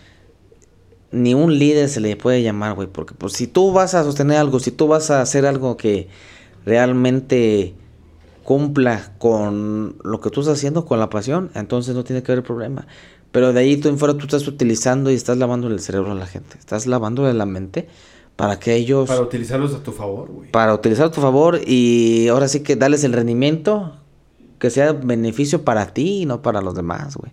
ni 1.13 1.33
un 1.33 1.59
líder 1.59 1.89
se 1.89 2.01
le 2.01 2.17
puede 2.17 2.43
llamar, 2.43 2.75
güey, 2.75 2.87
porque 2.87 3.15
pues 3.15 3.33
si 3.33 3.47
tú 3.47 3.73
vas 3.73 3.95
a 3.95 4.05
sostener 4.05 4.37
algo, 4.37 4.61
si 4.61 4.73
tú 4.73 4.89
vas 4.89 5.11
a 5.11 5.23
hacer 5.23 5.47
algo 5.47 5.79
que 5.79 6.09
realmente 6.67 7.73
cumpla 8.51 9.13
con 9.19 9.95
lo 10.03 10.21
que 10.21 10.29
tú 10.29 10.41
estás 10.41 10.59
haciendo, 10.59 10.85
con 10.85 10.99
la 10.99 11.09
pasión, 11.09 11.53
entonces 11.55 11.95
no 11.95 12.03
tiene 12.03 12.25
que 12.25 12.33
haber 12.33 12.43
problema. 12.43 12.89
Pero 13.31 13.53
de 13.53 13.61
ahí 13.61 13.77
tú 13.77 13.89
en 13.89 13.97
fuera 13.97 14.15
tú 14.15 14.25
estás 14.25 14.49
utilizando 14.49 15.13
y 15.13 15.15
estás 15.15 15.39
lavando 15.39 15.69
el 15.69 15.79
cerebro 15.79 16.11
a 16.11 16.15
la 16.17 16.27
gente. 16.27 16.59
Estás 16.59 16.89
lavando 16.89 17.33
la 17.33 17.47
mente 17.47 17.87
para 18.35 18.59
que 18.59 18.75
ellos... 18.75 19.09
Para 19.09 19.21
utilizarlos 19.21 19.73
a 19.73 19.85
tu 19.85 19.93
favor, 19.93 20.33
güey. 20.33 20.51
Para 20.51 20.75
utilizar 20.75 21.07
a 21.07 21.11
tu 21.13 21.21
favor 21.21 21.61
y 21.65 22.27
ahora 22.27 22.49
sí 22.49 22.65
que 22.65 22.75
darles 22.75 23.05
el 23.05 23.13
rendimiento 23.13 23.95
que 24.59 24.71
sea 24.71 24.95
beneficio 24.95 25.65
para 25.65 25.95
ti 25.95 26.23
y 26.23 26.27
no 26.27 26.43
para 26.43 26.61
los 26.61 26.75
demás, 26.75 27.17
güey. 27.17 27.31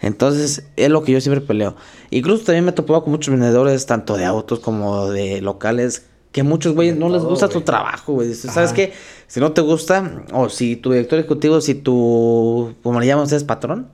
Entonces, 0.00 0.64
es 0.74 0.90
lo 0.90 1.04
que 1.04 1.12
yo 1.12 1.20
siempre 1.20 1.40
peleo. 1.40 1.76
Incluso 2.10 2.42
también 2.42 2.64
me 2.64 2.72
he 2.72 2.74
topado 2.74 3.04
con 3.04 3.12
muchos 3.12 3.30
vendedores, 3.30 3.86
tanto 3.86 4.16
de 4.16 4.24
autos 4.24 4.58
como 4.58 5.08
de 5.08 5.40
locales, 5.40 6.06
que 6.38 6.44
muchos, 6.44 6.72
güey, 6.72 6.92
no 6.92 7.08
les 7.08 7.22
gusta 7.24 7.48
tu 7.48 7.62
trabajo, 7.62 8.12
güey. 8.12 8.32
¿Sabes 8.32 8.72
qué? 8.72 8.92
Si 9.26 9.40
no 9.40 9.50
te 9.50 9.60
gusta, 9.60 10.22
o 10.32 10.48
si 10.48 10.76
tu 10.76 10.92
director 10.92 11.18
ejecutivo, 11.18 11.60
si 11.60 11.74
tu, 11.74 12.76
como 12.84 13.00
le 13.00 13.08
llamamos, 13.08 13.32
es 13.32 13.42
patrón. 13.42 13.88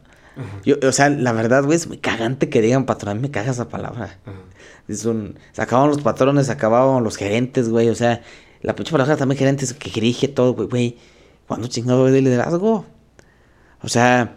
Yo, 0.63 0.77
o 0.87 0.93
sea, 0.93 1.09
la 1.09 1.33
verdad, 1.33 1.65
güey, 1.65 1.77
es 1.77 1.87
muy 1.87 1.97
cagante 1.97 2.51
que 2.51 2.61
digan 2.61 2.85
patrón. 2.85 3.13
A 3.13 3.15
mí 3.15 3.23
me 3.23 3.31
caga 3.31 3.53
esa 3.53 3.71
palabra. 3.71 4.19
Es 4.89 5.07
un, 5.07 5.39
se 5.53 5.63
acababan 5.63 5.89
los 5.89 6.03
patrones, 6.03 6.45
se 6.47 6.53
acababan 6.53 7.03
los 7.03 7.17
gerentes, 7.17 7.71
güey. 7.71 7.89
O 7.89 7.95
sea, 7.95 8.21
la 8.61 8.77
pinche 8.77 8.93
palabra 8.93 9.17
también 9.17 9.39
gerentes 9.39 9.73
que 9.73 9.91
dirige 9.91 10.29
todo, 10.29 10.53
güey, 10.53 10.69
güey. 10.69 10.99
¿Cuándo 11.49 11.69
chingado 11.69 12.05
de 12.05 12.21
liderazgo? 12.21 12.85
O 13.81 13.89
sea, 13.89 14.35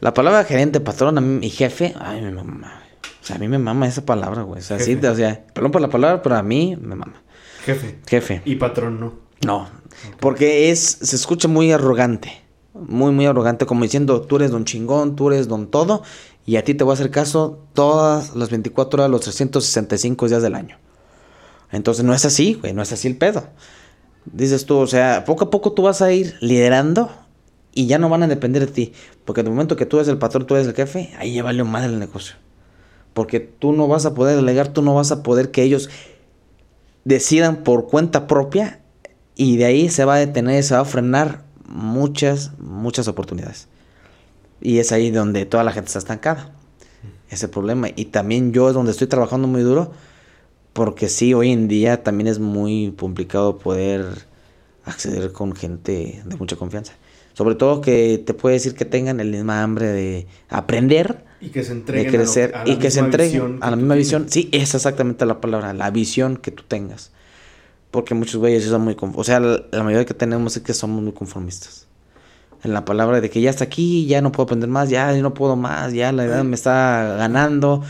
la 0.00 0.12
palabra 0.12 0.42
gerente, 0.42 0.80
patrón 0.80 1.18
a 1.18 1.20
mí, 1.20 1.46
y 1.46 1.50
jefe, 1.50 1.94
ay, 2.00 2.20
me 2.20 2.32
mama. 2.32 2.82
O 3.22 3.24
sea, 3.24 3.36
a 3.36 3.38
mí 3.38 3.46
me 3.46 3.58
mama 3.58 3.86
esa 3.86 4.04
palabra, 4.04 4.42
güey. 4.42 4.58
O 4.58 4.64
sea, 4.64 4.80
sí, 4.80 4.96
o 4.96 5.14
sea, 5.14 5.46
perdón 5.54 5.70
por 5.70 5.80
la 5.80 5.88
palabra, 5.88 6.20
pero 6.20 6.34
a 6.34 6.42
mí 6.42 6.76
me 6.80 6.96
mama. 6.96 7.23
Jefe. 7.64 7.98
Jefe. 8.06 8.42
Y 8.44 8.56
patrón 8.56 9.00
no. 9.00 9.14
No, 9.44 9.68
porque 10.20 10.70
es, 10.70 10.80
se 10.80 11.16
escucha 11.16 11.48
muy 11.48 11.72
arrogante. 11.72 12.42
Muy, 12.74 13.12
muy 13.12 13.26
arrogante, 13.26 13.66
como 13.66 13.84
diciendo, 13.84 14.22
tú 14.22 14.36
eres 14.36 14.50
don 14.50 14.64
chingón, 14.64 15.14
tú 15.14 15.30
eres 15.30 15.46
don 15.46 15.68
todo, 15.68 16.02
y 16.44 16.56
a 16.56 16.64
ti 16.64 16.74
te 16.74 16.82
voy 16.82 16.92
a 16.92 16.94
hacer 16.94 17.10
caso 17.10 17.60
todas 17.72 18.34
las 18.34 18.50
24 18.50 19.00
horas, 19.00 19.10
los 19.10 19.20
365 19.20 20.28
días 20.28 20.42
del 20.42 20.56
año. 20.56 20.76
Entonces 21.70 22.04
no 22.04 22.14
es 22.14 22.24
así, 22.24 22.54
güey, 22.54 22.72
no 22.72 22.82
es 22.82 22.92
así 22.92 23.06
el 23.06 23.16
pedo. 23.16 23.44
Dices 24.24 24.66
tú, 24.66 24.78
o 24.78 24.86
sea, 24.86 25.24
poco 25.24 25.44
a 25.44 25.50
poco 25.50 25.72
tú 25.72 25.82
vas 25.82 26.02
a 26.02 26.12
ir 26.12 26.34
liderando 26.40 27.10
y 27.72 27.86
ya 27.86 27.98
no 27.98 28.08
van 28.08 28.22
a 28.24 28.28
depender 28.28 28.66
de 28.66 28.72
ti. 28.72 28.92
Porque 29.24 29.40
en 29.42 29.48
el 29.48 29.52
momento 29.52 29.76
que 29.76 29.86
tú 29.86 29.98
eres 29.98 30.08
el 30.08 30.18
patrón, 30.18 30.46
tú 30.46 30.54
eres 30.54 30.66
el 30.66 30.74
jefe, 30.74 31.12
ahí 31.18 31.34
ya 31.34 31.42
vale 31.42 31.62
más 31.64 31.84
el 31.84 31.98
negocio. 31.98 32.36
Porque 33.12 33.38
tú 33.40 33.72
no 33.72 33.86
vas 33.86 34.06
a 34.06 34.14
poder 34.14 34.36
delegar, 34.36 34.68
tú 34.68 34.82
no 34.82 34.94
vas 34.94 35.12
a 35.12 35.22
poder 35.22 35.50
que 35.50 35.62
ellos 35.62 35.90
decidan 37.04 37.62
por 37.62 37.88
cuenta 37.88 38.26
propia 38.26 38.80
y 39.36 39.56
de 39.56 39.64
ahí 39.64 39.88
se 39.88 40.04
va 40.04 40.14
a 40.14 40.18
detener, 40.18 40.62
se 40.62 40.74
va 40.74 40.80
a 40.80 40.84
frenar 40.84 41.44
muchas, 41.66 42.52
muchas 42.58 43.08
oportunidades. 43.08 43.68
Y 44.60 44.78
es 44.78 44.92
ahí 44.92 45.10
donde 45.10 45.46
toda 45.46 45.64
la 45.64 45.72
gente 45.72 45.88
está 45.88 45.98
estancada. 45.98 46.52
Ese 47.28 47.48
problema. 47.48 47.88
Y 47.94 48.06
también 48.06 48.52
yo 48.52 48.68
es 48.68 48.74
donde 48.74 48.92
estoy 48.92 49.08
trabajando 49.08 49.48
muy 49.48 49.62
duro. 49.62 49.92
Porque 50.72 51.08
sí, 51.08 51.34
hoy 51.34 51.52
en 51.52 51.68
día 51.68 52.02
también 52.02 52.26
es 52.26 52.38
muy 52.38 52.94
complicado 52.98 53.58
poder 53.58 54.04
acceder 54.84 55.32
con 55.32 55.54
gente 55.54 56.22
de 56.24 56.36
mucha 56.36 56.56
confianza. 56.56 56.94
Sobre 57.32 57.54
todo 57.54 57.80
que 57.80 58.22
te 58.24 58.34
puede 58.34 58.54
decir 58.54 58.74
que 58.74 58.84
tengan 58.84 59.20
el 59.20 59.30
misma 59.30 59.62
hambre 59.62 59.86
de 59.88 60.26
aprender. 60.48 61.24
Y 61.44 61.50
que 61.50 61.62
se 61.62 61.72
entreguen 61.72 62.10
de 62.12 62.18
crecer. 62.18 62.52
a, 62.54 62.58
lo- 62.58 62.62
a 62.62 62.66
la 62.66 62.72
y 62.72 62.78
que 62.78 62.90
se 62.90 63.00
misma 63.02 63.06
entreguen 63.06 63.32
visión 63.32 63.58
a 63.62 63.70
la 63.70 63.76
que 63.76 63.76
misma 63.82 63.94
tú 63.94 63.98
visión. 63.98 64.26
tienes. 64.26 64.32
Sí, 64.34 64.48
esa 64.52 64.62
es 64.62 64.74
exactamente 64.76 65.26
la 65.26 65.40
palabra. 65.40 65.72
La 65.72 65.90
visión 65.90 66.36
que 66.36 66.50
tú 66.50 66.62
tengas. 66.66 67.12
Porque 67.90 68.14
muchos 68.14 68.36
güeyes 68.36 68.64
son 68.64 68.82
muy... 68.82 68.96
O 68.98 69.24
sea, 69.24 69.38
la, 69.40 69.62
la 69.70 69.82
mayoría 69.84 70.04
que 70.04 70.14
tenemos 70.14 70.56
es 70.56 70.62
que 70.62 70.74
somos 70.74 71.02
muy 71.02 71.12
conformistas. 71.12 71.86
En 72.64 72.72
la 72.72 72.84
palabra 72.84 73.20
de 73.20 73.30
que 73.30 73.40
ya 73.40 73.50
está 73.50 73.64
aquí, 73.64 74.06
ya 74.06 74.20
no 74.22 74.32
puedo 74.32 74.44
aprender 74.44 74.68
más, 74.70 74.88
ya 74.88 75.12
no 75.20 75.34
puedo 75.34 75.54
más, 75.54 75.92
ya 75.92 76.10
la 76.12 76.24
edad 76.24 76.42
me 76.44 76.54
está 76.56 77.14
ganando, 77.18 77.82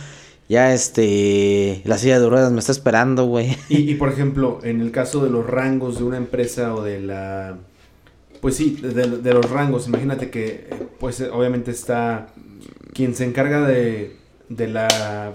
ya 0.49 0.75
este... 0.75 1.81
La 1.85 1.97
silla 1.97 2.19
de 2.21 2.29
ruedas 2.29 2.51
me 2.53 2.59
está 2.59 2.73
esperando, 2.73 3.25
güey. 3.25 3.57
Y, 3.69 3.91
y, 3.91 3.95
por 3.95 4.09
ejemplo, 4.11 4.59
en 4.65 4.81
el 4.81 4.91
caso 4.91 5.23
de 5.25 5.31
los 5.31 5.47
rangos 5.47 5.99
de 5.99 6.05
una 6.05 6.17
empresa 6.17 6.75
o 6.75 6.83
de 6.83 7.01
la... 7.01 7.57
Pues 8.41 8.57
sí, 8.57 8.79
de, 8.83 9.07
de 9.23 9.33
los 9.33 9.49
rangos, 9.49 9.87
imagínate 9.89 10.29
que, 10.29 10.47
eh, 10.71 10.87
pues 11.01 11.23
obviamente 11.33 11.71
está 11.71 12.27
quien 12.95 13.15
se 13.15 13.25
encarga 13.25 13.67
de, 13.67 14.17
de 14.49 14.69
la, 14.69 15.35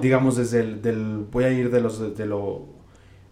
digamos, 0.00 0.36
desde 0.36 0.60
el, 0.60 0.80
del, 0.82 1.26
voy 1.30 1.44
a 1.44 1.50
ir 1.50 1.70
de 1.70 1.80
los, 1.80 2.16
de 2.16 2.26
lo 2.26 2.66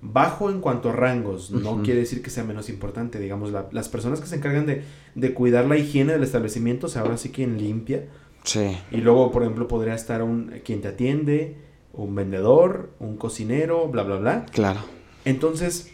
bajo 0.05 0.51
en 0.51 0.61
cuanto 0.61 0.91
a 0.91 0.93
rangos, 0.93 1.51
no 1.53 1.83
quiere 1.83 2.01
decir 2.01 2.23
que 2.23 2.31
sea 2.31 2.43
menos 2.43 2.69
importante, 2.69 3.21
digamos, 3.21 3.53
la- 3.53 3.69
las 3.71 3.89
personas 3.89 4.21
que 4.21 4.27
se 4.27 4.35
encargan 4.37 4.67
de, 4.67 4.83
de 5.15 5.33
cuidar 5.33 5.67
la 5.67 5.77
higiene 5.79 6.13
del 6.15 6.25
establecimiento, 6.25 6.89
o 6.89 6.91
sea, 6.91 7.03
ahora 7.03 7.17
sí 7.17 7.31
quien 7.31 7.57
limpia, 7.59 8.09
Sí. 8.45 8.77
y 8.91 8.97
luego, 8.97 9.31
por 9.31 9.43
ejemplo, 9.45 9.69
podría 9.69 9.95
estar 9.95 10.21
un, 10.25 10.55
quien 10.65 10.81
te 10.81 10.89
atiende, 10.89 11.57
un 11.93 12.15
vendedor, 12.17 12.91
un 12.99 13.17
cocinero, 13.17 13.87
bla, 13.87 14.03
bla, 14.03 14.17
bla. 14.17 14.47
Claro. 14.47 14.81
Entonces, 15.25 15.93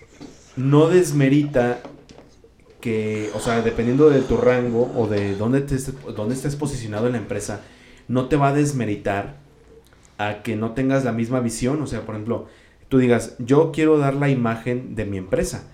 no 0.57 0.89
desmerita 0.89 1.81
que, 2.89 3.31
o 3.35 3.39
sea, 3.39 3.61
dependiendo 3.61 4.09
de 4.09 4.23
tu 4.23 4.39
rango 4.39 4.91
o 4.97 5.07
de 5.07 5.37
dónde, 5.37 5.61
te 5.61 5.75
estés, 5.75 5.95
dónde 6.17 6.35
estés 6.35 6.57
posicionado 6.57 7.05
en 7.05 7.13
la 7.13 7.19
empresa, 7.19 7.61
no 8.09 8.29
te 8.29 8.37
va 8.37 8.49
a 8.49 8.55
desmeritar 8.55 9.37
a 10.17 10.43
que 10.43 10.57
no 10.57 10.73
tengas 10.73 11.05
la 11.05 11.13
misma 11.13 11.41
visión. 11.41 11.83
O 11.83 11.87
sea, 11.87 12.07
por 12.07 12.15
ejemplo, 12.15 12.47
tú 12.89 12.97
digas, 12.97 13.37
yo 13.41 13.73
quiero 13.73 13.99
dar 13.99 14.15
la 14.15 14.31
imagen 14.31 14.95
de 14.95 15.05
mi 15.05 15.19
empresa 15.19 15.65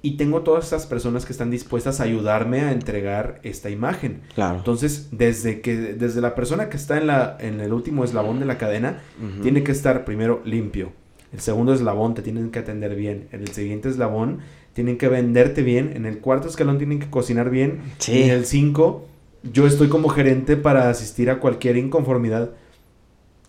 y 0.00 0.16
tengo 0.16 0.42
todas 0.42 0.62
estas 0.66 0.86
personas 0.86 1.26
que 1.26 1.32
están 1.32 1.50
dispuestas 1.50 1.98
a 1.98 2.04
ayudarme 2.04 2.60
a 2.60 2.70
entregar 2.70 3.40
esta 3.42 3.68
imagen. 3.68 4.20
Claro. 4.36 4.58
Entonces, 4.58 5.08
desde 5.10 5.62
que 5.62 5.74
desde 5.76 6.20
la 6.20 6.36
persona 6.36 6.68
que 6.68 6.76
está 6.76 6.98
en 6.98 7.08
la 7.08 7.36
en 7.40 7.60
el 7.60 7.72
último 7.72 8.04
eslabón 8.04 8.38
de 8.38 8.46
la 8.46 8.58
cadena, 8.58 9.00
tiene 9.42 9.64
que 9.64 9.72
estar 9.72 10.04
primero 10.04 10.40
limpio. 10.44 10.92
El 11.32 11.40
segundo 11.40 11.74
eslabón 11.74 12.14
te 12.14 12.22
tienen 12.22 12.52
que 12.52 12.60
atender 12.60 12.94
bien. 12.94 13.26
En 13.32 13.40
el 13.40 13.48
siguiente 13.48 13.88
eslabón 13.88 14.38
tienen 14.72 14.98
que 14.98 15.08
venderte 15.08 15.62
bien. 15.62 15.92
En 15.94 16.06
el 16.06 16.18
cuarto 16.18 16.48
escalón 16.48 16.78
tienen 16.78 16.98
que 16.98 17.10
cocinar 17.10 17.50
bien. 17.50 17.80
Sí. 17.98 18.12
Y 18.12 18.22
en 18.24 18.30
el 18.30 18.46
cinco, 18.46 19.06
yo 19.42 19.66
estoy 19.66 19.88
como 19.88 20.08
gerente 20.08 20.56
para 20.56 20.88
asistir 20.88 21.30
a 21.30 21.40
cualquier 21.40 21.76
inconformidad. 21.76 22.50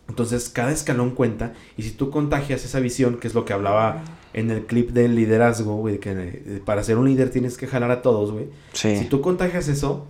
Entonces, 0.08 0.50
cada 0.50 0.72
escalón 0.72 1.12
cuenta. 1.12 1.54
Y 1.78 1.84
si 1.84 1.92
tú 1.92 2.10
contagias 2.10 2.66
esa 2.66 2.80
visión, 2.80 3.18
que 3.18 3.28
es 3.28 3.34
lo 3.34 3.46
que 3.46 3.54
hablaba 3.54 4.04
en 4.34 4.52
el 4.52 4.66
clip 4.66 4.92
del 4.92 5.16
liderazgo, 5.16 5.76
güey, 5.76 6.00
que 6.00 6.12
eh, 6.12 6.62
para 6.66 6.84
ser 6.84 6.98
un 6.98 7.06
líder 7.06 7.30
tienes 7.30 7.58
que 7.58 7.68
jalar 7.68 7.92
a 7.92 8.02
todos, 8.02 8.32
güey. 8.32 8.50
Sí. 8.74 8.98
Si 8.98 9.06
tú 9.06 9.22
contagias 9.22 9.68
eso 9.68 10.08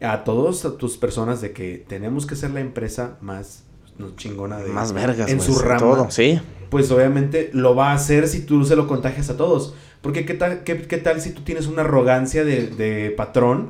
a 0.00 0.24
todas 0.24 0.66
tus 0.78 0.96
personas 0.96 1.40
de 1.40 1.52
que 1.52 1.84
tenemos 1.86 2.26
que 2.26 2.34
ser 2.34 2.50
la 2.50 2.60
empresa 2.60 3.18
más 3.20 3.64
no, 3.98 4.16
chingona 4.16 4.58
de 4.58 4.70
Más 4.70 4.92
vergas, 4.92 5.30
en 5.30 5.40
su 5.40 5.58
rama, 5.58 5.78
Todo, 5.78 6.10
sí. 6.10 6.40
pues 6.70 6.90
obviamente 6.90 7.50
lo 7.52 7.74
va 7.74 7.90
a 7.90 7.94
hacer 7.94 8.26
si 8.28 8.40
tú 8.40 8.64
se 8.64 8.76
lo 8.76 8.86
contagias 8.86 9.28
a 9.28 9.36
todos. 9.36 9.74
Porque 10.02 10.24
qué 10.24 10.34
tal, 10.34 10.62
qué, 10.64 10.80
qué 10.82 10.96
tal 10.98 11.20
si 11.20 11.30
tú 11.32 11.42
tienes 11.42 11.66
una 11.66 11.82
arrogancia 11.82 12.44
de, 12.44 12.68
de 12.68 13.10
patrón 13.10 13.68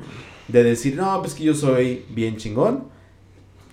de 0.48 0.62
decir, 0.64 0.94
no, 0.96 1.20
pues 1.22 1.34
que 1.34 1.44
yo 1.44 1.54
soy 1.54 2.04
bien 2.10 2.36
chingón. 2.36 2.84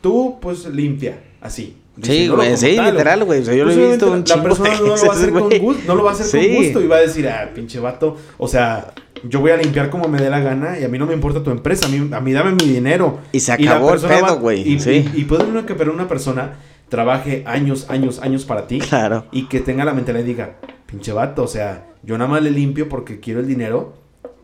Tú, 0.02 0.38
pues 0.42 0.66
limpia, 0.66 1.20
así. 1.42 1.78
Sí, 2.02 2.28
güey, 2.28 2.56
sí, 2.58 2.76
tal, 2.76 2.92
literal, 2.94 3.24
güey. 3.26 3.42
O 3.42 3.46
sea, 3.46 3.56
yo 3.56 3.64
lo 3.66 3.72
pues, 3.74 3.78
he 3.84 3.90
visto 3.90 4.12
un 4.12 4.24
la 4.28 4.44
persona 4.44 4.70
no 4.76 4.82
lo 4.86 4.96
va 4.96 5.14
a 5.14 5.16
hacer 5.16 5.32
con 5.32 5.50
gusto, 5.60 5.84
no 5.88 5.96
lo 5.96 6.04
va 6.04 6.12
a 6.12 6.14
hacer 6.14 6.26
Sí. 6.28 6.48
con 6.54 6.64
gusto 6.64 6.82
y 6.82 6.88
va 6.88 6.98
a 6.98 7.00
decir, 7.02 7.28
ah, 7.28 7.50
pinche 7.56 7.80
vato, 7.80 8.16
o 8.38 8.48
sea, 8.48 8.94
yo 9.24 9.40
voy 9.40 9.50
a 9.50 9.58
limpiar 9.58 9.90
como 9.90 10.08
me 10.08 10.20
dé 10.20 10.30
la 10.30 10.40
gana 10.40 10.78
y 10.80 10.84
a 10.84 10.88
mí 10.90 11.00
no 11.00 11.08
me 11.08 11.16
importa 11.16 11.42
tu 11.42 11.50
empresa, 11.50 11.88
a 11.88 11.90
mí, 11.90 12.08
a 12.14 12.20
mí 12.22 12.34
dame 12.34 12.52
mi 12.52 12.66
dinero. 12.72 13.20
Y 13.32 13.40
se 13.40 13.52
acabó 13.52 13.88
el 13.94 14.00
persona 14.00 14.28
pedo, 14.28 14.40
güey. 14.40 14.74
Y, 14.74 14.80
Sí. 14.80 15.10
y, 15.16 15.22
y 15.22 15.24
puede 15.26 15.46
una, 15.46 15.66
que 15.66 15.74
pero 15.74 15.92
una 15.92 16.08
persona 16.08 16.54
trabaje 16.88 17.42
años, 17.48 17.88
años, 17.90 18.20
años 18.22 18.46
para 18.46 18.68
ti 18.68 18.78
Claro. 18.78 19.26
y 19.32 19.48
que 19.48 19.60
tenga 19.60 19.84
la 19.84 19.94
mentalidad 19.94 20.24
y 20.24 20.28
diga, 20.28 20.56
pinche 20.86 21.12
vato, 21.12 21.42
o 21.44 21.48
sea, 21.48 21.88
yo 22.04 22.18
nada 22.18 22.30
más 22.30 22.42
le 22.44 22.52
limpio 22.52 22.90
porque 22.90 23.20
quiero 23.20 23.40
el 23.40 23.48
dinero, 23.48 23.94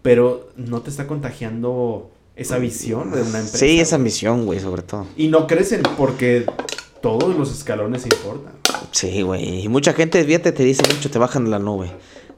pero 0.01 0.49
no 0.57 0.81
te 0.81 0.89
está 0.89 1.07
contagiando 1.07 2.11
esa 2.35 2.57
visión 2.57 3.11
de 3.11 3.21
una 3.21 3.39
empresa. 3.39 3.57
Sí, 3.57 3.79
esa 3.79 3.97
misión, 3.97 4.45
güey, 4.45 4.59
sobre 4.59 4.81
todo. 4.81 5.05
Y 5.15 5.27
no 5.27 5.47
crecen 5.47 5.83
porque 5.97 6.45
todos 7.01 7.35
los 7.37 7.51
escalones 7.51 8.05
importan. 8.05 8.53
Sí, 8.91 9.21
güey. 9.21 9.63
Y 9.63 9.67
mucha 9.69 9.93
gente, 9.93 10.23
fíjate, 10.23 10.51
te 10.51 10.63
dice 10.63 10.83
mucho, 10.93 11.09
te 11.11 11.19
bajan 11.19 11.45
de 11.45 11.51
la 11.51 11.59
nube. 11.59 11.91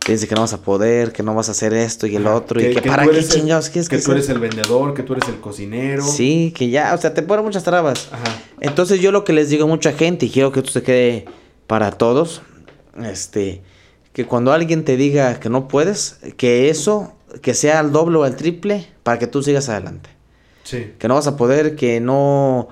Te 0.06 0.12
dice 0.12 0.28
que 0.28 0.36
no 0.36 0.42
vas 0.42 0.54
a 0.54 0.62
poder, 0.62 1.12
que 1.12 1.24
no 1.24 1.34
vas 1.34 1.50
a 1.50 1.54
hacer 1.54 1.74
esto 1.74 2.06
y 2.06 2.16
el 2.16 2.28
Ajá, 2.28 2.36
otro. 2.36 2.62
y 2.62 2.76
que, 2.76 2.82
para 2.84 3.08
qué 3.08 3.24
chingados 3.24 3.70
quieres 3.70 3.90
Que 3.90 3.96
que 3.96 4.02
tú 4.02 4.08
sea? 4.08 4.16
eres 4.16 4.30
el 4.30 4.38
vendedor, 4.40 4.94
que 4.94 5.02
tú 5.02 5.14
eres 5.14 5.28
el 5.30 5.40
cocinero. 5.40 6.04
Sí, 6.04 6.54
que 6.56 6.70
ya, 6.70 6.94
o 6.94 6.98
sea, 7.00 7.14
te 7.16 7.24
ponen 7.24 7.44
muchas 7.44 7.64
trabas. 7.64 8.10
Ajá. 8.12 8.24
Entonces 8.62 9.00
yo 9.02 9.12
lo 9.12 9.24
que 9.24 9.34
les 9.34 9.50
digo 9.50 9.64
a 9.64 9.68
mucha 9.68 9.94
gente, 9.94 10.28
y 10.28 10.30
quiero 10.30 10.52
que 10.52 10.60
esto 10.60 10.72
se 10.72 10.84
quede 10.84 11.26
para 11.66 11.92
todos, 11.92 12.44
este, 13.04 13.64
que 14.16 14.26
cuando 14.26 14.54
alguien 14.54 14.86
te 14.86 14.96
diga 14.96 15.42
que 15.42 15.50
no 15.50 15.68
puedes, 15.68 16.22
que 16.38 16.70
eso, 16.70 17.14
que 17.42 17.54
sea 17.54 17.80
al 17.80 17.92
doble 17.92 18.18
o 18.18 18.24
al 18.24 18.38
triple, 18.38 18.88
para 19.04 19.20
que 19.20 19.28
tú 19.28 19.44
sigas 19.44 19.68
adelante. 19.68 20.10
Sí. 20.64 20.94
Que 20.98 21.10
no 21.10 21.16
vas 21.16 21.28
a 21.28 21.36
poder, 21.36 21.76
que 21.76 22.00
no 22.00 22.70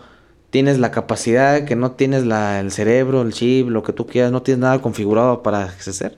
tienes 0.52 0.80
la 0.80 0.90
capacidad, 0.92 1.66
que 1.66 1.76
no 1.76 1.92
tienes 1.92 2.26
la, 2.26 2.62
el 2.62 2.72
cerebro, 2.72 3.24
el 3.24 3.34
chip, 3.34 3.68
lo 3.68 3.84
que 3.84 3.92
tú 3.92 4.08
quieras, 4.08 4.32
no 4.32 4.42
tienes 4.42 4.62
nada 4.62 4.82
configurado 4.82 5.44
para 5.44 5.66
ejercer. 5.66 6.18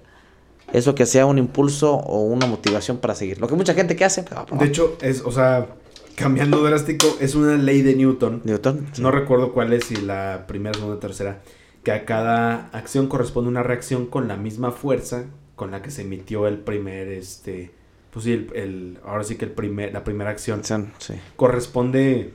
Eso 0.74 0.94
que 0.94 1.08
sea 1.08 1.26
un 1.26 1.40
impulso 1.40 1.96
o 1.96 2.22
una 2.22 2.46
motivación 2.46 3.00
para 3.00 3.16
seguir. 3.16 3.42
Lo 3.42 3.48
que 3.48 3.56
mucha 3.56 3.74
gente 3.74 3.96
que 3.96 4.06
hace, 4.06 4.22
pues, 4.22 4.60
De 4.60 4.68
hecho, 4.68 4.96
es, 5.02 5.24
o 5.26 5.32
sea, 5.32 5.70
cambiando 6.14 6.62
drástico, 6.62 7.18
es 7.20 7.34
una 7.34 7.58
ley 7.58 7.82
de 7.82 7.96
Newton. 7.96 8.42
Newton. 8.44 8.90
sí. 8.94 9.02
No 9.02 9.10
recuerdo 9.10 9.54
cuál 9.54 9.74
es, 9.74 9.86
si 9.86 9.96
la 9.96 10.46
primera, 10.48 10.76
segunda, 10.76 11.00
tercera. 11.00 11.42
Que 11.86 11.94
a 11.94 12.04
cada 12.04 12.68
acción 12.74 13.08
corresponde 13.08 13.50
una 13.50 13.64
reacción 13.64 14.08
con 14.08 14.28
la 14.28 14.36
misma 14.36 14.72
fuerza 14.74 15.26
con 15.56 15.72
la 15.72 15.82
que 15.82 15.90
se 15.92 16.02
emitió 16.02 16.48
el 16.48 16.58
primer, 16.58 17.08
este, 17.08 17.72
pues 18.12 18.26
sí, 18.26 18.34
el, 18.34 18.52
el- 18.56 19.00
ahora 19.06 19.24
sí 19.24 19.36
que 19.38 19.46
el 19.46 19.52
primer, 19.52 19.94
la 19.94 20.04
primera 20.04 20.30
acción. 20.32 20.62
Sí. 20.98 21.14
Corresponde 21.38 22.34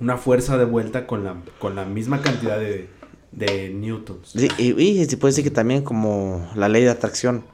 una 0.00 0.16
fuerza 0.16 0.58
de 0.58 0.64
vuelta 0.64 1.06
con 1.06 1.22
la, 1.22 1.36
con 1.60 1.76
la 1.76 1.84
misma 1.84 2.20
cantidad 2.20 2.58
de, 2.58 2.88
de 3.30 3.70
newtons. 3.70 4.30
Sí, 4.30 4.48
y, 4.58 4.72
y 4.82 5.04
se 5.04 5.16
puede 5.16 5.30
decir 5.30 5.44
que 5.44 5.50
también 5.52 5.82
como 5.84 6.50
la 6.56 6.68
ley 6.68 6.82
de 6.82 6.90
atracción, 6.90 7.44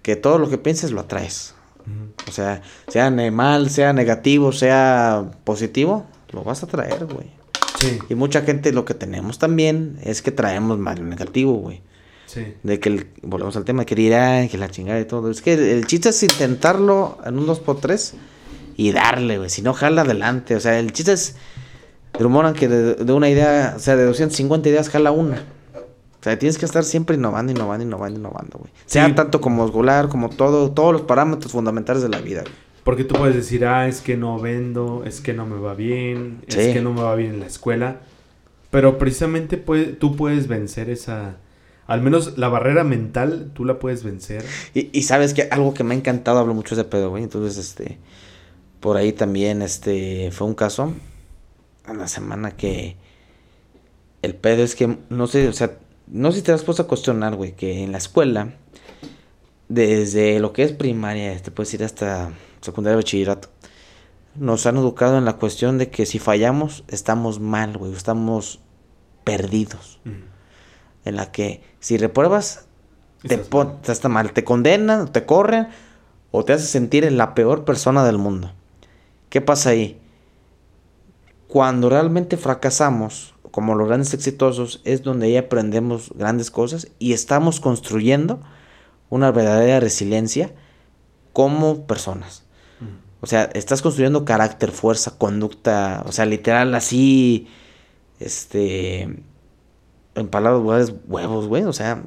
que 0.00 0.16
todo 0.16 0.38
lo 0.38 0.48
que 0.48 0.56
pienses 0.56 0.90
lo 0.92 1.00
atraes. 1.00 1.54
O 2.26 2.32
sea, 2.32 2.62
sea 2.88 3.10
mal, 3.10 3.68
sea 3.68 3.92
negativo, 3.92 4.52
sea 4.52 5.32
positivo, 5.44 6.06
lo 6.32 6.42
vas 6.42 6.62
a 6.62 6.66
traer, 6.66 7.04
güey. 7.04 7.28
Sí, 7.88 7.98
Y 8.08 8.14
mucha 8.14 8.42
gente 8.42 8.72
lo 8.72 8.84
que 8.84 8.94
tenemos 8.94 9.38
también 9.38 9.98
es 10.02 10.22
que 10.22 10.30
traemos 10.30 10.78
mal 10.78 10.98
lo 10.98 11.04
negativo, 11.04 11.54
güey. 11.54 11.82
sí. 12.26 12.54
De 12.62 12.80
que, 12.80 12.88
el- 12.88 13.06
volvemos 13.22 13.56
al 13.56 13.64
tema, 13.64 13.84
que 13.84 13.94
dirán, 13.94 14.48
que 14.48 14.58
la 14.58 14.68
chingada 14.70 15.00
y 15.00 15.04
todo. 15.04 15.30
Es 15.30 15.40
que 15.42 15.54
el, 15.54 15.60
el 15.60 15.86
chiste 15.86 16.08
es 16.08 16.22
intentarlo 16.22 17.18
en 17.24 17.38
un 17.38 17.46
2x3 17.46 18.12
y 18.76 18.92
darle, 18.92 19.38
güey. 19.38 19.50
Si 19.50 19.62
no, 19.62 19.72
jala 19.74 20.02
adelante. 20.02 20.56
O 20.56 20.60
sea, 20.60 20.78
el 20.78 20.92
chiste 20.92 21.12
es, 21.12 21.36
rumoran 22.18 22.54
que 22.54 22.68
de, 22.68 22.94
de 22.94 23.12
una 23.12 23.28
idea, 23.28 23.74
o 23.76 23.78
sea, 23.78 23.96
de 23.96 24.04
250 24.04 24.68
ideas, 24.68 24.88
jala 24.88 25.10
una. 25.12 25.44
O 25.74 26.24
sea, 26.24 26.38
tienes 26.38 26.56
que 26.56 26.64
estar 26.64 26.84
siempre 26.84 27.16
innovando, 27.16 27.52
innovando, 27.52 27.84
innovando, 27.84 28.18
innovando, 28.18 28.58
güey. 28.58 28.72
Sea 28.86 29.06
Sí. 29.06 29.12
tanto 29.12 29.40
como 29.42 29.66
escolar, 29.66 30.08
como 30.08 30.30
todo, 30.30 30.70
todos 30.70 30.92
los 30.92 31.02
parámetros 31.02 31.52
fundamentales 31.52 32.02
de 32.02 32.08
la 32.08 32.20
vida, 32.20 32.40
güey. 32.42 32.54
Porque 32.84 33.04
tú 33.04 33.14
puedes 33.14 33.34
decir, 33.34 33.64
ah, 33.64 33.88
es 33.88 34.00
que 34.02 34.16
no 34.16 34.38
vendo, 34.38 35.04
es 35.06 35.20
que 35.20 35.32
no 35.32 35.46
me 35.46 35.58
va 35.58 35.74
bien, 35.74 36.42
Sí. 36.48 36.60
es 36.60 36.74
que 36.74 36.80
no 36.82 36.92
me 36.92 37.00
va 37.02 37.14
bien 37.16 37.34
en 37.34 37.40
la 37.40 37.46
escuela. 37.46 38.00
Pero 38.70 38.98
precisamente 38.98 39.56
puede- 39.56 39.86
tú 39.94 40.16
puedes 40.16 40.48
vencer 40.48 40.90
esa... 40.90 41.36
Al 41.86 42.00
menos 42.00 42.38
la 42.38 42.48
barrera 42.48 42.82
mental, 42.84 43.50
tú 43.54 43.64
la 43.64 43.78
puedes 43.78 44.04
vencer. 44.04 44.44
Y, 44.74 44.88
y 44.98 45.02
sabes 45.02 45.34
que 45.34 45.48
algo 45.50 45.74
que 45.74 45.84
me 45.84 45.94
ha 45.94 45.98
encantado, 45.98 46.38
hablo 46.38 46.54
mucho 46.54 46.74
de 46.76 46.82
ese 46.82 46.90
pedo, 46.90 47.10
güey. 47.10 47.22
Entonces, 47.22 47.56
este, 47.58 47.98
por 48.80 48.96
ahí 48.96 49.12
también, 49.12 49.60
este, 49.62 50.30
fue 50.32 50.46
un 50.46 50.54
caso 50.54 50.92
en 51.88 51.98
la 51.98 52.08
semana 52.08 52.52
que 52.52 52.96
el 54.22 54.34
pedo 54.34 54.62
es 54.62 54.74
que, 54.74 54.96
no 55.10 55.26
sé, 55.26 55.46
o 55.48 55.52
sea, 55.52 55.76
no 56.06 56.32
sé 56.32 56.38
si 56.38 56.44
te 56.44 56.52
has 56.52 56.62
puesto 56.64 56.82
a 56.82 56.86
cuestionar, 56.86 57.34
güey, 57.36 57.52
que 57.52 57.82
en 57.82 57.92
la 57.92 57.98
escuela, 57.98 58.54
desde 59.68 60.38
lo 60.40 60.52
que 60.52 60.62
es 60.62 60.72
primaria, 60.72 61.36
te 61.42 61.50
puedes 61.50 61.72
ir 61.74 61.84
hasta 61.84 62.30
secundaria 62.64 62.96
bachillerato. 62.96 63.48
Nos 64.34 64.66
han 64.66 64.76
educado 64.76 65.18
en 65.18 65.24
la 65.24 65.34
cuestión 65.34 65.78
de 65.78 65.90
que 65.90 66.06
si 66.06 66.18
fallamos, 66.18 66.84
estamos 66.88 67.38
mal, 67.38 67.76
güey, 67.76 67.92
estamos 67.92 68.60
perdidos. 69.22 70.00
En 71.04 71.16
la 71.16 71.30
que 71.30 71.62
si 71.78 71.96
repruebas, 71.96 72.66
te, 73.26 73.38
pon, 73.38 73.78
está 73.86 74.08
mal, 74.08 74.32
te 74.32 74.44
condenan, 74.44 75.12
te 75.12 75.24
corren 75.24 75.68
o 76.30 76.44
te 76.44 76.52
hace 76.52 76.66
sentir 76.66 77.04
en 77.04 77.16
la 77.16 77.34
peor 77.34 77.64
persona 77.64 78.04
del 78.04 78.18
mundo. 78.18 78.52
¿Qué 79.28 79.40
pasa 79.40 79.70
ahí? 79.70 80.00
Cuando 81.46 81.88
realmente 81.88 82.36
fracasamos, 82.36 83.34
como 83.50 83.74
los 83.76 83.86
grandes 83.86 84.14
exitosos, 84.14 84.80
es 84.84 85.02
donde 85.02 85.26
ahí 85.26 85.36
aprendemos 85.36 86.10
grandes 86.16 86.50
cosas 86.50 86.88
y 86.98 87.12
estamos 87.12 87.60
construyendo 87.60 88.40
una 89.10 89.30
verdadera 89.30 89.78
resiliencia 89.78 90.52
como 91.32 91.86
personas. 91.86 92.43
O 93.24 93.26
sea, 93.26 93.44
estás 93.54 93.80
construyendo 93.80 94.26
carácter, 94.26 94.70
fuerza, 94.70 95.16
conducta, 95.16 96.02
o 96.04 96.12
sea, 96.12 96.26
literal 96.26 96.74
así, 96.74 97.48
este, 98.20 99.08
en 100.14 100.28
palabras 100.28 100.92
huevos, 101.08 101.48
güey, 101.48 101.62
o 101.62 101.72
sea, 101.72 102.02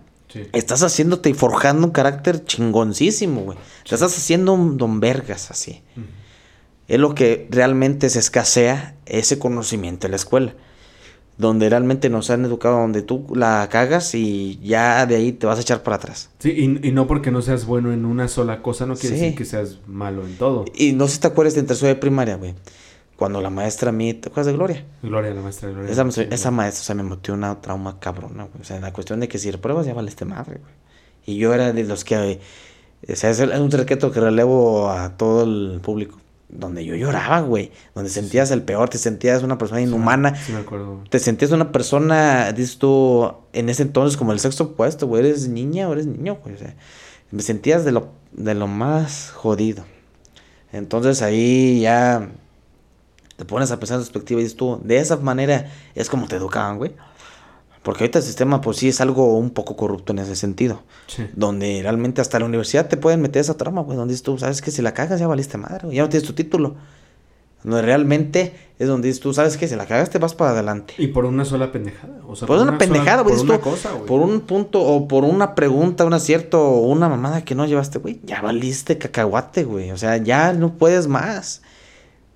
estás 0.54 0.84
haciéndote 0.84 1.32
y 1.32 1.34
forjando 1.34 1.88
un 1.88 1.92
carácter 1.92 2.46
chingoncísimo, 2.46 3.42
güey. 3.42 3.58
Estás 3.84 4.04
haciendo 4.04 4.54
un 4.54 4.78
don 4.78 5.00
vergas 5.00 5.50
así. 5.50 5.82
Es 6.88 7.00
lo 7.00 7.16
que 7.16 7.48
realmente 7.50 8.12
se 8.12 8.20
escasea 8.20 8.96
ese 9.08 9.40
conocimiento 9.40 10.06
en 10.06 10.12
la 10.12 10.18
escuela 10.18 10.54
donde 11.38 11.70
realmente 11.70 12.10
nos 12.10 12.30
han 12.30 12.46
educado, 12.46 12.80
donde 12.80 13.04
tú 13.04 13.26
la 13.36 13.68
cagas 13.72 14.16
y 14.16 14.60
ya 14.64 15.06
de 15.06 15.16
ahí 15.16 15.32
te 15.32 15.46
vas 15.46 15.60
a 15.60 15.62
echar 15.62 15.84
para 15.84 15.98
atrás. 15.98 16.32
Sí, 16.40 16.80
y, 16.82 16.92
no 16.92 17.06
porque 17.06 17.30
no 17.32 17.42
seas 17.42 17.66
bueno 17.66 17.94
en 17.94 18.06
una 18.06 18.28
sola 18.28 18.62
cosa, 18.62 18.86
no 18.86 18.96
quiere 18.96 19.16
decir 19.16 19.36
que 19.36 19.46
seas 19.46 19.80
malo 19.86 20.26
en 20.26 20.36
todo. 20.38 20.66
Y 20.76 20.94
no 20.94 21.08
sé 21.08 21.16
si 21.16 21.20
te 21.22 21.28
acuerdas 21.28 21.54
de 21.54 21.64
tercero 21.64 21.90
de 21.90 21.96
primaria, 21.96 22.36
güey. 22.36 22.56
Cuando 23.16 23.42
la 23.42 23.50
maestra 23.50 23.90
a 23.90 23.92
mí, 23.92 24.14
¿te 24.14 24.30
acuerdas 24.30 24.48
de 24.48 24.54
Gloria? 24.54 24.86
Gloria, 25.02 25.34
la 25.34 25.42
maestra 25.42 25.70
de 25.70 25.74
Gloria. 25.74 25.92
Esa, 25.92 26.04
maestra, 26.52 26.82
o 26.82 26.86
sea, 26.86 26.96
me 26.96 27.04
metió 27.04 27.34
una 27.34 27.60
trauma 27.62 28.00
cabrona, 28.00 28.44
güey. 28.44 28.62
O 28.62 28.64
sea, 28.64 28.76
en 28.76 28.84
la 28.84 28.94
cuestión 28.94 29.20
de 29.20 29.28
que 29.28 29.40
si 29.40 29.50
repruebas 29.50 29.86
ya 29.86 29.94
vale 29.94 30.10
este 30.10 30.26
madre, 30.26 30.60
güey. 30.60 30.74
Y 31.26 31.38
yo 31.38 31.54
era 31.54 31.74
de 31.74 31.84
los 31.84 32.04
que, 32.04 32.40
o 33.08 33.16
sea, 33.16 33.32
es 33.32 33.40
un 33.40 33.72
secreto 33.72 34.12
que 34.12 34.20
relevo 34.20 34.90
a 34.90 35.18
todo 35.18 35.44
el 35.44 35.82
público 35.82 36.20
donde 36.50 36.86
yo 36.86 36.96
lloraba, 36.96 37.42
güey, 37.42 37.72
donde 37.94 38.10
sentías 38.10 38.52
el 38.52 38.64
peor, 38.64 38.90
te 38.90 38.98
sentías 38.98 39.44
una 39.44 39.58
persona 39.58 39.82
inhumana. 39.82 40.36
Sí, 40.36 40.54
me 40.54 40.60
acuerdo. 40.60 41.04
Te 41.10 41.20
sentías 41.20 41.52
una 41.52 41.72
persona, 41.72 42.52
dices 42.54 42.78
tú, 42.78 43.34
en 43.54 43.70
ese 43.70 43.84
entonces 43.84 44.18
como 44.18 44.32
el 44.32 44.40
sexto 44.40 44.76
puesto, 44.76 45.08
güey, 45.08 45.26
eres 45.26 45.50
niña 45.50 45.90
o 45.90 45.94
eres 45.94 46.06
niño, 46.06 46.38
güey. 46.42 46.56
O 46.56 46.58
sea, 46.58 46.76
me 47.32 47.42
sentías 47.42 47.84
de 47.84 47.92
lo, 47.92 48.10
de 48.32 48.56
lo 48.56 48.68
más 48.68 49.32
jodido. 49.32 49.84
Entonces 50.72 51.22
ahí 51.22 51.82
ya 51.82 52.30
te 53.36 53.46
pones 53.46 53.72
a 53.72 53.80
pensar 53.80 53.96
en 53.96 54.02
perspectiva 54.02 54.40
y 54.40 54.44
dices 54.44 54.58
tú, 54.58 54.80
de 54.84 54.98
esa 54.98 55.18
manera 55.18 55.70
es 55.96 56.10
como 56.10 56.28
te 56.28 56.38
educaban, 56.38 56.78
güey. 56.78 56.94
Porque 57.88 58.04
ahorita 58.04 58.20
el 58.20 58.26
sistema, 58.26 58.60
pues 58.60 58.76
sí, 58.76 58.90
es 58.90 59.00
algo 59.00 59.38
un 59.38 59.50
poco 59.50 59.78
corrupto 59.78 60.12
en 60.12 60.20
ese 60.20 60.36
sentido. 60.36 60.84
Donde 61.38 61.80
realmente 61.82 62.20
hasta 62.20 62.38
la 62.38 62.46
universidad 62.46 62.90
te 62.90 62.98
pueden 62.98 63.22
meter 63.22 63.40
esa 63.40 63.56
trama, 63.56 63.80
güey. 63.80 63.98
Donde 63.98 64.12
dices 64.12 64.24
tú, 64.24 64.38
sabes 64.38 64.62
que 64.62 64.72
si 64.72 64.82
la 64.82 64.94
cagas 64.94 65.22
ya 65.22 65.28
valiste 65.30 65.58
madre, 65.58 65.88
Ya 65.96 66.02
no 66.02 66.10
tienes 66.10 66.28
tu 66.28 66.34
título. 66.34 66.76
Donde 67.64 67.82
realmente 67.82 68.54
es 68.78 68.90
donde 68.90 69.08
dices 69.08 69.22
tú, 69.22 69.34
sabes 69.34 69.56
que 69.56 69.70
si 69.70 69.78
la 69.78 69.86
cagas 69.86 70.10
te 70.10 70.20
vas 70.20 70.36
para 70.36 70.52
adelante. 70.52 70.96
Y 70.98 71.08
por 71.08 71.24
una 71.24 71.46
sola 71.46 71.72
pendejada. 71.72 72.20
O 72.28 72.36
sea, 72.36 72.46
por, 72.46 72.60
una, 72.60 72.78
pendejada, 72.78 73.22
güey. 73.22 73.38
Por 73.38 73.46
una 73.46 73.62
cosa, 73.62 73.94
güey. 73.94 74.06
Por 74.06 74.20
un 74.20 74.42
punto 74.42 74.82
o 74.82 75.08
por 75.08 75.24
una 75.24 75.56
pregunta, 75.56 76.04
un 76.04 76.14
acierto 76.14 76.62
o 76.62 76.88
una 76.88 77.08
mamada 77.08 77.46
que 77.46 77.56
no 77.56 77.66
llevaste, 77.66 78.00
güey. 78.00 78.20
Ya 78.26 78.42
valiste 78.42 78.98
cacahuate, 78.98 79.64
güey. 79.64 79.92
O 79.92 79.98
sea, 79.98 80.18
ya 80.18 80.52
no 80.52 80.74
puedes 80.74 81.08
más. 81.08 81.62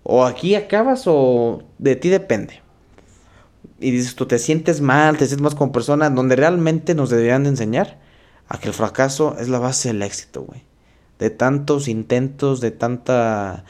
O 0.03 0.23
aquí 0.23 0.55
acabas 0.55 1.03
o 1.07 1.61
de 1.77 1.97
ti 1.97 2.07
depende 2.07 2.61
y 3.81 3.91
dices 3.91 4.15
tú 4.15 4.27
te 4.27 4.39
sientes 4.39 4.79
mal, 4.79 5.17
te 5.17 5.25
sientes 5.25 5.41
más 5.41 5.55
como 5.55 5.71
persona, 5.71 6.09
donde 6.09 6.35
realmente 6.35 6.95
nos 6.95 7.09
deberían 7.09 7.43
de 7.43 7.49
enseñar 7.49 7.99
a 8.47 8.59
que 8.59 8.67
el 8.67 8.73
fracaso 8.73 9.35
es 9.39 9.49
la 9.49 9.59
base 9.59 9.89
del 9.89 10.01
éxito, 10.03 10.43
güey. 10.43 10.61
De 11.19 11.29
tantos 11.29 11.87
intentos, 11.87 12.61
de 12.61 12.71
tanta 12.71 13.63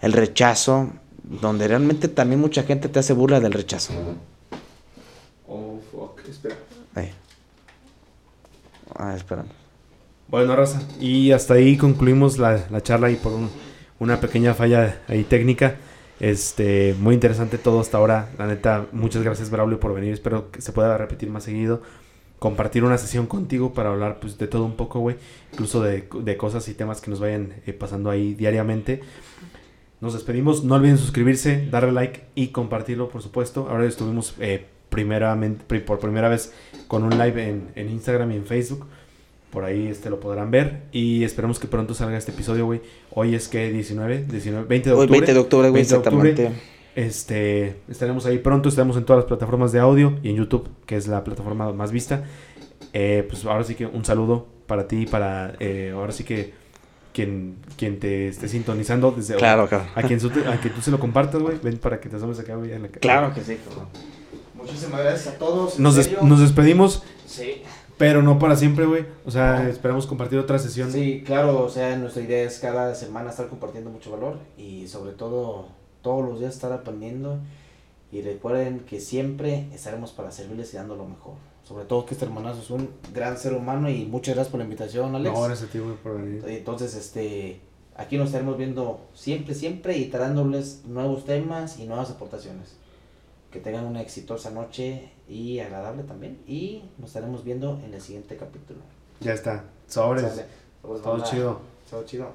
el 0.00 0.12
rechazo, 0.12 0.92
donde 1.22 1.68
realmente 1.68 2.08
también 2.08 2.40
mucha 2.40 2.62
gente 2.62 2.88
te 2.88 2.98
hace 2.98 3.12
burla 3.12 3.40
del 3.40 3.52
rechazo. 3.52 3.92
Oh, 5.48 5.80
fuck, 5.90 6.20
espera. 6.28 6.56
Ahí. 6.94 7.12
Ah, 8.94 9.14
espera. 9.16 9.44
Bueno, 10.28 10.56
Rosa, 10.56 10.82
y 11.00 11.32
hasta 11.32 11.54
ahí 11.54 11.76
concluimos 11.76 12.38
la, 12.38 12.66
la 12.70 12.80
charla 12.82 13.10
y 13.10 13.16
por 13.16 13.32
una 13.98 14.20
pequeña 14.20 14.54
falla 14.54 15.00
ahí 15.08 15.24
técnica. 15.24 15.76
Este, 16.18 16.94
muy 16.98 17.14
interesante 17.14 17.58
todo 17.58 17.80
hasta 17.80 17.98
ahora. 17.98 18.30
La 18.38 18.46
neta, 18.46 18.86
muchas 18.92 19.22
gracias, 19.22 19.50
Braulio, 19.50 19.80
por 19.80 19.94
venir. 19.94 20.12
Espero 20.12 20.50
que 20.50 20.60
se 20.60 20.72
pueda 20.72 20.96
repetir 20.96 21.30
más 21.30 21.44
seguido. 21.44 21.82
Compartir 22.38 22.84
una 22.84 22.98
sesión 22.98 23.26
contigo 23.26 23.72
para 23.72 23.90
hablar 23.90 24.20
pues, 24.20 24.38
de 24.38 24.46
todo 24.46 24.64
un 24.64 24.76
poco, 24.76 25.00
güey. 25.00 25.16
Incluso 25.52 25.82
de, 25.82 26.08
cosas 26.36 26.68
y 26.68 26.74
temas 26.74 27.00
que 27.00 27.10
nos 27.10 27.20
vayan 27.20 27.54
eh, 27.66 27.72
pasando 27.72 28.10
ahí 28.10 28.34
diariamente. 28.34 29.00
Nos 30.00 30.14
despedimos. 30.14 30.64
No 30.64 30.74
olviden 30.74 30.98
suscribirse, 30.98 31.66
darle 31.70 31.92
like 31.92 32.24
y 32.34 32.48
compartirlo, 32.48 33.08
por 33.08 33.22
supuesto. 33.22 33.68
Ahora 33.70 33.86
estuvimos 33.86 34.34
eh, 34.40 34.66
primeramente, 34.88 35.80
por 35.80 35.98
primera 35.98 36.28
vez 36.28 36.52
con 36.88 37.02
un 37.04 37.18
live 37.18 37.48
en, 37.48 37.68
en 37.74 37.90
Instagram 37.90 38.32
y 38.32 38.36
en 38.36 38.46
Facebook. 38.46 38.86
Por 39.56 39.64
ahí 39.64 39.88
este 39.88 40.10
lo 40.10 40.20
podrán 40.20 40.50
ver. 40.50 40.82
Y 40.92 41.24
esperemos 41.24 41.58
que 41.58 41.66
pronto 41.66 41.94
salga 41.94 42.18
este 42.18 42.30
episodio, 42.30 42.66
güey. 42.66 42.82
Hoy 43.10 43.34
es 43.34 43.48
que 43.48 43.72
19, 43.72 44.26
19, 44.28 44.66
20 44.68 44.90
de 44.90 44.94
octubre. 44.94 45.06
Hoy 45.06 45.18
20 45.18 45.32
de 45.32 45.40
octubre, 45.40 45.70
güey, 45.70 45.80
exactamente. 45.80 46.52
Este, 46.94 47.76
estaremos 47.88 48.26
ahí 48.26 48.36
pronto, 48.36 48.68
estaremos 48.68 48.98
en 48.98 49.06
todas 49.06 49.20
las 49.20 49.26
plataformas 49.26 49.72
de 49.72 49.78
audio 49.78 50.18
y 50.22 50.28
en 50.28 50.36
YouTube, 50.36 50.68
que 50.84 50.96
es 50.96 51.06
la 51.08 51.24
plataforma 51.24 51.72
más 51.72 51.90
vista. 51.90 52.24
Eh, 52.92 53.26
pues 53.30 53.46
ahora 53.46 53.64
sí 53.64 53.76
que 53.76 53.86
un 53.86 54.04
saludo 54.04 54.46
para 54.66 54.86
ti, 54.86 55.06
para 55.06 55.54
eh, 55.58 55.92
ahora 55.94 56.12
sí 56.12 56.24
que 56.24 56.52
quien, 57.14 57.56
quien 57.78 57.98
te 57.98 58.28
esté 58.28 58.50
sintonizando 58.50 59.10
desde 59.10 59.36
claro, 59.36 59.68
claro. 59.68 59.86
A, 59.94 60.02
quien, 60.02 60.20
a 60.48 60.60
quien 60.60 60.74
tú 60.74 60.82
se 60.82 60.90
lo 60.90 60.98
compartas, 60.98 61.40
güey, 61.40 61.56
ven 61.62 61.78
para 61.78 61.98
que 61.98 62.10
te 62.10 62.16
asomes 62.16 62.38
acá, 62.38 62.56
güey. 62.56 62.72
Claro 63.00 63.32
que 63.32 63.40
sí, 63.40 63.56
Muchísimas 64.52 65.00
gracias 65.00 65.34
a 65.34 65.38
todos. 65.38 65.78
Nos, 65.78 66.22
nos 66.22 66.40
despedimos. 66.40 67.02
Sí. 67.24 67.62
Pero 67.98 68.22
no 68.22 68.38
para 68.38 68.56
siempre, 68.56 68.84
güey. 68.84 69.06
O 69.24 69.30
sea, 69.30 69.68
esperamos 69.68 70.06
compartir 70.06 70.38
otra 70.38 70.58
sesión. 70.58 70.92
Sí, 70.92 71.22
claro, 71.24 71.62
o 71.62 71.68
sea, 71.68 71.96
nuestra 71.96 72.22
idea 72.22 72.42
es 72.42 72.58
cada 72.58 72.94
semana 72.94 73.30
estar 73.30 73.48
compartiendo 73.48 73.90
mucho 73.90 74.10
valor 74.10 74.38
y 74.58 74.86
sobre 74.88 75.12
todo 75.12 75.68
todos 76.02 76.28
los 76.28 76.38
días 76.38 76.54
estar 76.54 76.72
aprendiendo. 76.72 77.38
Y 78.12 78.22
recuerden 78.22 78.80
que 78.80 79.00
siempre 79.00 79.66
estaremos 79.74 80.12
para 80.12 80.30
servirles 80.30 80.72
y 80.74 80.76
dando 80.76 80.94
lo 80.96 81.06
mejor. 81.06 81.34
Sobre 81.64 81.84
todo 81.84 82.06
que 82.06 82.14
este 82.14 82.26
hermanazo 82.26 82.60
es 82.60 82.70
un 82.70 82.90
gran 83.12 83.36
ser 83.36 83.54
humano 83.54 83.90
y 83.90 84.04
muchas 84.04 84.36
gracias 84.36 84.52
por 84.52 84.58
la 84.58 84.64
invitación, 84.64 85.14
Alex. 85.14 85.34
No, 85.34 85.42
gracias 85.42 85.68
a 85.68 85.72
ti, 85.72 85.78
güey, 85.80 85.96
por 85.96 86.16
venir. 86.20 86.44
Entonces, 86.46 86.94
este, 86.94 87.60
aquí 87.96 88.16
nos 88.16 88.26
estaremos 88.26 88.56
viendo 88.56 89.00
siempre, 89.14 89.54
siempre 89.54 89.96
y 89.98 90.06
trayéndoles 90.06 90.84
nuevos 90.86 91.24
temas 91.24 91.80
y 91.80 91.86
nuevas 91.86 92.10
aportaciones. 92.10 92.76
Que 93.56 93.62
tengan 93.62 93.86
una 93.86 94.02
exitosa 94.02 94.50
noche 94.50 95.08
y 95.26 95.60
agradable 95.60 96.02
también. 96.02 96.42
Y 96.46 96.82
nos 96.98 97.08
estaremos 97.08 97.42
viendo 97.42 97.80
en 97.82 97.94
el 97.94 98.02
siguiente 98.02 98.36
capítulo. 98.36 98.80
Ya 99.20 99.32
está. 99.32 99.64
Sobres. 99.88 100.44
Todo 100.82 101.24
chido. 101.24 101.60
Todo 101.88 102.04
chido. 102.04 102.32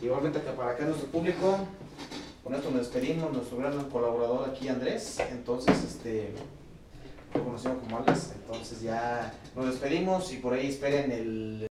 Igualmente 0.00 0.38
para 0.38 0.70
acá 0.70 0.84
nuestro 0.84 1.08
público, 1.08 1.58
con 2.44 2.54
esto 2.54 2.70
nos 2.70 2.82
despedimos, 2.82 3.32
nuestro 3.32 3.58
gran 3.58 3.90
colaborador 3.90 4.48
aquí 4.48 4.68
Andrés, 4.68 5.18
entonces 5.28 5.82
este 5.82 6.34
lo 7.34 7.42
conocemos 7.42 7.78
como 7.82 7.98
Alex, 7.98 8.34
entonces 8.36 8.82
ya 8.82 9.34
nos 9.56 9.66
despedimos 9.66 10.32
y 10.32 10.36
por 10.36 10.54
ahí 10.54 10.68
esperen 10.68 11.10
el 11.10 11.65